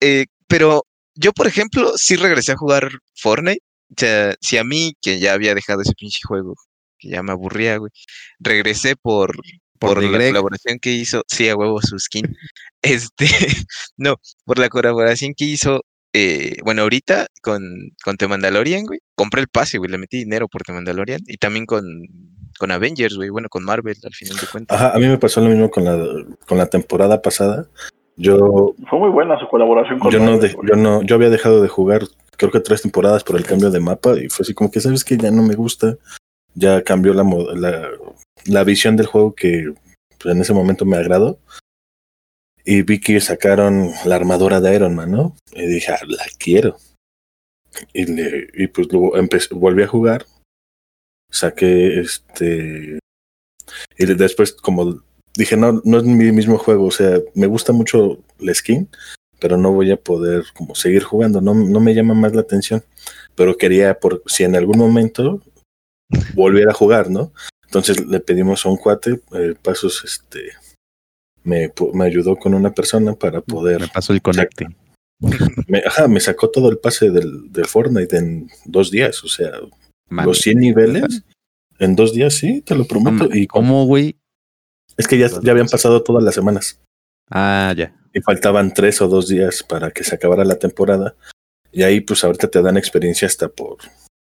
eh, 0.00 0.26
pero 0.46 0.86
yo, 1.14 1.32
por 1.32 1.46
ejemplo, 1.46 1.92
sí 1.96 2.16
regresé 2.16 2.52
a 2.52 2.56
jugar 2.56 2.90
Fortnite. 3.14 3.62
O 3.90 3.94
sea, 3.96 4.34
si 4.40 4.58
a 4.58 4.64
mí, 4.64 4.94
que 5.00 5.18
ya 5.20 5.32
había 5.32 5.54
dejado 5.54 5.82
ese 5.82 5.92
pinche 5.94 6.18
juego, 6.26 6.54
que 6.98 7.10
ya 7.10 7.22
me 7.22 7.32
aburría, 7.32 7.76
güey, 7.78 7.90
regresé 8.38 8.96
por, 8.96 9.36
Por 9.78 10.02
la 10.02 10.18
colaboración 10.18 10.78
que 10.80 10.92
hizo, 10.92 11.22
sí, 11.28 11.48
a 11.48 11.56
huevo 11.56 11.80
su 11.82 11.98
skin. 11.98 12.24
Este, 12.82 13.26
no, 13.96 14.16
por 14.44 14.58
la 14.58 14.68
colaboración 14.68 15.34
que 15.36 15.44
hizo, 15.44 15.82
eh, 16.12 16.56
bueno, 16.62 16.82
ahorita 16.82 17.26
con, 17.42 17.62
con 18.04 18.16
The 18.16 18.28
Mandalorian, 18.28 18.84
güey. 18.84 19.00
Compré 19.16 19.40
el 19.40 19.48
pase, 19.48 19.78
güey, 19.78 19.90
le 19.90 19.98
metí 19.98 20.18
dinero 20.18 20.46
por 20.48 20.62
The 20.62 20.72
Mandalorian 20.72 21.20
y 21.26 21.36
también 21.38 21.66
con, 21.66 21.84
con 22.58 22.70
Avengers, 22.70 23.16
güey, 23.16 23.28
bueno, 23.30 23.48
con 23.48 23.64
Marvel 23.64 23.96
al 24.02 24.14
final 24.14 24.36
de 24.36 24.46
cuentas. 24.50 24.76
Ajá, 24.76 24.94
a 24.94 24.98
mí 24.98 25.06
me 25.06 25.18
pasó 25.18 25.40
lo 25.40 25.48
mismo 25.48 25.70
con 25.70 25.84
la, 25.84 25.96
con 26.46 26.58
la 26.58 26.66
temporada 26.66 27.20
pasada. 27.22 27.66
Yo, 28.16 28.74
Fue 28.88 28.98
muy 28.98 29.10
buena 29.10 29.38
su 29.38 29.46
colaboración 29.48 29.98
con 29.98 30.10
yo 30.10 30.18
no, 30.18 30.32
Marvel, 30.32 30.40
de- 30.40 30.54
güey. 30.54 30.68
yo 30.70 30.76
no, 30.76 31.02
yo 31.02 31.16
había 31.16 31.28
dejado 31.30 31.60
de 31.62 31.68
jugar, 31.68 32.02
creo 32.36 32.50
que 32.50 32.60
tres 32.60 32.82
temporadas 32.82 33.22
por 33.24 33.36
el 33.36 33.44
cambio 33.44 33.70
de 33.70 33.80
mapa 33.80 34.14
y 34.18 34.28
fue 34.28 34.42
así 34.44 34.54
como 34.54 34.70
que 34.70 34.80
sabes 34.80 35.04
que 35.04 35.16
ya 35.18 35.30
no 35.30 35.42
me 35.42 35.54
gusta, 35.54 35.96
ya 36.54 36.82
cambió 36.82 37.12
la, 37.12 37.24
la, 37.54 37.88
la 38.46 38.64
visión 38.64 38.96
del 38.96 39.06
juego 39.06 39.34
que 39.34 39.74
pues, 40.22 40.34
en 40.34 40.40
ese 40.40 40.54
momento 40.54 40.84
me 40.86 40.96
agradó. 40.96 41.38
Y 42.64 42.82
vi 42.82 42.98
que 43.00 43.20
sacaron 43.20 43.90
la 44.06 44.16
armadura 44.16 44.60
de 44.60 44.74
Iron 44.74 44.94
Man, 44.94 45.12
¿no? 45.12 45.36
Y 45.52 45.66
dije, 45.66 45.92
"Ah, 45.92 46.00
la 46.08 46.24
quiero. 46.38 46.76
Y, 47.92 48.06
le- 48.06 48.48
y 48.54 48.66
pues 48.68 48.88
luego 48.90 49.16
empecé, 49.16 49.54
volví 49.54 49.82
a 49.82 49.86
jugar. 49.86 50.24
Saqué 51.30 52.00
este. 52.00 52.98
Y 53.98 54.06
después, 54.06 54.52
como 54.52 55.02
dije, 55.36 55.56
no, 55.56 55.80
no 55.84 55.98
es 55.98 56.04
mi 56.04 56.32
mismo 56.32 56.58
juego. 56.58 56.86
O 56.86 56.90
sea, 56.90 57.20
me 57.34 57.46
gusta 57.46 57.72
mucho 57.72 58.18
la 58.38 58.54
skin, 58.54 58.88
pero 59.38 59.56
no 59.56 59.72
voy 59.72 59.90
a 59.90 59.96
poder 59.96 60.44
como 60.54 60.74
seguir 60.74 61.02
jugando. 61.02 61.40
No, 61.40 61.54
no 61.54 61.80
me 61.80 61.94
llama 61.94 62.14
más 62.14 62.34
la 62.34 62.42
atención. 62.42 62.84
Pero 63.34 63.56
quería, 63.56 63.98
por 63.98 64.22
si 64.26 64.44
en 64.44 64.56
algún 64.56 64.78
momento 64.78 65.42
volviera 66.34 66.70
a 66.70 66.74
jugar, 66.74 67.10
¿no? 67.10 67.32
Entonces 67.64 68.06
le 68.06 68.20
pedimos 68.20 68.64
a 68.64 68.68
un 68.68 68.76
cuate, 68.76 69.20
eh, 69.32 69.54
Pasos, 69.60 70.02
este, 70.04 70.52
me, 71.42 71.72
me 71.92 72.04
ayudó 72.04 72.36
con 72.36 72.54
una 72.54 72.72
persona 72.72 73.14
para 73.14 73.40
poder 73.40 73.80
Me 73.80 73.88
pasó 73.88 74.12
el 74.12 74.22
conecte. 74.22 74.66
me, 75.68 75.78
ajá, 75.78 76.08
me 76.08 76.20
sacó 76.20 76.50
todo 76.50 76.70
el 76.70 76.78
pase 76.78 77.10
del, 77.10 77.52
del 77.52 77.66
Fortnite 77.66 78.16
en 78.16 78.48
dos 78.64 78.90
días. 78.90 79.22
O 79.24 79.28
sea, 79.28 79.52
Los 80.08 80.38
100 80.38 80.58
niveles 80.58 81.22
en 81.78 81.96
dos 81.96 82.12
días, 82.14 82.34
sí, 82.34 82.62
te 82.62 82.74
lo 82.74 82.84
prometo. 82.86 83.24
mames, 83.24 83.36
y 83.36 83.46
¿Cómo, 83.46 83.84
güey? 83.86 84.16
es 84.96 85.06
que 85.08 85.18
ya, 85.18 85.28
ya 85.42 85.52
habían 85.52 85.66
pasado 85.68 86.02
todas 86.02 86.22
las 86.24 86.34
semanas 86.34 86.80
Ah, 87.30 87.74
ya. 87.76 87.94
y 88.14 88.20
faltaban 88.20 88.72
tres 88.72 89.02
o 89.02 89.08
dos 89.08 89.28
días 89.28 89.62
para 89.62 89.90
que 89.90 90.04
se 90.04 90.14
acabara 90.14 90.44
la 90.44 90.58
temporada. 90.58 91.14
Y 91.72 91.82
ahí, 91.82 92.00
pues, 92.00 92.24
ahorita 92.24 92.48
te 92.48 92.62
dan 92.62 92.76
experiencia 92.78 93.26
hasta 93.26 93.48
por 93.48 93.78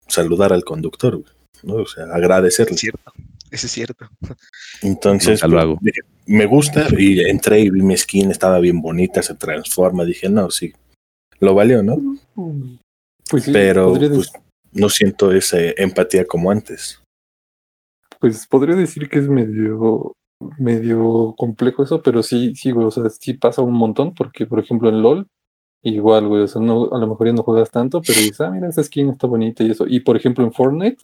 saludar 0.08 0.54
al 0.54 0.64
conductor, 0.64 1.18
güey, 1.18 1.34
¿no? 1.64 1.76
O 1.76 1.86
sea, 1.88 2.06
agradecerle. 2.06 2.76
Es 2.76 2.80
cierto, 2.82 3.12
eso 3.52 3.66
es 3.68 3.72
cierto. 3.74 4.08
Entonces, 4.82 5.42
lo 5.44 5.50
pues, 5.50 5.62
hago. 5.62 5.80
me 6.28 6.46
gusta 6.46 6.88
y 6.98 7.20
entré 7.22 7.60
y 7.62 7.70
vi 7.72 7.82
mi 7.82 7.98
skin, 7.98 8.32
estaba 8.32 8.60
bien 8.60 8.82
bonita, 8.82 9.22
se 9.22 9.34
transforma. 9.36 10.06
Dije, 10.06 10.30
no, 10.30 10.50
sí, 10.52 10.72
lo 11.40 11.54
valió, 11.56 11.84
¿no? 11.84 11.98
Pues 13.30 13.44
sí, 13.44 13.52
Pero 13.52 13.90
podría, 13.90 14.10
pues, 14.12 14.32
no 14.74 14.90
siento 14.90 15.32
esa 15.32 15.58
empatía 15.78 16.26
como 16.26 16.52
antes. 16.52 17.02
pues 18.20 18.48
podría 18.48 18.76
decir 18.76 19.10
que 19.10 19.20
es 19.20 19.28
medio 19.28 20.14
medio 20.60 21.36
complejo 21.38 21.84
eso, 21.84 22.02
pero 22.02 22.24
sí, 22.24 22.56
sí, 22.56 22.72
güey, 22.72 22.88
o 22.88 22.92
sea, 22.92 23.10
sí 23.10 23.34
pasa 23.34 23.62
un 23.62 23.74
montón, 23.74 24.14
porque 24.14 24.46
por 24.46 24.60
ejemplo 24.60 24.90
en 24.90 25.02
LOL, 25.02 25.28
igual, 25.84 26.28
güey, 26.28 26.44
o 26.44 26.48
sea, 26.48 26.62
no, 26.62 26.90
a 26.92 26.98
lo 27.00 27.08
mejor 27.08 27.28
ya 27.28 27.34
no 27.34 27.44
juegas 27.44 27.72
tanto, 27.72 28.02
pero 28.02 28.20
dices, 28.20 28.42
ah, 28.42 28.52
mira, 28.52 28.70
esa 28.70 28.84
skin 28.84 29.10
está 29.10 29.28
bonita 29.28 29.64
y 29.64 29.72
eso. 29.72 29.86
Y 29.88 30.02
por 30.02 30.18
ejemplo 30.18 30.44
en 30.44 30.54
Fortnite, 30.54 31.04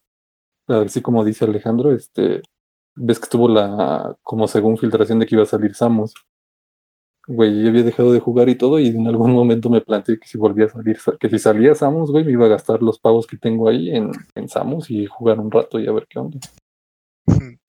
así 0.67 1.01
como 1.01 1.24
dice 1.26 1.45
Alejandro, 1.45 1.93
este, 1.93 2.41
ves 2.95 3.20
que 3.20 3.28
tuvo 3.30 3.47
la, 3.47 4.17
como 4.24 4.47
según 4.47 4.78
filtración 4.78 5.20
de 5.20 5.26
que 5.26 5.36
iba 5.36 5.43
a 5.43 5.47
salir 5.47 5.76
Samus. 5.76 6.13
Güey, 7.30 7.62
yo 7.62 7.70
había 7.70 7.84
dejado 7.84 8.12
de 8.12 8.20
jugar 8.20 8.50
y 8.50 8.56
todo, 8.56 8.80
y 8.80 8.88
en 8.88 9.08
algún 9.08 9.32
momento 9.32 9.70
me 9.70 9.82
planteé 9.82 10.20
que 10.20 10.28
si 10.28 10.40
volvía 10.40 10.66
a 10.66 10.70
salir, 10.70 10.98
que 11.20 11.30
si 11.30 11.38
salía 11.38 11.76
Samus, 11.76 12.10
güey, 12.12 12.26
me 12.26 12.32
iba 12.32 12.48
a 12.48 12.50
gastar 12.50 12.82
los 12.82 12.98
pavos 13.00 13.28
que 13.28 13.38
tengo 13.38 13.70
ahí 13.70 13.96
en, 13.96 14.12
en 14.34 14.50
Samus 14.50 14.90
y 14.90 15.06
jugar 15.06 15.40
un 15.40 15.52
rato 15.52 15.80
y 15.80 15.88
a 15.88 15.92
ver 15.92 16.08
qué 16.10 16.20
onda. 16.20 16.40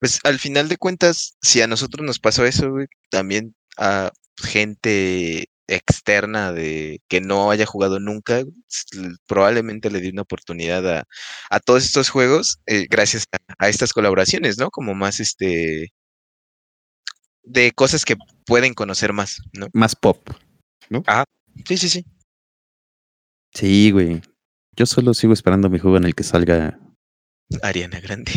Pues 0.00 0.20
al 0.24 0.38
final 0.38 0.68
de 0.68 0.76
cuentas, 0.76 1.38
si 1.40 1.62
a 1.62 1.66
nosotros 1.66 2.04
nos 2.04 2.18
pasó 2.18 2.44
eso, 2.44 2.70
güey, 2.70 2.88
también 3.08 3.54
a 3.78 4.12
gente 4.36 5.48
externa 5.66 6.52
de 6.52 7.00
que 7.08 7.22
no 7.22 7.50
haya 7.50 7.64
jugado 7.64 8.00
nunca, 8.00 8.42
probablemente 9.26 9.90
le 9.90 10.00
di 10.00 10.10
una 10.10 10.20
oportunidad 10.20 10.86
a, 10.98 11.04
a 11.48 11.60
todos 11.60 11.86
estos 11.86 12.10
juegos 12.10 12.58
eh, 12.66 12.86
gracias 12.90 13.24
a 13.58 13.68
estas 13.70 13.94
colaboraciones, 13.94 14.58
¿no? 14.58 14.70
Como 14.70 14.94
más 14.94 15.20
este 15.20 15.94
de 17.44 17.72
cosas 17.72 18.04
que 18.04 18.16
pueden 18.46 18.74
conocer 18.74 19.12
más, 19.12 19.42
¿no? 19.52 19.68
Más 19.72 19.94
pop. 19.96 20.18
Sí, 21.66 21.76
sí, 21.76 21.88
sí. 21.88 22.04
Sí, 23.52 23.90
güey. 23.90 24.20
Yo 24.76 24.86
solo 24.86 25.14
sigo 25.14 25.32
esperando 25.32 25.70
mi 25.70 25.78
juego 25.78 25.96
en 25.96 26.04
el 26.04 26.14
que 26.14 26.24
salga. 26.24 26.78
Ariana 27.62 28.00
Grande. 28.00 28.32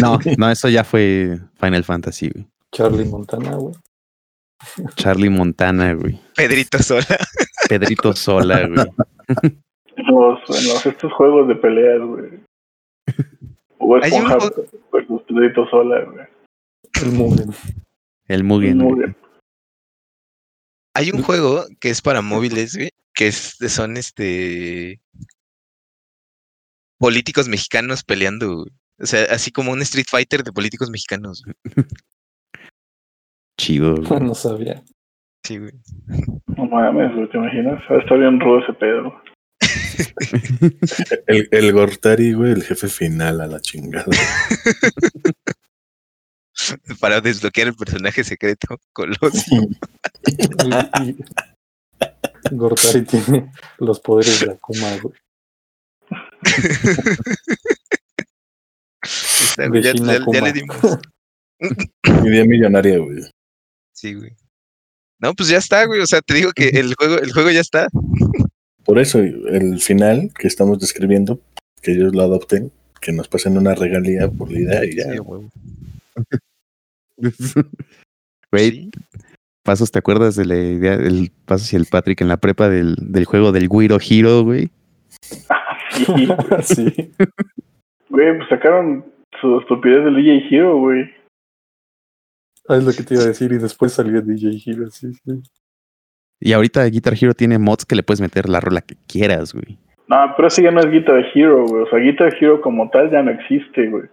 No, 0.00 0.18
no, 0.38 0.50
eso 0.50 0.68
ya 0.68 0.82
fue 0.84 1.38
Final 1.60 1.84
Fantasy, 1.84 2.30
güey. 2.30 2.46
Charlie 2.72 3.04
Montana, 3.04 3.54
güey. 3.56 3.74
Charlie 4.96 5.30
Montana, 5.30 5.94
güey. 5.94 6.20
Pedrito 6.36 6.82
Sola. 6.82 7.06
Pedrito 7.68 8.12
Sola, 8.16 8.66
güey. 8.66 8.86
Los, 9.96 10.40
en 10.60 10.68
los- 10.68 10.86
estos 10.86 11.12
juegos 11.12 11.48
de 11.48 11.54
peleas, 11.56 12.00
güey. 12.00 12.40
O 13.78 13.94
un 13.94 14.04
Esponja 14.04 14.38
versus 14.92 15.22
Pedrito 15.26 15.66
Sola, 15.70 16.04
güey. 16.04 16.26
El 17.02 17.12
Mugen. 17.12 17.50
El 18.30 18.44
Mugen. 18.44 19.16
Hay 20.94 21.10
un 21.10 21.20
juego 21.20 21.64
que 21.80 21.90
es 21.90 22.00
para 22.00 22.22
móviles, 22.22 22.76
güey, 22.76 22.90
que 23.12 23.26
es, 23.26 23.56
son 23.68 23.96
este 23.96 25.00
políticos 26.96 27.48
mexicanos 27.48 28.04
peleando, 28.04 28.58
güey. 28.58 28.70
O 29.00 29.06
sea, 29.06 29.24
así 29.34 29.50
como 29.50 29.72
un 29.72 29.82
Street 29.82 30.06
Fighter 30.08 30.44
de 30.44 30.52
políticos 30.52 30.90
mexicanos. 30.90 31.42
güey. 31.44 31.56
Chido, 33.58 33.96
güey. 34.02 34.20
No 34.20 34.34
sabía. 34.36 34.84
Sí, 35.44 35.58
güey. 35.58 35.72
No 36.56 36.66
mames, 36.66 37.30
¿te 37.32 37.36
imaginas? 37.36 37.82
Ah, 37.88 37.96
Está 38.00 38.14
bien 38.14 38.38
rudo 38.38 38.60
ese 38.62 38.74
pedo. 38.74 39.22
El, 41.26 41.48
el 41.50 41.72
Gortari, 41.72 42.32
güey, 42.32 42.52
el 42.52 42.62
jefe 42.62 42.86
final 42.88 43.40
a 43.40 43.46
la 43.46 43.60
chingada. 43.60 44.06
Para 47.00 47.20
desbloquear 47.20 47.68
el 47.68 47.74
personaje 47.74 48.24
secreto, 48.24 48.78
Colosio. 48.92 49.68
Gortari 52.52 53.02
tiene 53.02 53.52
los 53.78 54.00
poderes 54.00 54.40
de 54.40 54.52
Akuma, 54.52 54.96
güey. 55.02 55.14
Está, 59.02 59.68
güey, 59.68 59.82
ya, 59.82 59.92
ya- 59.94 60.24
ya 60.32 60.40
le 60.40 60.52
dimos. 60.52 60.76
Idea 62.24 62.44
millonaria, 62.44 62.98
güey. 62.98 63.22
Sí, 63.92 64.14
güey. 64.14 64.34
No, 65.18 65.34
pues 65.34 65.48
ya 65.50 65.58
está, 65.58 65.84
güey. 65.84 66.00
O 66.00 66.06
sea, 66.06 66.22
te 66.22 66.34
digo 66.34 66.52
que 66.52 66.68
el 66.68 66.94
juego, 66.94 67.18
el 67.18 67.32
juego 67.32 67.50
ya 67.50 67.60
está. 67.60 67.88
Por 68.84 68.98
eso, 68.98 69.18
el 69.18 69.80
final 69.80 70.30
que 70.38 70.48
estamos 70.48 70.78
describiendo, 70.78 71.38
que 71.82 71.92
ellos 71.92 72.14
lo 72.14 72.22
adopten, 72.22 72.72
que 73.00 73.12
nos 73.12 73.28
pasen 73.28 73.58
una 73.58 73.74
regalía 73.74 74.28
por 74.28 74.50
la 74.50 74.58
idea 74.58 74.84
y 74.84 74.96
ya. 74.96 75.12
Sí, 75.12 75.18
güey. 75.18 75.48
Güey, 78.52 78.70
Sí. 78.70 78.90
Pasos, 79.62 79.92
¿te 79.92 79.98
acuerdas 79.98 80.36
de 80.36 80.46
la 80.46 80.56
idea 80.56 80.96
del 80.96 81.30
Pasos 81.44 81.72
y 81.72 81.76
el 81.76 81.86
Patrick 81.86 82.20
en 82.22 82.28
la 82.28 82.38
prepa 82.38 82.68
del, 82.68 82.96
del 82.98 83.26
juego 83.26 83.52
del 83.52 83.68
Guiro 83.68 83.98
Hero, 84.00 84.42
güey? 84.42 84.70
Sí, 85.90 86.06
sí. 86.62 87.12
güey, 88.08 88.36
pues 88.36 88.48
sacaron 88.48 89.04
su 89.40 89.58
estupidez 89.58 90.04
del 90.04 90.16
DJ 90.16 90.48
Hero, 90.50 90.78
güey. 90.78 91.10
Ah, 92.68 92.76
es 92.76 92.84
lo 92.84 92.92
que 92.92 93.02
te 93.02 93.14
iba 93.14 93.24
a 93.24 93.26
decir. 93.26 93.50
Y 93.52 93.58
después 93.58 93.92
salió 93.92 94.22
DJ 94.22 94.62
Hero, 94.64 94.88
sí, 94.90 95.12
sí. 95.12 95.42
Y 96.40 96.52
ahorita 96.52 96.84
Guitar 96.86 97.14
Hero 97.20 97.34
tiene 97.34 97.58
mods 97.58 97.84
que 97.84 97.96
le 97.96 98.02
puedes 98.02 98.20
meter 98.20 98.48
la 98.48 98.60
rola 98.60 98.80
que 98.80 98.94
quieras, 99.06 99.52
güey. 99.52 99.78
No, 100.08 100.16
pero 100.36 100.48
ese 100.48 100.62
ya 100.62 100.70
no 100.70 100.80
es 100.80 100.90
Guitar 100.90 101.24
Hero, 101.34 101.66
güey. 101.66 101.82
O 101.82 101.86
sea, 101.90 101.98
Guitar 101.98 102.34
Hero 102.40 102.60
como 102.60 102.88
tal 102.90 103.10
ya 103.10 103.22
no 103.22 103.32
existe, 103.32 103.88
güey. 103.88 104.04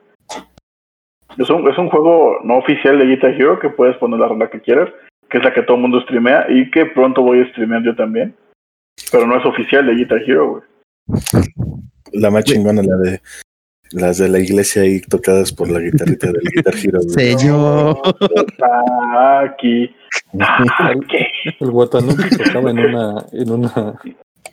Es 1.38 1.50
un, 1.50 1.70
es 1.70 1.78
un 1.78 1.90
juego 1.90 2.40
no 2.44 2.58
oficial 2.58 2.98
de 2.98 3.06
Guitar 3.06 3.32
Hero 3.32 3.60
que 3.60 3.70
puedes 3.70 3.96
poner 3.98 4.20
la 4.20 4.28
rola 4.28 4.50
que 4.50 4.62
quieras, 4.62 4.90
que 5.30 5.38
es 5.38 5.44
la 5.44 5.54
que 5.54 5.62
todo 5.62 5.76
el 5.76 5.82
mundo 5.82 6.02
streamea 6.02 6.48
y 6.50 6.70
que 6.72 6.86
pronto 6.88 7.22
voy 7.22 7.42
a 7.42 7.50
streamear 7.50 7.84
yo 7.84 7.96
también. 7.96 8.36
Pero 9.12 9.28
no 9.28 9.38
es 9.38 9.46
oficial 9.46 9.86
de 9.86 9.96
Guitar 9.96 10.22
Hero, 10.26 10.50
güey. 10.50 10.64
La 12.14 12.32
más 12.32 12.44
chingona, 12.44 12.82
la 12.82 12.96
de 12.98 13.22
las 13.92 14.18
de 14.18 14.28
la 14.28 14.40
iglesia 14.40 14.82
ahí 14.82 15.00
tocadas 15.02 15.54
por 15.54 15.70
la 15.70 15.80
guitarrita 15.80 16.28
del 16.28 16.42
Guitar 16.54 16.74
Hero. 16.76 17.02
Señor. 17.02 18.02
Aquí. 19.44 19.96
Aquí. 20.80 21.56
El 21.60 21.70
Watanuki 21.70 22.36
tocaba 22.36 22.72
en 22.72 22.80
una. 22.80 23.26
En 23.32 23.52
una 23.52 24.00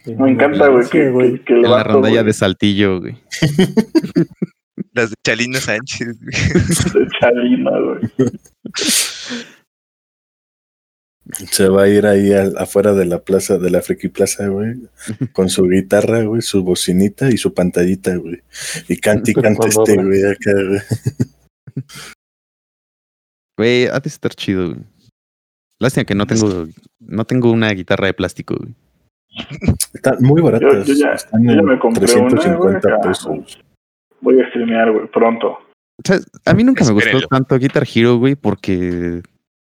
Me 0.07 0.30
encanta, 0.30 0.68
güey, 0.68 0.87
que, 0.89 1.12
que, 1.12 1.45
que 1.45 1.55
En 1.55 1.62
la 1.62 1.82
rondalla 1.82 2.22
de 2.22 2.32
Saltillo, 2.32 3.01
güey. 3.01 3.16
Las 4.95 5.11
de 5.11 5.17
Chalino 5.27 5.59
Sánchez, 5.59 6.19
de 6.21 7.09
Chalina, 7.21 7.71
güey. 7.81 8.01
Se 11.51 11.69
va 11.69 11.85
a 11.85 11.89
ir 11.89 12.07
ahí 12.07 12.33
al- 12.33 12.57
afuera 12.59 12.93
de 12.93 13.07
la 13.07 13.19
plaza, 13.25 13.57
de 13.59 13.71
la 13.71 13.81
Friki 13.83 14.09
Plaza, 14.09 14.47
güey, 14.49 14.75
con 15.33 15.49
su 15.49 15.65
guitarra, 15.67 16.23
güey, 16.23 16.43
su 16.43 16.63
bocinita 16.63 17.31
y 17.31 17.39
su 17.39 17.55
pantallita, 17.55 18.15
güey. 18.17 18.43
Y 18.89 18.99
cante 18.99 19.31
y 19.33 19.35
cuando 19.35 19.67
este, 19.67 19.97
güey, 19.97 20.23
acá, 20.25 20.53
güey. 20.53 20.81
Güey, 23.59 23.87
ha 23.87 23.99
de 24.01 24.09
estar 24.09 24.35
chido, 24.35 24.69
güey. 24.71 24.81
Lástima 25.81 26.05
que 26.05 26.15
no 26.15 26.27
tengo, 26.27 26.69
no 27.01 27.25
tengo 27.25 27.51
una 27.51 27.71
guitarra 27.73 28.07
de 28.07 28.15
plástico, 28.15 28.57
güey. 28.57 28.75
Están 29.95 30.19
muy 30.21 30.41
baratas. 30.43 30.87
Yo- 30.87 30.95
yo 30.95 31.01
ya- 31.01 31.13
están 31.15 31.43
yo 31.43 31.53
ya 31.55 31.59
en 31.61 31.65
me 31.65 31.79
compré 31.79 32.05
una, 32.15 32.21
güey, 32.57 32.81
350 32.81 32.89
acá. 32.89 33.01
pesos. 33.09 33.61
Voy 34.25 34.41
a 34.41 34.49
streamear, 34.49 34.91
güey, 34.91 35.07
pronto. 35.09 35.49
O 35.51 36.03
sea, 36.05 36.16
a 36.47 36.55
mí 36.55 36.64
nunca 36.64 36.85
me 36.85 36.91
gustó 36.93 37.20
tanto 37.29 37.57
Guitar 37.59 37.85
Hero, 37.95 38.16
güey, 38.16 38.35
porque, 38.35 39.20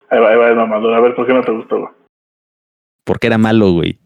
Ahí 0.09 0.21
va, 0.21 0.31
ahí 0.31 0.37
va 0.37 0.49
el 0.49 0.57
mamador. 0.57 0.95
A 0.95 1.01
ver, 1.01 1.15
¿por 1.15 1.27
qué 1.27 1.35
no 1.35 1.43
te 1.43 1.53
gustó, 1.53 1.81
güey? 1.81 1.91
porque 3.05 3.27
era 3.29 3.39
malo, 3.39 3.73
güey. 3.73 3.99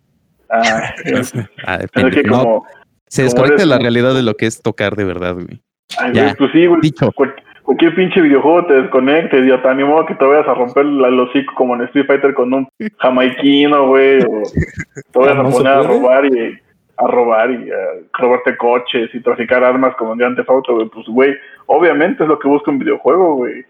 Ah, 0.51 0.93
es 1.05 1.33
Ah, 1.67 1.79
que 1.79 1.89
pendejo. 1.89 2.27
No, 2.29 2.43
como... 2.43 2.67
se 3.07 3.23
como 3.23 3.33
desconecta 3.35 3.67
la 3.67 3.79
realidad 3.79 4.15
de 4.15 4.23
lo 4.23 4.35
que 4.35 4.47
es 4.47 4.61
tocar 4.63 4.97
de 4.97 5.05
verdad, 5.05 5.35
güey. 5.35 5.61
Ay, 5.99 6.13
Ya. 6.15 6.35
pues 6.37 6.51
sí, 6.53 6.67
güey. 6.67 6.81
Dicho. 6.83 7.11
Cual- 7.13 7.35
cualquier 7.63 7.95
pinche 7.95 8.21
videojuego 8.21 8.67
te 8.67 8.75
desconecte, 8.83 9.39
idiota. 9.39 9.73
Ni 9.75 9.85
modo 9.85 10.05
que 10.07 10.15
te 10.17 10.25
vayas 10.25 10.49
a 10.49 10.55
romper 10.55 10.85
la- 10.87 11.09
el 11.09 11.21
hocico 11.21 11.55
como 11.55 11.77
en 11.77 11.83
Street 11.83 12.07
Fighter 12.07 12.35
con 12.35 12.53
un 12.53 12.69
jamaiquino, 12.99 13.87
güey. 13.89 14.19
O 14.23 14.43
te 15.13 15.19
vayas 15.19 15.37
¿no 15.37 15.49
a 15.49 15.51
poner 15.51 15.73
a 15.73 15.83
robar 15.83 16.27
y 16.27 16.59
a 17.03 17.07
robar 17.07 17.51
y 17.51 17.71
a 17.71 17.79
robarte 18.19 18.57
coches 18.57 19.11
y 19.15 19.21
traficar 19.23 19.65
armas 19.65 19.95
como 19.97 20.13
en 20.13 20.19
Grand 20.19 20.37
Theft 20.37 20.51
Auto, 20.51 20.75
güey. 20.75 20.89
Pues, 20.89 21.07
güey, 21.07 21.35
obviamente 21.67 22.23
es 22.23 22.29
lo 22.29 22.39
que 22.39 22.49
busca 22.49 22.71
un 22.71 22.79
videojuego, 22.79 23.37
güey. 23.37 23.65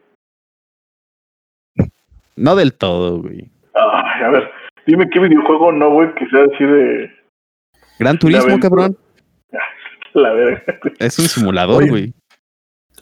No 2.37 2.57
del 2.57 2.75
todo, 2.75 3.21
güey. 3.23 3.51
Ay, 3.75 4.23
a 4.25 4.31
ver, 4.31 4.51
dime 4.87 5.09
qué 5.11 5.21
videojuego 5.21 5.73
no, 5.73 5.91
güey, 5.91 6.15
que 6.15 6.27
sea 6.29 6.45
así 6.53 6.65
de 6.65 7.11
Gran 7.99 8.19
Turismo, 8.19 8.59
cabrón. 8.59 8.97
la 10.15 10.33
verga. 10.33 10.63
Es 10.99 11.19
un 11.19 11.27
simulador, 11.27 11.83
Oye. 11.83 11.91
güey. 11.91 12.15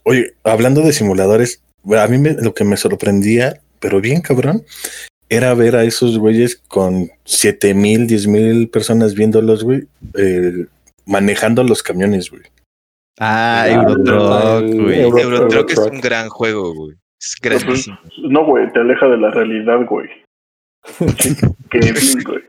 Oye, 0.04 0.32
hablando 0.44 0.80
de 0.82 0.92
simuladores, 0.92 1.62
a 1.96 2.06
mí 2.08 2.18
me- 2.18 2.34
lo 2.42 2.52
que 2.54 2.64
me 2.64 2.76
sorprendía, 2.76 3.60
pero 3.80 4.00
bien 4.00 4.20
cabrón, 4.22 4.62
era 5.28 5.54
ver 5.54 5.76
a 5.76 5.84
esos 5.84 6.18
güeyes 6.18 6.56
con 6.68 7.10
siete 7.24 7.74
mil, 7.74 8.06
diez 8.06 8.26
mil 8.26 8.68
personas 8.68 9.14
viéndolos, 9.14 9.64
güey, 9.64 9.86
eh, 10.14 10.66
manejando 11.06 11.62
los 11.64 11.82
camiones, 11.82 12.30
güey. 12.30 12.42
Ah, 13.20 13.62
Ah, 13.64 13.68
Eurotruck, 13.68 14.82
güey. 14.82 15.00
Euro- 15.00 15.18
Eurotruck 15.18 15.70
es 15.70 15.78
un 15.78 16.00
gran 16.00 16.28
juego, 16.28 16.74
güey. 16.74 16.96
Es 17.20 17.34
pues, 17.42 17.60
grandísimo. 17.60 17.98
No, 18.30 18.46
güey, 18.46 18.72
te 18.72 18.78
aleja 18.80 19.06
de 19.08 19.16
la 19.18 19.30
realidad, 19.30 19.78
güey. 19.88 20.08
Kevin, 21.70 22.22
güey. 22.24 22.42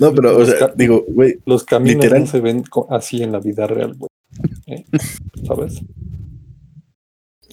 No, 0.00 0.12
pero, 0.14 0.36
o 0.38 0.44
sea, 0.44 0.72
digo, 0.74 1.04
güey, 1.08 1.38
Los 1.46 1.64
caminos 1.64 2.02
Literal. 2.02 2.20
no 2.22 2.26
se 2.26 2.40
ven 2.40 2.64
así 2.90 3.22
en 3.22 3.32
la 3.32 3.38
vida 3.40 3.66
real, 3.68 3.94
güey. 3.94 4.08
¿Eh? 4.66 4.84
¿Sabes? 5.46 5.80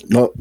no, 0.10 0.32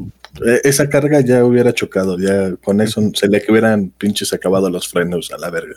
esa 0.63 0.89
carga 0.89 1.21
ya 1.21 1.45
hubiera 1.45 1.73
chocado, 1.73 2.17
ya 2.17 2.55
con 2.63 2.81
eso 2.81 3.01
se 3.13 3.27
le 3.27 3.41
hubieran 3.49 3.89
pinches 3.91 4.33
acabado 4.33 4.69
los 4.69 4.87
frenos 4.89 5.31
a 5.31 5.37
la 5.37 5.49
verga. 5.49 5.75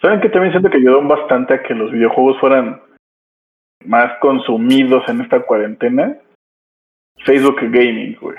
¿Saben 0.00 0.20
que 0.20 0.28
también 0.28 0.52
siento 0.52 0.70
que 0.70 0.76
ayudó 0.76 1.02
bastante 1.06 1.54
a 1.54 1.62
que 1.62 1.74
los 1.74 1.90
videojuegos 1.90 2.38
fueran 2.38 2.80
más 3.84 4.12
consumidos 4.20 5.02
en 5.08 5.22
esta 5.22 5.40
cuarentena? 5.42 6.16
Facebook 7.24 7.56
Gaming, 7.60 8.16
güey. 8.20 8.36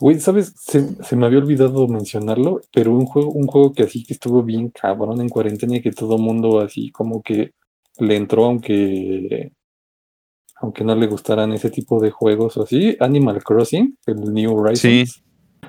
Güey, 0.00 0.20
¿sabes? 0.20 0.54
Se, 0.56 0.80
se 1.02 1.16
me 1.16 1.26
había 1.26 1.38
olvidado 1.38 1.88
mencionarlo, 1.88 2.60
pero 2.72 2.92
un 2.92 3.06
juego, 3.06 3.30
un 3.30 3.46
juego 3.46 3.72
que 3.72 3.84
así 3.84 4.04
que 4.04 4.14
estuvo 4.14 4.42
bien 4.42 4.70
cabrón 4.70 5.20
en 5.20 5.28
cuarentena 5.28 5.76
y 5.76 5.82
que 5.82 5.92
todo 5.92 6.18
mundo 6.18 6.60
así 6.60 6.90
como 6.90 7.22
que 7.22 7.52
le 7.98 8.16
entró 8.16 8.44
aunque 8.44 9.52
aunque 10.64 10.84
no 10.84 10.94
le 10.94 11.06
gustaran 11.06 11.52
ese 11.52 11.70
tipo 11.70 12.00
de 12.00 12.10
juegos 12.10 12.56
o 12.56 12.64
así, 12.64 12.96
Animal 13.00 13.42
Crossing, 13.42 13.96
el 14.06 14.32
New 14.32 14.56
Horizons. 14.56 15.22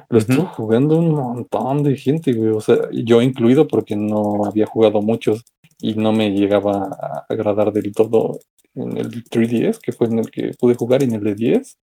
Lo 0.09 0.19
estuvo 0.19 0.45
jugando 0.47 0.97
un 0.97 1.11
montón 1.11 1.83
de 1.83 1.95
gente, 1.97 2.33
güey. 2.33 2.49
O 2.49 2.61
sea, 2.61 2.77
yo 2.91 3.21
incluido 3.21 3.67
porque 3.67 3.95
no 3.95 4.45
había 4.45 4.65
jugado 4.65 5.01
muchos 5.01 5.43
y 5.79 5.95
no 5.95 6.13
me 6.13 6.31
llegaba 6.31 6.89
a 6.89 7.25
agradar 7.29 7.71
del 7.71 7.91
todo 7.91 8.39
en 8.75 8.97
el 8.97 9.23
3DS, 9.23 9.79
que 9.79 9.91
fue 9.91 10.07
en 10.07 10.19
el 10.19 10.31
que 10.31 10.51
pude 10.59 10.75
jugar 10.75 11.01
y 11.01 11.05
en 11.05 11.13
el 11.13 11.23
de 11.23 11.35
10. 11.35 11.77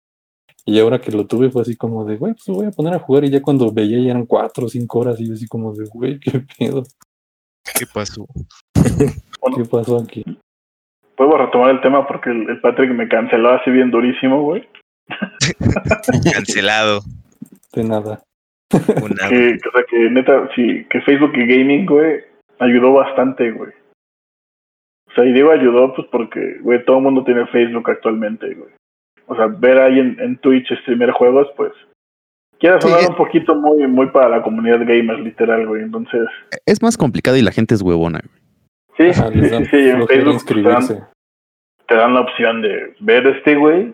Y 0.66 0.78
ahora 0.78 1.00
que 1.00 1.10
lo 1.10 1.26
tuve 1.26 1.50
fue 1.50 1.62
así 1.62 1.76
como 1.76 2.04
de, 2.04 2.16
güey, 2.16 2.34
pues 2.34 2.46
voy 2.46 2.66
a 2.66 2.70
poner 2.70 2.94
a 2.94 2.98
jugar 2.98 3.24
y 3.24 3.30
ya 3.30 3.40
cuando 3.40 3.72
veía 3.72 3.98
ya 3.98 4.10
eran 4.10 4.26
cuatro 4.26 4.66
o 4.66 4.68
cinco 4.68 5.00
horas 5.00 5.18
y 5.20 5.28
yo 5.28 5.34
así 5.34 5.46
como 5.46 5.72
de, 5.72 5.86
güey, 5.86 6.20
qué 6.20 6.44
pedo, 6.58 6.84
¿Qué 7.78 7.86
pasó? 7.86 8.26
qué 9.56 9.64
pasó 9.64 9.98
aquí. 9.98 10.24
Puedo 11.20 11.36
retomar 11.36 11.68
el 11.68 11.82
tema 11.82 12.06
porque 12.06 12.30
el, 12.30 12.48
el 12.48 12.62
Patrick 12.62 12.92
me 12.92 13.06
canceló 13.06 13.50
así 13.50 13.70
bien 13.70 13.90
durísimo, 13.90 14.40
güey. 14.40 14.66
Cancelado. 16.32 17.00
De 17.74 17.84
nada. 17.84 18.22
Una... 18.72 19.28
Que, 19.28 19.58
o 19.68 19.70
sea, 19.70 19.84
que 19.90 19.98
neta, 20.08 20.48
sí, 20.56 20.86
que 20.88 21.02
Facebook 21.02 21.32
y 21.34 21.44
Gaming, 21.44 21.84
güey, 21.84 22.20
ayudó 22.58 22.94
bastante, 22.94 23.50
güey. 23.50 23.70
O 25.10 25.14
sea, 25.14 25.26
y 25.26 25.34
digo 25.34 25.50
ayudó, 25.50 25.92
pues 25.94 26.08
porque, 26.10 26.56
güey, 26.62 26.82
todo 26.86 26.96
el 26.96 27.02
mundo 27.02 27.22
tiene 27.22 27.46
Facebook 27.48 27.90
actualmente, 27.90 28.54
güey. 28.54 28.70
O 29.26 29.36
sea, 29.36 29.46
ver 29.48 29.78
ahí 29.78 29.98
en, 29.98 30.18
en 30.20 30.38
Twitch 30.38 30.72
streamer 30.80 31.10
juegos, 31.10 31.48
pues, 31.54 31.72
quiere 32.58 32.80
sonar 32.80 33.10
un 33.10 33.16
poquito 33.16 33.54
muy, 33.54 33.86
muy 33.86 34.06
para 34.06 34.30
la 34.30 34.42
comunidad 34.42 34.80
gamer, 34.86 35.20
literal, 35.20 35.66
güey. 35.66 35.82
Entonces, 35.82 36.22
Es 36.64 36.80
más 36.80 36.96
complicado 36.96 37.36
y 37.36 37.42
la 37.42 37.52
gente 37.52 37.74
es 37.74 37.82
huevona. 37.82 38.20
güey. 38.24 38.39
Sí, 39.00 39.10
Ajá, 39.10 39.30
sí, 39.32 39.40
sí, 39.48 39.54
en 39.54 39.66
Facebook 39.66 40.08
te 40.08 40.18
dan, 40.18 40.32
inscribirse. 40.32 41.02
te 41.86 41.94
dan 41.94 42.14
la 42.14 42.20
opción 42.20 42.62
de 42.62 42.94
ver 43.00 43.26
este, 43.26 43.56
güey. 43.56 43.92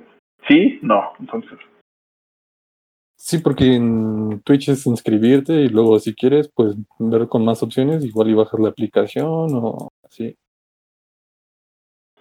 Sí, 0.48 0.78
no. 0.82 1.12
Entonces, 1.20 1.58
Sí, 3.18 3.38
porque 3.38 3.74
en 3.74 4.40
Twitch 4.44 4.68
es 4.68 4.86
inscribirte 4.86 5.52
y 5.54 5.68
luego 5.68 5.98
si 5.98 6.14
quieres, 6.14 6.48
pues 6.54 6.76
ver 6.98 7.26
con 7.28 7.44
más 7.44 7.62
opciones, 7.62 8.04
igual 8.04 8.28
y 8.28 8.34
bajar 8.34 8.60
la 8.60 8.68
aplicación 8.68 9.48
o 9.54 9.88
así. 10.04 10.36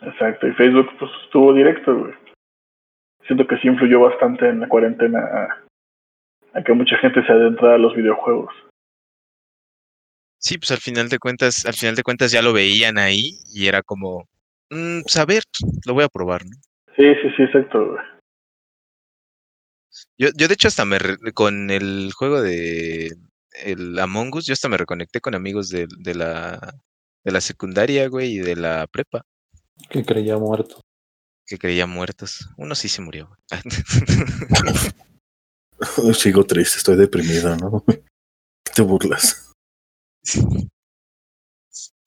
exacto. 0.01 0.47
Y 0.47 0.53
Facebook, 0.53 0.88
pues, 0.97 1.11
estuvo 1.25 1.53
directo, 1.53 1.95
güey. 1.99 2.13
Siento 3.27 3.45
que 3.45 3.57
sí 3.57 3.67
influyó 3.67 3.99
bastante 3.99 4.47
en 4.47 4.61
la 4.61 4.69
cuarentena 4.69 5.19
a, 5.19 5.63
a 6.59 6.63
que 6.63 6.73
mucha 6.73 6.97
gente 6.97 7.23
se 7.25 7.31
adentrara 7.31 7.75
a 7.75 7.79
los 7.79 7.95
videojuegos. 7.95 8.53
Sí, 10.38 10.57
pues 10.57 10.71
al 10.71 10.79
final 10.79 11.09
de 11.09 11.17
cuentas, 11.19 11.65
al 11.65 11.73
final 11.73 11.95
de 11.95 12.03
cuentas 12.03 12.31
ya 12.31 12.41
lo 12.41 12.53
veían 12.53 12.97
ahí 12.97 13.39
y 13.53 13.67
era 13.67 13.81
como, 13.81 14.27
mm, 14.69 15.01
pues 15.01 15.17
a 15.17 15.25
ver, 15.25 15.43
lo 15.86 15.93
voy 15.93 16.03
a 16.03 16.09
probar, 16.09 16.45
¿no? 16.45 16.55
Sí, 16.95 17.03
sí, 17.21 17.29
sí, 17.36 17.43
exacto, 17.43 17.86
güey. 17.86 18.03
Yo, 20.17 20.29
yo 20.36 20.47
de 20.47 20.53
hecho 20.53 20.67
hasta 20.67 20.86
me 20.86 20.99
re- 20.99 21.17
con 21.33 21.69
el 21.71 22.11
juego 22.13 22.41
de 22.41 23.11
el 23.63 23.97
Among 23.99 24.36
Us, 24.36 24.45
yo 24.45 24.53
hasta 24.53 24.67
me 24.69 24.77
reconecté 24.77 25.21
con 25.21 25.36
amigos 25.36 25.69
de, 25.69 25.88
de 25.99 26.15
la 26.15 26.59
de 27.23 27.31
la 27.31 27.41
secundaria, 27.41 28.07
güey, 28.07 28.33
y 28.33 28.39
de 28.39 28.55
la 28.55 28.86
prepa, 28.88 29.23
Que 29.89 30.03
creía 30.05 30.38
muerto. 30.38 30.81
que 31.47 31.57
creían 31.57 31.89
muertos. 31.89 32.49
Uno 32.57 32.75
sí 32.75 32.88
se 32.89 33.01
murió. 33.01 33.27
güey. 33.49 33.61
Sigo 36.13 36.45
triste, 36.45 36.77
estoy 36.77 36.97
deprimido, 36.97 37.55
¿no? 37.57 37.83
Te 38.75 38.81
burlas. 38.81 39.45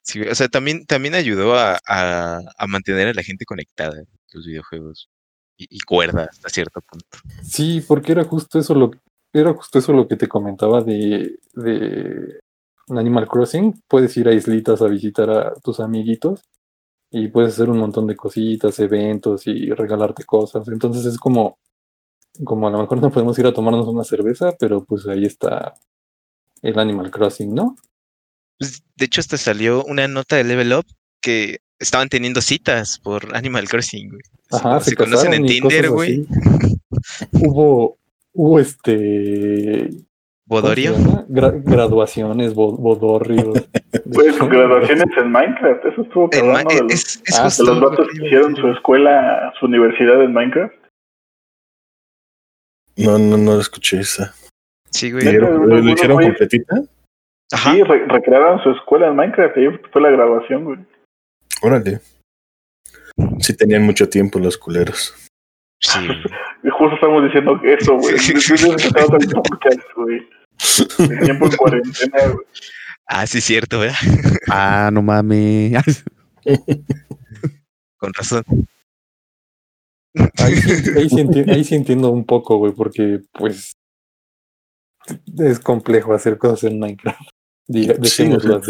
Sí, 0.03 0.21
o 0.23 0.35
sea, 0.35 0.49
también, 0.49 0.87
también 0.87 1.15
ayudó 1.15 1.55
a, 1.55 1.79
a, 1.87 2.67
mantener 2.67 3.09
a 3.09 3.15
la 3.15 3.23
gente 3.23 3.45
conectada 3.45 4.03
los 4.33 4.47
videojuegos. 4.47 5.11
Y, 5.57 5.67
y 5.71 5.81
cuerda 5.81 6.29
hasta 6.31 6.49
cierto 6.49 6.81
punto. 6.81 7.19
Sí, 7.43 7.83
porque 7.87 8.13
era 8.13 8.25
justo 8.25 8.59
eso 8.59 8.75
lo 8.75 8.93
era 9.33 9.53
justo 9.55 9.79
eso 9.79 9.93
lo 9.93 10.09
que 10.09 10.17
te 10.17 10.29
comentaba 10.29 10.83
de, 10.83 11.39
de 11.55 12.41
Animal 12.89 13.29
Crossing. 13.29 13.83
Puedes 13.87 14.17
ir 14.17 14.29
a 14.29 14.35
islitas 14.35 14.81
a 14.83 14.87
visitar 14.87 15.31
a 15.31 15.55
tus 15.55 15.81
amiguitos 15.81 16.43
y 17.11 17.29
puedes 17.29 17.55
hacer 17.55 17.71
un 17.71 17.79
montón 17.79 18.07
de 18.07 18.17
cositas, 18.17 18.79
eventos 18.81 19.47
y 19.47 19.71
regalarte 19.71 20.25
cosas. 20.25 20.67
Entonces 20.69 21.05
es 21.05 21.19
como, 21.19 21.59
como 22.45 22.69
a 22.69 22.71
lo 22.71 22.79
mejor 22.79 23.01
no 23.03 23.11
podemos 23.11 23.39
ir 23.39 23.47
a 23.47 23.53
tomarnos 23.53 23.87
una 23.89 24.05
cerveza, 24.05 24.55
pero 24.59 24.85
pues 24.85 25.07
ahí 25.07 25.25
está 25.25 25.75
el 26.63 26.79
Animal 26.79 27.11
Crossing, 27.11 27.55
¿no? 27.55 27.77
Pues, 28.59 28.83
de 28.97 29.05
hecho, 29.05 29.21
hasta 29.21 29.37
salió 29.37 29.85
una 29.85 30.09
nota 30.09 30.37
de 30.37 30.45
Level 30.45 30.73
Up 30.73 30.87
que 31.23 31.59
estaban 31.79 32.09
teniendo 32.09 32.41
citas 32.41 32.99
por 32.99 33.35
Animal 33.37 33.69
Crossing, 33.69 34.09
güey. 34.11 34.23
Ajá, 34.51 34.81
se, 34.81 34.91
se 34.91 34.97
conocen 34.97 35.35
en 35.35 35.47
Tinder, 35.47 35.91
güey. 35.91 36.27
hubo, 37.33 37.99
hubo 38.33 38.59
este 38.61 39.89
¿cómo 39.91 39.93
se 39.93 40.07
Bodorio. 40.47 40.95
Gra- 41.29 41.63
graduaciones, 41.63 42.55
bo- 42.55 42.77
bodorrios. 42.77 43.69
Pues 44.13 44.37
graduaciones 44.39 45.07
en 45.19 45.31
Minecraft, 45.33 45.85
eso 45.87 46.03
estuvo 46.03 46.29
cabrón. 46.31 46.65
De 46.69 46.81
los, 46.83 46.93
es, 46.93 47.23
es 47.27 47.39
Ah, 47.39 47.49
de 47.49 47.65
los 47.65 47.79
lo 47.79 47.91
vatos 47.91 48.07
que 48.09 48.25
hicieron 48.27 48.57
su 48.57 48.69
escuela, 48.71 49.53
su 49.61 49.67
universidad 49.67 50.23
en 50.23 50.33
Minecraft. 50.33 50.75
No, 52.97 53.19
no, 53.19 53.37
no 53.37 53.61
escuché 53.61 54.01
esa. 54.01 54.35
Sí, 54.91 55.11
¿Lo 55.11 55.19
güey. 55.21 55.33
Lo 55.37 55.91
hicieron 55.93 56.23
completita? 56.23 56.83
Ajá. 57.53 57.73
Sí, 57.73 57.83
re- 57.83 58.07
recrearon 58.07 58.63
su 58.63 58.71
escuela 58.71 59.09
en 59.09 59.17
Minecraft, 59.17 59.57
ahí 59.57 59.67
fue 59.93 60.03
la 60.03 60.11
grabación, 60.11 60.65
güey. 60.65 60.79
Órale. 61.63 62.01
Sí 63.41 63.57
tenían 63.57 63.83
mucho 63.83 64.09
tiempo 64.09 64.39
los 64.39 64.57
culeros. 64.59 65.15
Sí. 65.81 65.99
Justo 66.71 66.95
estamos 66.95 67.25
diciendo 67.25 67.59
que 67.61 67.75
eso, 67.75 67.97
güey. 67.97 68.15
Güey. 69.97 70.29
Tiempo 71.25 71.47
en 71.47 71.57
cuarentena, 71.57 72.19
güey. 72.33 72.47
Ah, 73.07 73.27
sí, 73.27 73.41
cierto, 73.41 73.79
¿verdad? 73.81 73.97
Ah, 74.51 74.91
no 74.93 75.03
mames. 75.03 76.05
Con 77.97 78.13
razón. 78.13 78.45
Ahí 80.39 80.55
ahí 80.97 81.09
sí 81.09 81.27
ahí 81.49 81.65
sí 81.65 81.75
entiendo 81.77 82.11
un 82.11 82.25
poco, 82.25 82.57
güey, 82.59 82.73
porque 82.73 83.21
pues 83.33 83.73
es 85.39 85.61
complejo 85.61 86.13
hacer 86.13 86.37
cosas 86.39 86.65
en 86.65 86.81
Minecraft. 86.81 87.31
Diga, 87.69 87.95
Sí, 88.05 88.33
o 88.33 88.41
sea. 88.41 88.61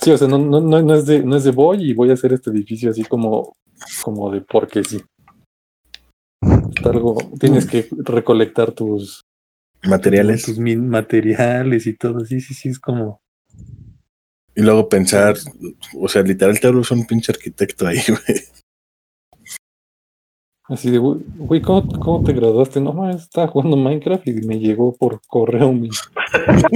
Sí, 0.00 0.10
o 0.10 0.18
sea, 0.18 0.28
no, 0.28 0.38
no, 0.38 0.60
no, 0.60 0.94
es 0.94 1.06
de, 1.06 1.22
no 1.22 1.36
es 1.36 1.44
de 1.44 1.52
voy 1.52 1.90
y 1.90 1.94
voy 1.94 2.10
a 2.10 2.14
hacer 2.14 2.32
este 2.32 2.50
edificio 2.50 2.90
así 2.90 3.04
como, 3.04 3.52
como 4.02 4.30
de 4.30 4.40
porque 4.40 4.82
sí. 4.82 5.00
Algo, 6.84 7.16
tienes 7.38 7.66
que 7.66 7.88
recolectar 7.92 8.72
tus, 8.72 9.22
Materiales. 9.84 10.44
tus 10.44 10.58
min- 10.58 10.88
materiales 10.88 11.86
y 11.86 11.94
todo. 11.94 12.24
Sí, 12.26 12.40
sí, 12.40 12.54
sí, 12.54 12.68
es 12.70 12.78
como. 12.80 13.18
Y 14.56 14.62
luego 14.62 14.88
pensar, 14.88 15.36
o 15.96 16.08
sea, 16.08 16.22
literal 16.22 16.58
te 16.60 16.66
hablas 16.66 16.90
un 16.90 17.06
pinche 17.06 17.32
arquitecto 17.32 17.86
ahí, 17.86 17.98
güey. 18.08 18.40
Así 20.66 20.90
de, 20.90 20.96
güey, 20.98 21.60
¿cómo, 21.60 21.86
¿cómo 22.00 22.24
te 22.24 22.32
graduaste? 22.32 22.80
No, 22.80 22.94
mames, 22.94 23.22
estaba 23.22 23.48
jugando 23.48 23.76
Minecraft 23.76 24.26
y 24.28 24.32
me 24.46 24.58
llegó 24.58 24.96
por 24.96 25.20
correo 25.26 25.70
mi 25.72 25.90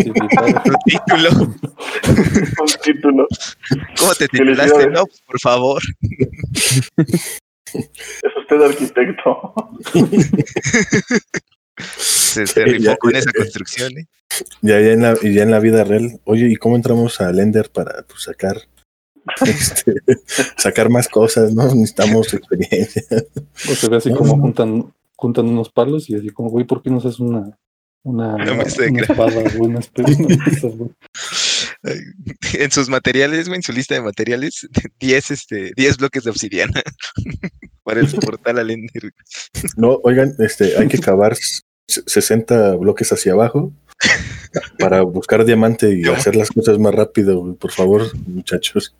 título. 0.84 1.30
Un 1.38 2.68
título. 2.82 3.26
¿Cómo 3.98 4.14
te 4.14 4.28
titulaste? 4.28 4.88
No, 4.90 5.06
pues, 5.06 5.22
por 5.26 5.40
favor. 5.40 5.82
Es 6.94 8.32
usted 8.36 8.62
arquitecto. 8.62 9.54
Se, 11.96 12.46
se 12.46 12.64
rifó 12.64 12.82
ya- 12.82 12.96
con 12.96 13.12
ya- 13.12 13.18
esa 13.20 13.32
construcción, 13.32 13.92
¿eh? 13.98 14.06
Ya, 14.60 14.80
ya, 14.80 14.92
en 14.92 15.02
la, 15.02 15.14
y 15.22 15.32
ya 15.32 15.42
en 15.44 15.50
la 15.50 15.60
vida 15.60 15.84
real. 15.84 16.20
Oye, 16.24 16.46
¿y 16.48 16.56
cómo 16.56 16.76
entramos 16.76 17.20
a 17.22 17.32
Lender 17.32 17.70
para 17.70 18.02
pues, 18.02 18.22
sacar 18.24 18.56
este, 19.46 19.94
sacar 20.56 20.88
más 20.90 21.08
cosas, 21.08 21.52
¿no? 21.52 21.64
Necesitamos 21.74 22.32
experiencia. 22.34 23.02
O 23.70 23.74
se 23.74 23.88
ve 23.88 23.96
así 23.96 24.12
como 24.12 24.38
juntan, 24.38 24.92
juntan 25.16 25.46
unos 25.48 25.70
palos 25.70 26.08
y 26.10 26.14
así 26.14 26.30
como, 26.30 26.50
güey, 26.50 26.66
¿por 26.66 26.82
qué 26.82 26.90
no 26.90 26.98
haces 26.98 27.18
una, 27.20 27.58
una, 28.02 28.36
de 28.44 28.50
una 28.52 28.64
gra- 28.64 29.02
espada, 29.02 29.42
güey, 29.56 29.70
una 29.70 29.80
espada, 29.80 30.08
una 30.18 30.36
mesa, 30.46 30.68
güey? 30.68 30.90
Ay, 31.84 31.98
En 32.58 32.70
sus 32.72 32.88
materiales, 32.88 33.46
güey, 33.48 33.56
en 33.58 33.62
su 33.62 33.72
lista 33.72 33.94
de 33.94 34.00
materiales, 34.02 34.68
10 35.00 35.30
este, 35.30 35.72
10 35.76 35.96
bloques 35.98 36.24
de 36.24 36.30
obsidiana 36.30 36.82
para 37.84 38.00
el 38.00 38.08
portal 38.08 38.58
al 38.58 38.70
Ender. 38.70 39.12
No, 39.76 39.98
oigan, 40.02 40.34
este, 40.40 40.76
hay 40.76 40.88
que 40.88 40.98
cavar 40.98 41.32
s- 41.32 41.62
60 41.86 42.76
bloques 42.76 43.10
hacia 43.12 43.32
abajo 43.32 43.72
para 44.78 45.02
buscar 45.02 45.44
diamante 45.44 45.92
y 45.92 46.04
hacer 46.08 46.36
las 46.36 46.50
cosas 46.50 46.78
más 46.78 46.94
rápido, 46.94 47.40
güey. 47.40 47.54
por 47.54 47.72
favor, 47.72 48.02
muchachos. 48.26 48.94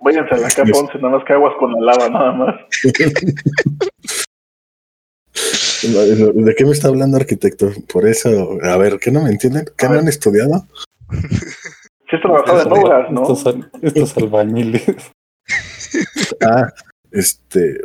Váyanse 0.00 0.34
a 0.34 0.38
la 0.38 0.50
capa 0.50 0.70
11, 0.78 0.98
nada 0.98 1.16
más 1.16 1.24
que 1.26 1.32
aguas 1.34 1.52
con 1.58 1.72
la 1.72 1.92
lava, 1.92 2.08
nada 2.08 2.32
más. 2.32 2.54
¿De 5.82 6.54
qué 6.56 6.64
me 6.64 6.72
está 6.72 6.88
hablando 6.88 7.16
arquitecto? 7.16 7.70
Por 7.92 8.06
eso, 8.06 8.58
a 8.62 8.76
ver, 8.76 8.98
¿qué 8.98 9.10
no 9.10 9.22
me 9.22 9.30
entienden? 9.30 9.66
¿Qué 9.76 9.88
no 9.88 9.98
han 9.98 10.08
estudiado? 10.08 10.66
Sí, 11.10 12.16
has 12.16 12.20
trabajado 12.22 12.62
en 12.62 12.72
obras, 12.72 13.10
¿no? 13.10 13.22
Estos, 13.22 13.46
al- 13.46 13.70
estos 13.82 14.16
albañiles. 14.16 14.82
Ah, 16.42 16.72
este. 17.10 17.80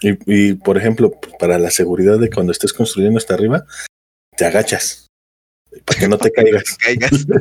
Y, 0.00 0.16
y, 0.26 0.54
por 0.54 0.78
ejemplo, 0.78 1.12
para 1.38 1.58
la 1.58 1.70
seguridad 1.70 2.18
de 2.18 2.30
cuando 2.30 2.50
estés 2.50 2.72
construyendo 2.72 3.18
hasta 3.18 3.34
arriba, 3.34 3.66
te 4.36 4.46
agachas 4.46 5.03
para 5.84 6.00
que 6.00 6.08
no 6.08 6.18
te 6.18 6.30
caigas. 6.30 6.76
Caigas. 6.78 7.26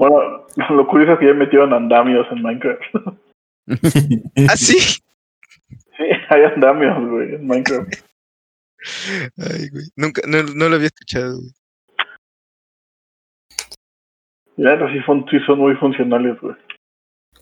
Bueno, 0.00 0.46
lo 0.70 0.86
curioso 0.86 1.12
es 1.12 1.18
que 1.18 1.26
ya 1.26 1.34
metieron 1.34 1.74
andamios 1.74 2.26
en 2.30 2.40
Minecraft. 2.40 2.80
¿Ah, 4.48 4.56
sí? 4.56 4.78
Sí, 4.78 6.04
hay 6.30 6.44
andamios, 6.44 7.06
güey, 7.06 7.34
en 7.34 7.46
Minecraft. 7.46 7.92
Ay, 9.36 9.68
güey. 9.68 9.84
Nunca, 9.96 10.22
no, 10.26 10.42
no 10.42 10.70
lo 10.70 10.76
había 10.76 10.86
escuchado, 10.86 11.36
güey. 11.36 11.50
Ya, 14.56 14.78
sí, 14.90 15.00
son, 15.04 15.26
sí 15.30 15.38
son 15.46 15.58
muy 15.58 15.74
funcionales, 15.76 16.40
güey. 16.40 16.56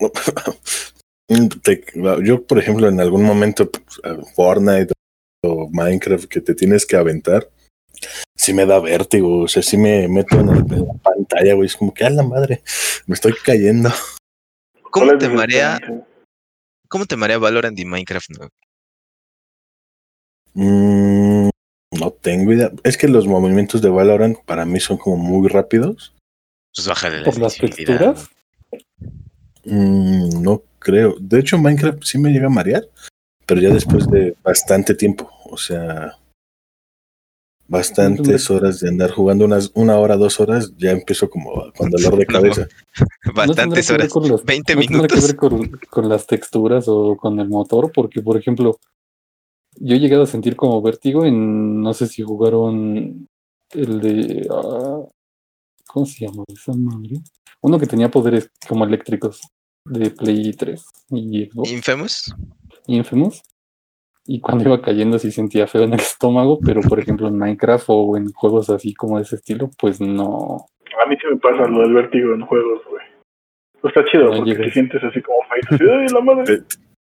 Yo, 2.24 2.44
por 2.44 2.58
ejemplo, 2.58 2.88
en 2.88 3.00
algún 3.00 3.24
momento, 3.24 3.70
pues, 3.70 4.00
Fortnite 4.34 4.92
o 5.44 5.68
Minecraft 5.70 6.24
que 6.24 6.40
te 6.40 6.54
tienes 6.54 6.86
que 6.86 6.96
aventar, 6.96 7.48
sí 8.36 8.52
me 8.52 8.66
da 8.66 8.78
vértigo, 8.80 9.42
o 9.42 9.48
sea, 9.48 9.62
sí 9.62 9.76
me 9.76 10.08
meto 10.08 10.38
en, 10.40 10.48
el- 10.50 10.72
en 10.72 10.86
la 10.86 10.94
pantalla, 10.94 11.54
güey, 11.54 11.66
es 11.66 11.76
como 11.76 11.92
que 11.92 12.04
a 12.04 12.10
la 12.10 12.22
madre, 12.22 12.62
me 13.06 13.14
estoy 13.14 13.34
cayendo. 13.44 13.90
¿Cómo 14.90 15.06
¿Cuál 15.06 15.16
es 15.16 15.18
te 15.18 15.28
marea, 15.28 15.80
cómo 16.88 17.04
te 17.06 17.16
marea 17.16 17.38
Valorant 17.38 17.78
y 17.78 17.84
Minecraft? 17.84 18.30
No? 18.38 18.48
Mm, 20.54 21.50
no 21.98 22.10
tengo 22.10 22.52
idea. 22.52 22.72
Es 22.84 22.96
que 22.96 23.08
los 23.08 23.26
movimientos 23.26 23.82
de 23.82 23.90
Valorant 23.90 24.38
para 24.44 24.64
mí 24.64 24.80
son 24.80 24.96
como 24.96 25.16
muy 25.16 25.48
rápidos. 25.48 26.14
Pues 26.74 26.86
bájale 26.88 27.18
la 27.20 27.24
Por 27.24 27.38
las 27.38 27.56
texturas. 27.56 28.28
Mm, 29.64 30.42
no 30.42 30.62
creo. 30.78 31.16
De 31.20 31.40
hecho, 31.40 31.58
Minecraft 31.58 32.02
sí 32.04 32.18
me 32.18 32.30
llega 32.30 32.46
a 32.46 32.50
marear, 32.50 32.88
pero 33.46 33.60
ya 33.60 33.70
después 33.70 34.06
de 34.08 34.36
bastante 34.42 34.94
tiempo. 34.94 35.30
O 35.50 35.56
sea, 35.56 36.17
bastantes 37.68 38.50
horas 38.50 38.80
de 38.80 38.88
andar 38.88 39.10
jugando, 39.12 39.44
unas 39.44 39.70
una 39.74 39.98
hora, 39.98 40.16
dos 40.16 40.40
horas, 40.40 40.72
ya 40.78 40.90
empiezo 40.92 41.28
como 41.30 41.70
con 41.76 41.90
dolor 41.90 42.16
de 42.16 42.26
cabeza. 42.26 42.66
¿no? 43.26 43.32
Bastantes 43.34 43.90
horas. 43.90 44.08
con 44.08 44.28
las- 44.28 44.44
20 44.44 44.74
no 44.74 44.80
tendrá 44.80 45.06
que 45.08 45.14
minutos. 45.14 45.26
ver 45.26 45.36
con, 45.36 45.70
con 45.90 46.08
las 46.08 46.26
texturas 46.26 46.86
o 46.88 47.16
con 47.16 47.38
el 47.40 47.48
motor, 47.48 47.92
porque, 47.92 48.22
por 48.22 48.36
ejemplo, 48.36 48.78
yo 49.76 49.94
he 49.94 50.00
llegado 50.00 50.22
a 50.24 50.26
sentir 50.26 50.56
como 50.56 50.80
vértigo 50.82 51.24
en, 51.24 51.80
no 51.82 51.94
sé 51.94 52.06
si 52.08 52.22
jugaron 52.22 53.28
el 53.70 54.00
de, 54.00 54.48
ah, 54.50 55.02
¿cómo 55.86 56.06
se 56.06 56.26
llama 56.26 56.44
esa 56.48 56.72
madre? 56.74 57.20
Uno 57.60 57.78
que 57.78 57.86
tenía 57.86 58.10
poderes 58.10 58.50
como 58.68 58.84
eléctricos 58.84 59.40
de 59.84 60.10
Play 60.10 60.52
3 60.52 60.82
y 61.10 61.46
Xbox, 61.46 61.70
Infamous. 61.72 62.34
Infamous. 62.86 63.42
Y 64.30 64.40
cuando 64.40 64.64
iba 64.64 64.82
cayendo 64.82 65.18
sí 65.18 65.30
sentía 65.32 65.66
feo 65.66 65.82
en 65.84 65.94
el 65.94 66.00
estómago, 66.00 66.58
pero 66.64 66.80
por 66.82 66.98
ejemplo 67.00 67.28
en 67.28 67.38
Minecraft 67.38 67.86
o 67.88 68.16
en 68.16 68.30
juegos 68.32 68.68
así 68.70 68.92
como 68.94 69.16
de 69.16 69.22
ese 69.22 69.36
estilo, 69.36 69.70
pues 69.80 70.00
no. 70.00 70.66
A 71.04 71.08
mí 71.08 71.16
sí 71.20 71.26
me 71.30 71.36
pasa 71.38 71.66
lo 71.66 71.80
del 71.80 71.94
vértigo 71.94 72.34
en 72.34 72.42
juegos, 72.42 72.80
güey. 72.90 73.02
Pues 73.80 73.94
está 73.96 74.10
chido, 74.10 74.30
No 74.30 74.36
porque 74.38 74.54
te 74.56 74.70
sientes 74.70 75.02
así 75.02 75.22
como 75.22 75.38
feito. 75.48 75.74
Así, 75.74 75.84
¡ay, 75.88 76.06
la 76.12 76.20
madre! 76.20 76.44
Te, 76.58 76.64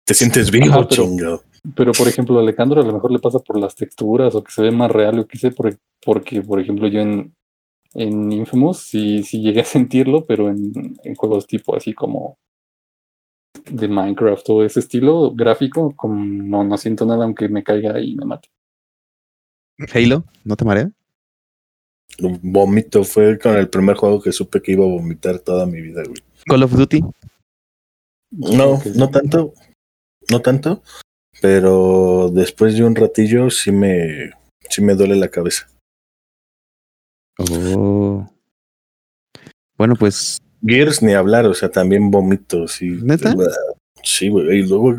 te 0.06 0.14
sientes 0.14 0.52
vivo, 0.52 0.66
Ajá, 0.74 0.88
pero- 0.90 1.04
chingado. 1.04 1.42
Pero 1.76 1.94
por 1.94 2.08
ejemplo, 2.08 2.38
a 2.38 2.42
Alejandro 2.42 2.82
a 2.82 2.86
lo 2.86 2.94
mejor 2.94 3.12
le 3.12 3.18
pasa 3.20 3.40
por 3.40 3.60
las 3.60 3.76
texturas 3.76 4.36
o 4.36 4.44
que 4.44 4.52
se 4.52 4.62
ve 4.62 4.70
más 4.72 4.92
real 4.92 5.18
o 5.18 5.26
qué 5.28 5.38
sé, 5.38 5.50
por- 5.52 5.74
porque 6.06 6.42
por 6.44 6.60
ejemplo 6.60 6.88
yo 6.88 7.00
en, 7.00 7.34
en 7.96 8.32
Infamous 8.32 8.82
sí, 8.82 9.24
sí 9.24 9.42
llegué 9.42 9.62
a 9.62 9.66
sentirlo, 9.66 10.26
pero 10.26 10.50
en, 10.50 10.74
en 11.04 11.16
juegos 11.16 11.48
tipo 11.48 11.76
así 11.76 11.94
como 11.94 12.38
de 13.70 13.88
Minecraft 13.88 14.50
o 14.50 14.64
ese 14.64 14.80
estilo 14.80 15.32
gráfico, 15.34 15.96
como 15.96 16.24
no, 16.24 16.64
no 16.64 16.78
siento 16.78 17.06
nada 17.06 17.26
aunque 17.26 17.48
me 17.50 17.64
caiga 17.64 18.00
y 18.00 18.16
me 18.16 18.26
mate. 18.26 18.50
Halo, 19.94 20.24
¿no 20.44 20.56
te 20.56 20.66
marea? 20.66 20.90
Vomito, 22.20 23.04
fue 23.04 23.38
con 23.38 23.58
el 23.58 23.70
primer 23.70 23.98
juego 23.98 24.22
que 24.22 24.32
supe 24.32 24.62
que 24.62 24.72
iba 24.72 24.86
a 24.86 24.90
vomitar 24.90 25.40
toda 25.40 25.66
mi 25.66 25.82
vida, 25.82 26.04
güey. 26.04 26.22
Call 26.46 26.64
of 26.64 26.72
Duty. 26.72 27.02
No, 28.32 28.82
no 28.96 29.10
tanto, 29.10 29.54
no 30.30 30.42
tanto, 30.42 30.82
pero 31.42 32.30
después 32.30 32.76
de 32.76 32.84
un 32.84 32.96
ratillo 32.96 33.50
sí 33.50 33.72
me, 33.72 34.32
sí 34.70 34.82
me 34.82 34.96
duele 34.96 35.16
la 35.16 35.30
cabeza. 35.30 35.68
Oh. 37.38 38.30
Bueno, 39.78 39.96
pues 39.96 40.42
Gears 40.66 41.02
ni 41.02 41.14
hablar, 41.14 41.46
o 41.46 41.54
sea, 41.54 41.70
también 41.70 42.10
vomito, 42.10 42.68
sí. 42.68 42.98
¿Neta? 43.04 43.36
Sí, 44.04 44.30
güey, 44.30 44.60
y 44.60 44.68
luego 44.68 44.96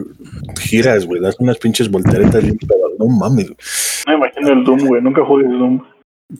giras, 0.61 1.07
güey, 1.07 1.21
das 1.21 1.37
unas 1.39 1.59
pinches 1.59 1.91
volteretas 1.91 2.43
bien 2.43 2.59
no 2.99 3.07
mames, 3.07 3.47
güey. 3.47 3.59
No 4.07 4.12
me 4.12 4.19
imagino 4.19 4.53
el 4.53 4.64
Doom, 4.64 4.87
güey. 4.87 5.03
Nunca 5.03 5.25
jugué 5.25 5.45
el 5.45 5.59
Doom. 5.59 5.83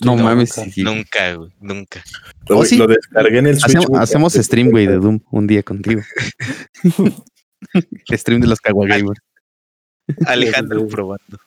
no 0.05 0.17
mames. 0.17 0.53
sí. 0.53 0.83
Nunca, 0.83 1.35
güey. 1.35 1.51
Nunca. 1.61 2.03
Lo, 2.49 2.59
¿Oh, 2.59 2.65
sí? 2.65 2.77
lo 2.77 2.87
descargué 2.87 3.39
en 3.39 3.47
el 3.49 3.59
Switch. 3.59 3.87
Hacemos, 3.95 4.35
stream, 4.35 4.71
güey, 4.71 4.87
de 4.87 4.97
Doom 4.97 5.21
un 5.31 5.47
día 5.47 5.63
contigo. 5.63 6.03
stream 8.11 8.41
de 8.41 8.47
los 8.47 8.61
Kawagamers. 8.61 9.21
Alejandro 10.27 10.87
probando. 10.87 11.39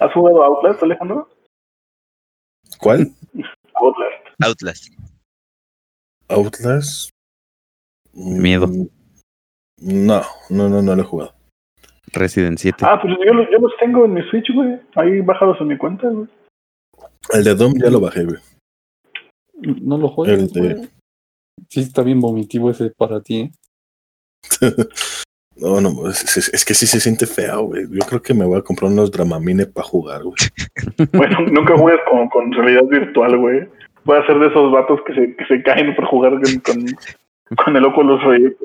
¿Has 0.00 0.12
jugado 0.12 0.42
Outlast, 0.42 0.82
Alejandro? 0.82 1.28
¿Cuál? 2.78 3.12
Outlast. 3.74 4.42
Outlast. 4.44 4.88
Outlast. 6.28 7.10
Mm, 8.12 8.42
Miedo. 8.42 8.66
No, 9.80 10.22
no, 10.50 10.68
no, 10.68 10.82
no 10.82 10.96
lo 10.96 11.02
he 11.02 11.04
jugado. 11.04 11.34
Resident 12.12 12.58
7. 12.58 12.84
Ah, 12.86 12.98
pues 13.00 13.14
yo, 13.24 13.32
los- 13.34 13.48
yo 13.50 13.58
los 13.58 13.72
tengo 13.78 14.04
en 14.04 14.14
mi 14.14 14.22
Switch, 14.30 14.50
güey. 14.54 14.80
Ahí 14.94 15.20
bajados 15.20 15.58
en 15.60 15.68
mi 15.68 15.76
cuenta, 15.76 16.08
güey. 16.08 16.26
El 17.32 17.44
de 17.44 17.54
Doom 17.54 17.74
ya 17.82 17.90
lo 17.90 18.00
bajé, 18.00 18.24
güey. 18.24 18.38
No 19.82 19.98
lo 19.98 20.08
juegues, 20.08 20.38
El 20.40 20.48
de- 20.48 20.74
güey. 20.74 20.88
Sí 21.68 21.80
está 21.80 22.02
bien 22.02 22.20
vomitivo 22.20 22.70
ese 22.70 22.90
para 22.90 23.20
ti, 23.20 23.40
¿eh? 23.40 23.52
No, 25.60 25.80
no, 25.80 26.08
es, 26.08 26.36
es- 26.36 26.54
es 26.54 26.64
que 26.64 26.72
sí 26.72 26.86
se 26.86 27.00
siente 27.00 27.26
feo, 27.26 27.64
güey. 27.64 27.82
Yo 27.90 27.98
creo 28.08 28.22
que 28.22 28.32
me 28.32 28.44
voy 28.44 28.58
a 28.58 28.62
comprar 28.62 28.92
unos 28.92 29.10
Dramamine 29.10 29.66
para 29.66 29.86
jugar, 29.86 30.22
güey. 30.22 30.36
Bueno, 31.12 31.40
nunca 31.50 31.76
juegues 31.76 32.00
con, 32.08 32.28
con 32.28 32.52
realidad 32.52 32.84
virtual, 32.84 33.36
güey. 33.38 33.68
Voy 34.08 34.16
a 34.16 34.26
ser 34.26 34.38
de 34.38 34.46
esos 34.46 34.72
vatos 34.72 35.00
que 35.06 35.12
se, 35.14 35.36
que 35.36 35.44
se 35.44 35.62
caen 35.62 35.94
por 35.94 36.06
jugar 36.06 36.32
con, 36.40 36.60
con, 36.60 36.86
con 37.64 37.76
el 37.76 37.84
Oculus 37.84 38.24
Rift. 38.24 38.56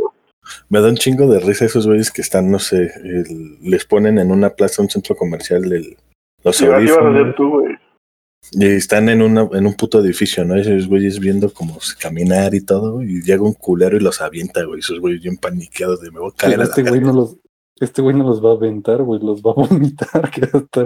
Me 0.69 0.79
da 0.79 0.87
un 0.87 0.95
chingo 0.95 1.27
de 1.27 1.39
risa 1.41 1.65
esos 1.65 1.85
güeyes 1.85 2.11
que 2.11 2.21
están, 2.21 2.49
no 2.49 2.59
sé, 2.59 2.91
el- 3.03 3.57
les 3.61 3.83
ponen 3.85 4.19
en 4.19 4.31
una 4.31 4.51
plaza, 4.51 4.81
un 4.81 4.89
centro 4.89 5.15
comercial, 5.17 5.63
el, 5.71 5.97
los 6.45 6.61
así 6.61 6.65
vas 6.65 6.97
a 6.97 7.09
hacer 7.09 7.35
tú, 7.35 7.49
güey. 7.49 7.75
y 8.53 8.65
están 8.65 9.09
en, 9.09 9.21
una, 9.21 9.49
en 9.53 9.65
un 9.65 9.73
puto 9.73 9.99
edificio, 9.99 10.45
¿no? 10.45 10.55
Esos 10.55 10.87
güeyes 10.87 11.19
viendo 11.19 11.51
como 11.53 11.77
caminar 11.99 12.55
y 12.55 12.61
todo, 12.65 13.01
y 13.03 13.21
llega 13.21 13.41
un 13.43 13.53
culero 13.53 13.97
y 13.97 13.99
los 14.01 14.21
avienta, 14.21 14.63
güey. 14.63 14.79
Esos 14.79 14.99
güeyes 14.99 15.21
bien 15.21 15.37
paniqueados 15.37 15.99
de 16.01 16.09
me 16.11 16.19
voy 16.19 16.31
a 16.33 16.37
caer 16.37 16.59
a 16.61 16.63
este 16.63 16.83
güey 16.83 17.01
no 17.01 17.11
los, 17.13 17.37
este 17.79 18.01
güey 18.01 18.15
no 18.15 18.23
los 18.25 18.43
va 18.43 18.51
a 18.51 18.55
aventar, 18.55 19.01
güey, 19.03 19.21
los 19.21 19.41
va 19.41 19.51
a 19.51 19.55
vomitar, 19.55 20.29
que 20.31 20.41
va 20.41 20.59
a 20.59 20.63
estar 20.63 20.85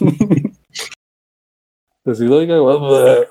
muy 0.00 0.42
Así, 2.06 2.26
oiga, 2.26 2.56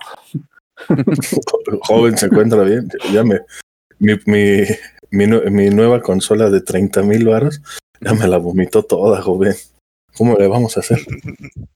Joven, 1.88 2.18
se 2.18 2.26
encuentra 2.26 2.64
bien. 2.64 2.90
Ya 3.14 3.24
me. 3.24 3.40
Mi, 4.00 4.16
mi, 4.26 4.66
mi, 5.12 5.28
mi 5.28 5.70
nueva 5.70 6.02
consola 6.02 6.50
de 6.50 6.60
30 6.62 7.02
mil 7.04 7.26
varos 7.26 7.62
ya 8.02 8.14
me 8.14 8.28
la 8.28 8.38
vomitó 8.38 8.84
toda, 8.84 9.22
joven. 9.22 9.54
¿Cómo 10.18 10.38
le 10.38 10.48
vamos 10.48 10.78
a 10.78 10.82
hacer? 10.82 11.00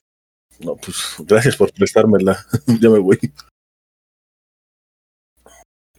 No, 0.61 0.75
pues 0.75 1.15
gracias 1.19 1.55
por 1.55 1.71
prestármela. 1.71 2.45
ya 2.81 2.89
me 2.89 2.99
voy. 2.99 3.17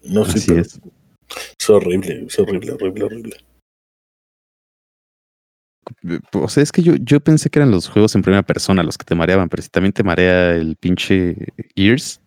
No, 0.03 0.26
sí, 0.26 0.32
Así 0.36 0.46
pero 0.48 0.61
es. 0.61 0.80
es 1.59 1.70
horrible, 1.70 2.26
es 2.26 2.38
horrible, 2.38 2.72
horrible, 2.72 3.05
horrible. 3.05 3.36
O 6.32 6.49
sea, 6.49 6.62
es 6.62 6.72
que 6.72 6.82
yo, 6.82 6.95
yo 7.01 7.20
pensé 7.20 7.51
que 7.51 7.59
eran 7.59 7.70
los 7.70 7.88
juegos 7.88 8.14
en 8.14 8.22
primera 8.22 8.43
persona 8.43 8.82
los 8.82 8.99
que 8.99 9.05
te 9.05 9.14
mareaban, 9.14 9.49
pero 9.49 9.62
si 9.62 9.68
también 9.68 9.93
te 9.93 10.03
marea 10.03 10.55
el 10.55 10.76
pinche 10.76 11.36
Gears. 11.76 12.20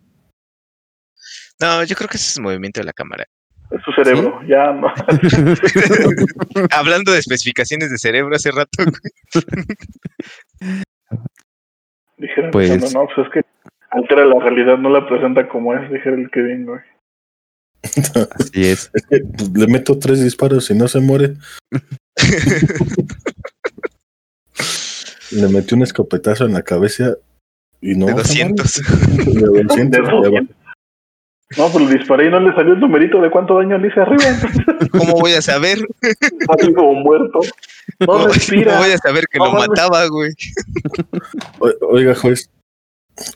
No, 1.60 1.84
yo 1.84 1.96
creo 1.96 2.10
que 2.10 2.18
ese 2.18 2.30
es 2.30 2.38
el 2.38 2.44
movimiento 2.44 2.80
de 2.82 2.86
la 2.86 2.94
cámara. 2.94 3.26
Es 3.72 3.82
su 3.84 3.92
cerebro. 3.94 4.42
Ya 4.48 4.72
no. 4.74 4.88
Hablando 6.72 7.12
de 7.12 7.20
especificaciones 7.20 7.90
de 7.90 7.98
cerebro 7.98 8.36
hace 8.36 8.52
rato. 8.52 8.84
Dijeron, 12.18 12.52
Pues- 12.52 12.94
no, 12.94 13.02
no, 13.02 13.08
pues 13.16 13.28
es 13.28 13.34
que 13.34 13.42
altera 13.92 14.26
la 14.26 14.40
realidad, 14.40 14.78
no 14.78 14.90
la 14.90 15.08
presenta 15.08 15.48
como 15.48 15.74
es, 15.76 15.92
dijera 15.92 16.16
el 16.16 16.30
Kevin, 16.32 16.66
güey. 16.66 16.82
Así 17.84 18.66
es. 18.66 18.90
Es 18.94 19.06
que 19.08 19.20
pues, 19.20 19.50
le 19.52 19.68
meto 19.68 19.98
tres 20.00 20.24
disparos 20.24 20.70
y 20.72 20.76
no 20.76 20.88
se 20.88 21.00
muere. 21.00 21.34
le 25.36 25.48
metí 25.50 25.76
un 25.76 25.84
escopetazo 25.84 26.46
en 26.46 26.54
la 26.54 26.62
cabeza 26.64 27.16
y 27.82 27.96
no. 27.96 28.06
De 28.08 28.14
200. 28.14 28.82
De 29.26 29.64
200, 29.64 29.92
De 29.92 29.98
ya 29.98 30.02
va. 30.14 30.22
200. 30.22 30.56
No, 31.58 31.70
pues 31.72 31.86
le 31.88 31.98
disparé 32.00 32.28
y 32.28 32.30
no 32.32 32.40
le 32.40 32.52
salió 32.56 32.74
el 32.74 32.80
numerito 32.80 33.22
de 33.22 33.30
cuánto 33.30 33.56
daño 33.60 33.78
le 33.78 33.88
hice 33.90 34.00
arriba. 34.00 34.24
¿Cómo 34.92 35.14
voy 35.20 35.34
a 35.34 35.42
saber? 35.42 35.78
Así 36.50 36.74
como 36.74 36.94
muerto. 36.96 37.40
No 38.00 38.08
¿Cómo, 38.08 38.28
respira. 38.30 38.72
cómo 38.72 38.84
voy 38.86 38.94
a 38.94 38.98
saber 38.98 39.26
que 39.30 39.38
No 39.40 39.46
lo 39.48 39.52
mames. 39.54 39.68
mataba, 39.68 40.08
güey? 40.08 40.32
O- 41.60 41.88
Oiga, 41.92 42.16
juez. 42.16 42.50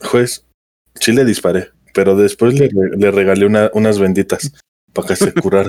Juez, 0.04 0.42
sí 0.94 1.12
le 1.12 1.26
disparé, 1.26 1.68
pero 1.92 2.16
después 2.16 2.58
le, 2.58 2.70
le 2.72 3.10
regalé 3.10 3.44
una- 3.44 3.70
unas 3.74 3.98
benditas 3.98 4.54
para 4.94 5.08
que 5.08 5.16
se 5.16 5.34
curara. 5.34 5.68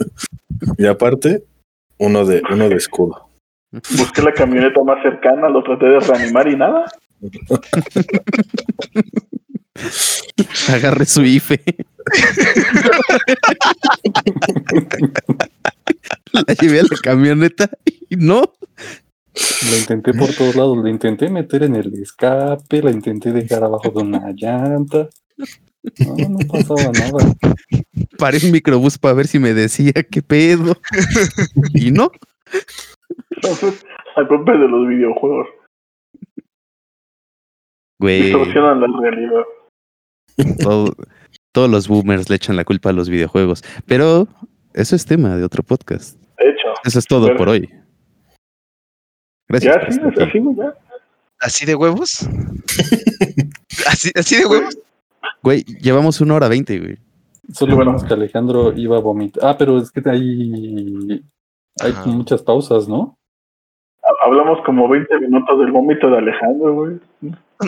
y 0.76 0.86
aparte, 0.86 1.44
uno 1.98 2.24
de, 2.26 2.42
uno 2.52 2.68
de 2.68 2.74
escudo. 2.74 3.29
Busqué 3.72 4.22
la 4.22 4.32
camioneta 4.32 4.82
más 4.82 5.00
cercana, 5.02 5.48
lo 5.48 5.62
traté 5.62 5.86
de 5.86 6.00
reanimar 6.00 6.48
y 6.48 6.56
nada. 6.56 6.86
Agarre 10.68 11.06
su 11.06 11.22
IFE. 11.22 11.62
la 16.32 16.42
llevé 16.60 16.80
a 16.80 16.82
la 16.82 16.98
camioneta 17.02 17.70
y 18.08 18.16
no. 18.16 18.52
Lo 19.70 19.78
intenté 19.78 20.12
por 20.14 20.34
todos 20.34 20.56
lados, 20.56 20.76
lo 20.76 20.88
intenté 20.88 21.28
meter 21.28 21.62
en 21.62 21.76
el 21.76 21.94
escape, 21.94 22.82
la 22.82 22.90
intenté 22.90 23.30
dejar 23.32 23.62
abajo 23.62 23.90
de 23.90 24.02
una 24.02 24.32
llanta. 24.32 25.08
No, 25.98 26.16
no 26.28 26.38
pasaba 26.48 26.90
nada. 26.92 27.36
Paré 28.18 28.44
un 28.44 28.50
microbús 28.50 28.98
para 28.98 29.14
ver 29.14 29.28
si 29.28 29.38
me 29.38 29.54
decía 29.54 29.92
qué 29.92 30.22
pedo. 30.22 30.76
Y 31.74 31.92
no. 31.92 32.10
Entonces, 33.30 33.84
culpa 34.28 34.54
es 34.54 34.60
de 34.60 34.68
los 34.68 34.88
videojuegos. 34.88 35.48
Güey, 38.00 38.22
Distorsionan 38.22 38.80
la 38.80 39.00
realidad. 39.00 39.42
todo- 40.62 40.94
todos 41.52 41.70
los 41.70 41.88
boomers 41.88 42.30
le 42.30 42.36
echan 42.36 42.56
la 42.56 42.64
culpa 42.64 42.90
a 42.90 42.92
los 42.92 43.08
videojuegos. 43.10 43.62
Pero 43.86 44.26
eso 44.74 44.96
es 44.96 45.04
tema 45.04 45.36
de 45.36 45.44
otro 45.44 45.62
podcast. 45.62 46.18
De 46.38 46.48
hecho, 46.50 46.68
Eso 46.84 46.98
es 46.98 47.06
todo 47.06 47.26
Pero- 47.26 47.38
por 47.38 47.48
hoy. 47.50 47.68
Gracias. 49.48 49.74
ya 49.76 49.90
sí, 49.92 50.22
así, 50.22 50.40
¿no? 50.40 50.54
ya. 50.56 50.74
¿Así 51.40 51.66
de 51.66 51.74
huevos? 51.74 52.20
¿Así, 53.88 54.10
así 54.14 54.36
de 54.36 54.46
huevos? 54.46 54.78
Güey, 55.42 55.64
llevamos 55.64 56.20
una 56.20 56.34
hora 56.36 56.48
veinte, 56.48 56.78
güey. 56.78 56.98
Solo 57.52 57.74
Bueno. 57.76 57.96
que 58.06 58.14
Alejandro 58.14 58.72
iba 58.76 58.96
a 58.96 59.00
vomitar. 59.00 59.42
Ah, 59.44 59.56
pero 59.58 59.78
es 59.78 59.90
que 59.90 60.00
hay, 60.08 61.22
hay 61.80 61.92
Ajá. 61.92 62.06
muchas 62.06 62.42
pausas, 62.42 62.88
¿no? 62.88 63.16
Ha- 64.02 64.26
Hablamos 64.26 64.58
como 64.64 64.88
20 64.88 65.18
minutos 65.20 65.58
del 65.58 65.72
vómito 65.72 66.10
de 66.10 66.18
Alejandro, 66.18 66.74
güey. 66.74 67.00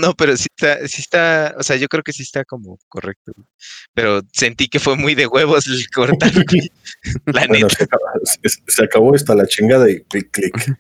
No, 0.01 0.15
pero 0.17 0.35
sí 0.37 0.47
está, 0.57 0.89
sí 0.89 1.03
está, 1.03 1.55
o 1.59 1.63
sea, 1.63 1.77
yo 1.77 1.87
creo 1.87 2.03
que 2.03 2.13
sí 2.15 2.23
está 2.23 2.45
como 2.45 2.79
correcto. 2.89 3.33
güey. 3.37 3.47
Pero 3.95 4.21
sentí 4.33 4.69
que 4.69 4.79
fue 4.81 4.97
muy 4.97 5.15
de 5.15 5.27
huevos 5.27 5.67
el 5.67 5.87
cortar, 5.95 6.33
güey. 6.33 6.71
La 7.27 7.47
Bueno, 7.47 7.67
neta. 7.67 7.77
se, 7.77 7.85
acabó- 7.85 8.21
se- 8.25 8.63
se 8.67 8.85
acabó 8.85 9.15
hasta 9.15 9.35
la 9.35 9.47
chingada 9.47 9.91
y 9.91 10.03
clic, 10.05 10.31
clic. 10.31 10.77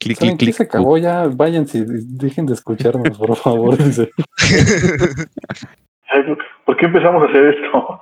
Clic, 0.00 0.18
¿Saben 0.18 0.36
clic, 0.36 0.48
clic. 0.48 0.56
se 0.56 0.62
acabó 0.64 0.98
ya? 0.98 1.28
Váyanse, 1.28 1.84
dejen 1.86 2.46
de 2.46 2.54
escucharnos, 2.54 3.16
por 3.16 3.36
favor. 3.36 3.78
¿por- 6.64 6.74
¿Por 6.74 6.76
qué 6.76 6.86
empezamos 6.86 7.22
a 7.22 7.26
hacer 7.26 7.54
esto? 7.54 7.98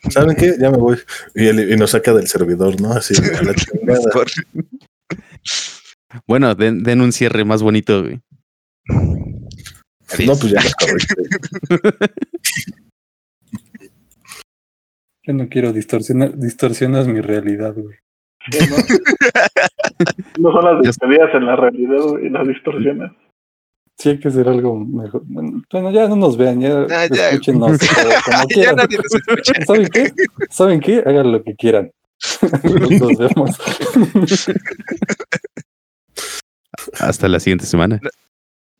¿Saben 0.10 0.36
qué? 0.36 0.54
Ya 0.60 0.70
me 0.70 0.78
voy. 0.78 0.96
Y, 1.34 1.46
él- 1.46 1.72
y 1.72 1.76
nos 1.76 1.90
saca 1.90 2.12
del 2.12 2.26
servidor, 2.26 2.80
¿no? 2.80 2.92
Así, 2.92 3.14
a 3.16 3.42
la 3.42 3.54
chingada. 3.54 4.00
Bueno, 6.26 6.54
den, 6.54 6.82
den 6.82 7.00
un 7.00 7.12
cierre 7.12 7.44
más 7.44 7.62
bonito, 7.62 8.02
güey. 8.02 8.20
No, 10.26 10.34
pues 10.40 10.50
ya. 10.52 10.60
Yo 15.24 15.32
no 15.34 15.48
quiero 15.48 15.72
distorsionar, 15.72 16.36
distorsionas 16.38 17.06
mi 17.08 17.20
realidad, 17.20 17.74
güey. 17.74 17.96
¿no? 18.70 18.76
No 20.38 20.52
son 20.52 20.64
las 20.64 20.82
despedidas 20.82 21.34
en 21.34 21.44
la 21.44 21.56
realidad, 21.56 21.98
güey, 22.00 22.30
las 22.30 22.48
distorsiones. 22.48 23.10
Sí 23.98 24.10
hay 24.10 24.20
que 24.20 24.28
hacer 24.28 24.48
algo 24.48 24.78
mejor. 24.78 25.22
Bueno, 25.26 25.62
bueno, 25.72 25.90
ya 25.90 26.06
no 26.08 26.14
nos 26.16 26.36
vean, 26.36 26.60
ya, 26.60 26.86
Ah, 26.90 27.06
ya. 27.10 27.30
escúchenos 27.30 27.78
como, 28.24 28.48
ya 28.62 28.72
nadie 28.72 28.96
nos 28.98 29.12
escucha. 29.14 29.52
¿Saben 29.66 29.88
qué? 29.88 30.12
¿Saben 30.50 30.80
qué? 30.80 31.02
Hagan 31.04 31.32
lo 31.32 31.42
que 31.42 31.54
quieran. 31.56 31.90
Nos 32.64 33.18
vemos. 33.18 33.56
Hasta 37.00 37.28
la 37.28 37.40
siguiente 37.40 37.66
semana. 37.66 38.00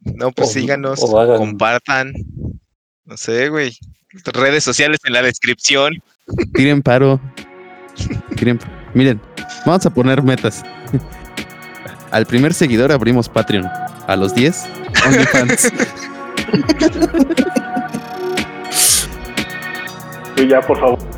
No, 0.00 0.30
pues 0.32 0.50
O- 0.50 0.52
síganos, 0.52 1.00
o 1.02 1.18
hagan- 1.18 1.38
compartan. 1.38 2.12
No 3.04 3.16
sé, 3.16 3.48
güey. 3.48 3.76
Redes 4.32 4.64
sociales 4.64 4.98
en 5.04 5.12
la 5.12 5.22
descripción. 5.22 5.94
Tiren 6.54 6.82
paro. 6.82 7.20
Tiren. 8.36 8.58
Miren, 8.94 9.20
vamos 9.66 9.84
a 9.86 9.90
poner 9.90 10.22
metas. 10.22 10.62
Al 12.10 12.24
primer 12.26 12.54
seguidor 12.54 12.90
abrimos 12.92 13.28
Patreon. 13.28 13.68
A 14.08 14.16
los 14.16 14.34
10, 14.34 14.66
OnlyFans. 15.06 15.72
Y 20.36 20.48
ya, 20.48 20.60
por 20.62 20.80
favor. 20.80 21.17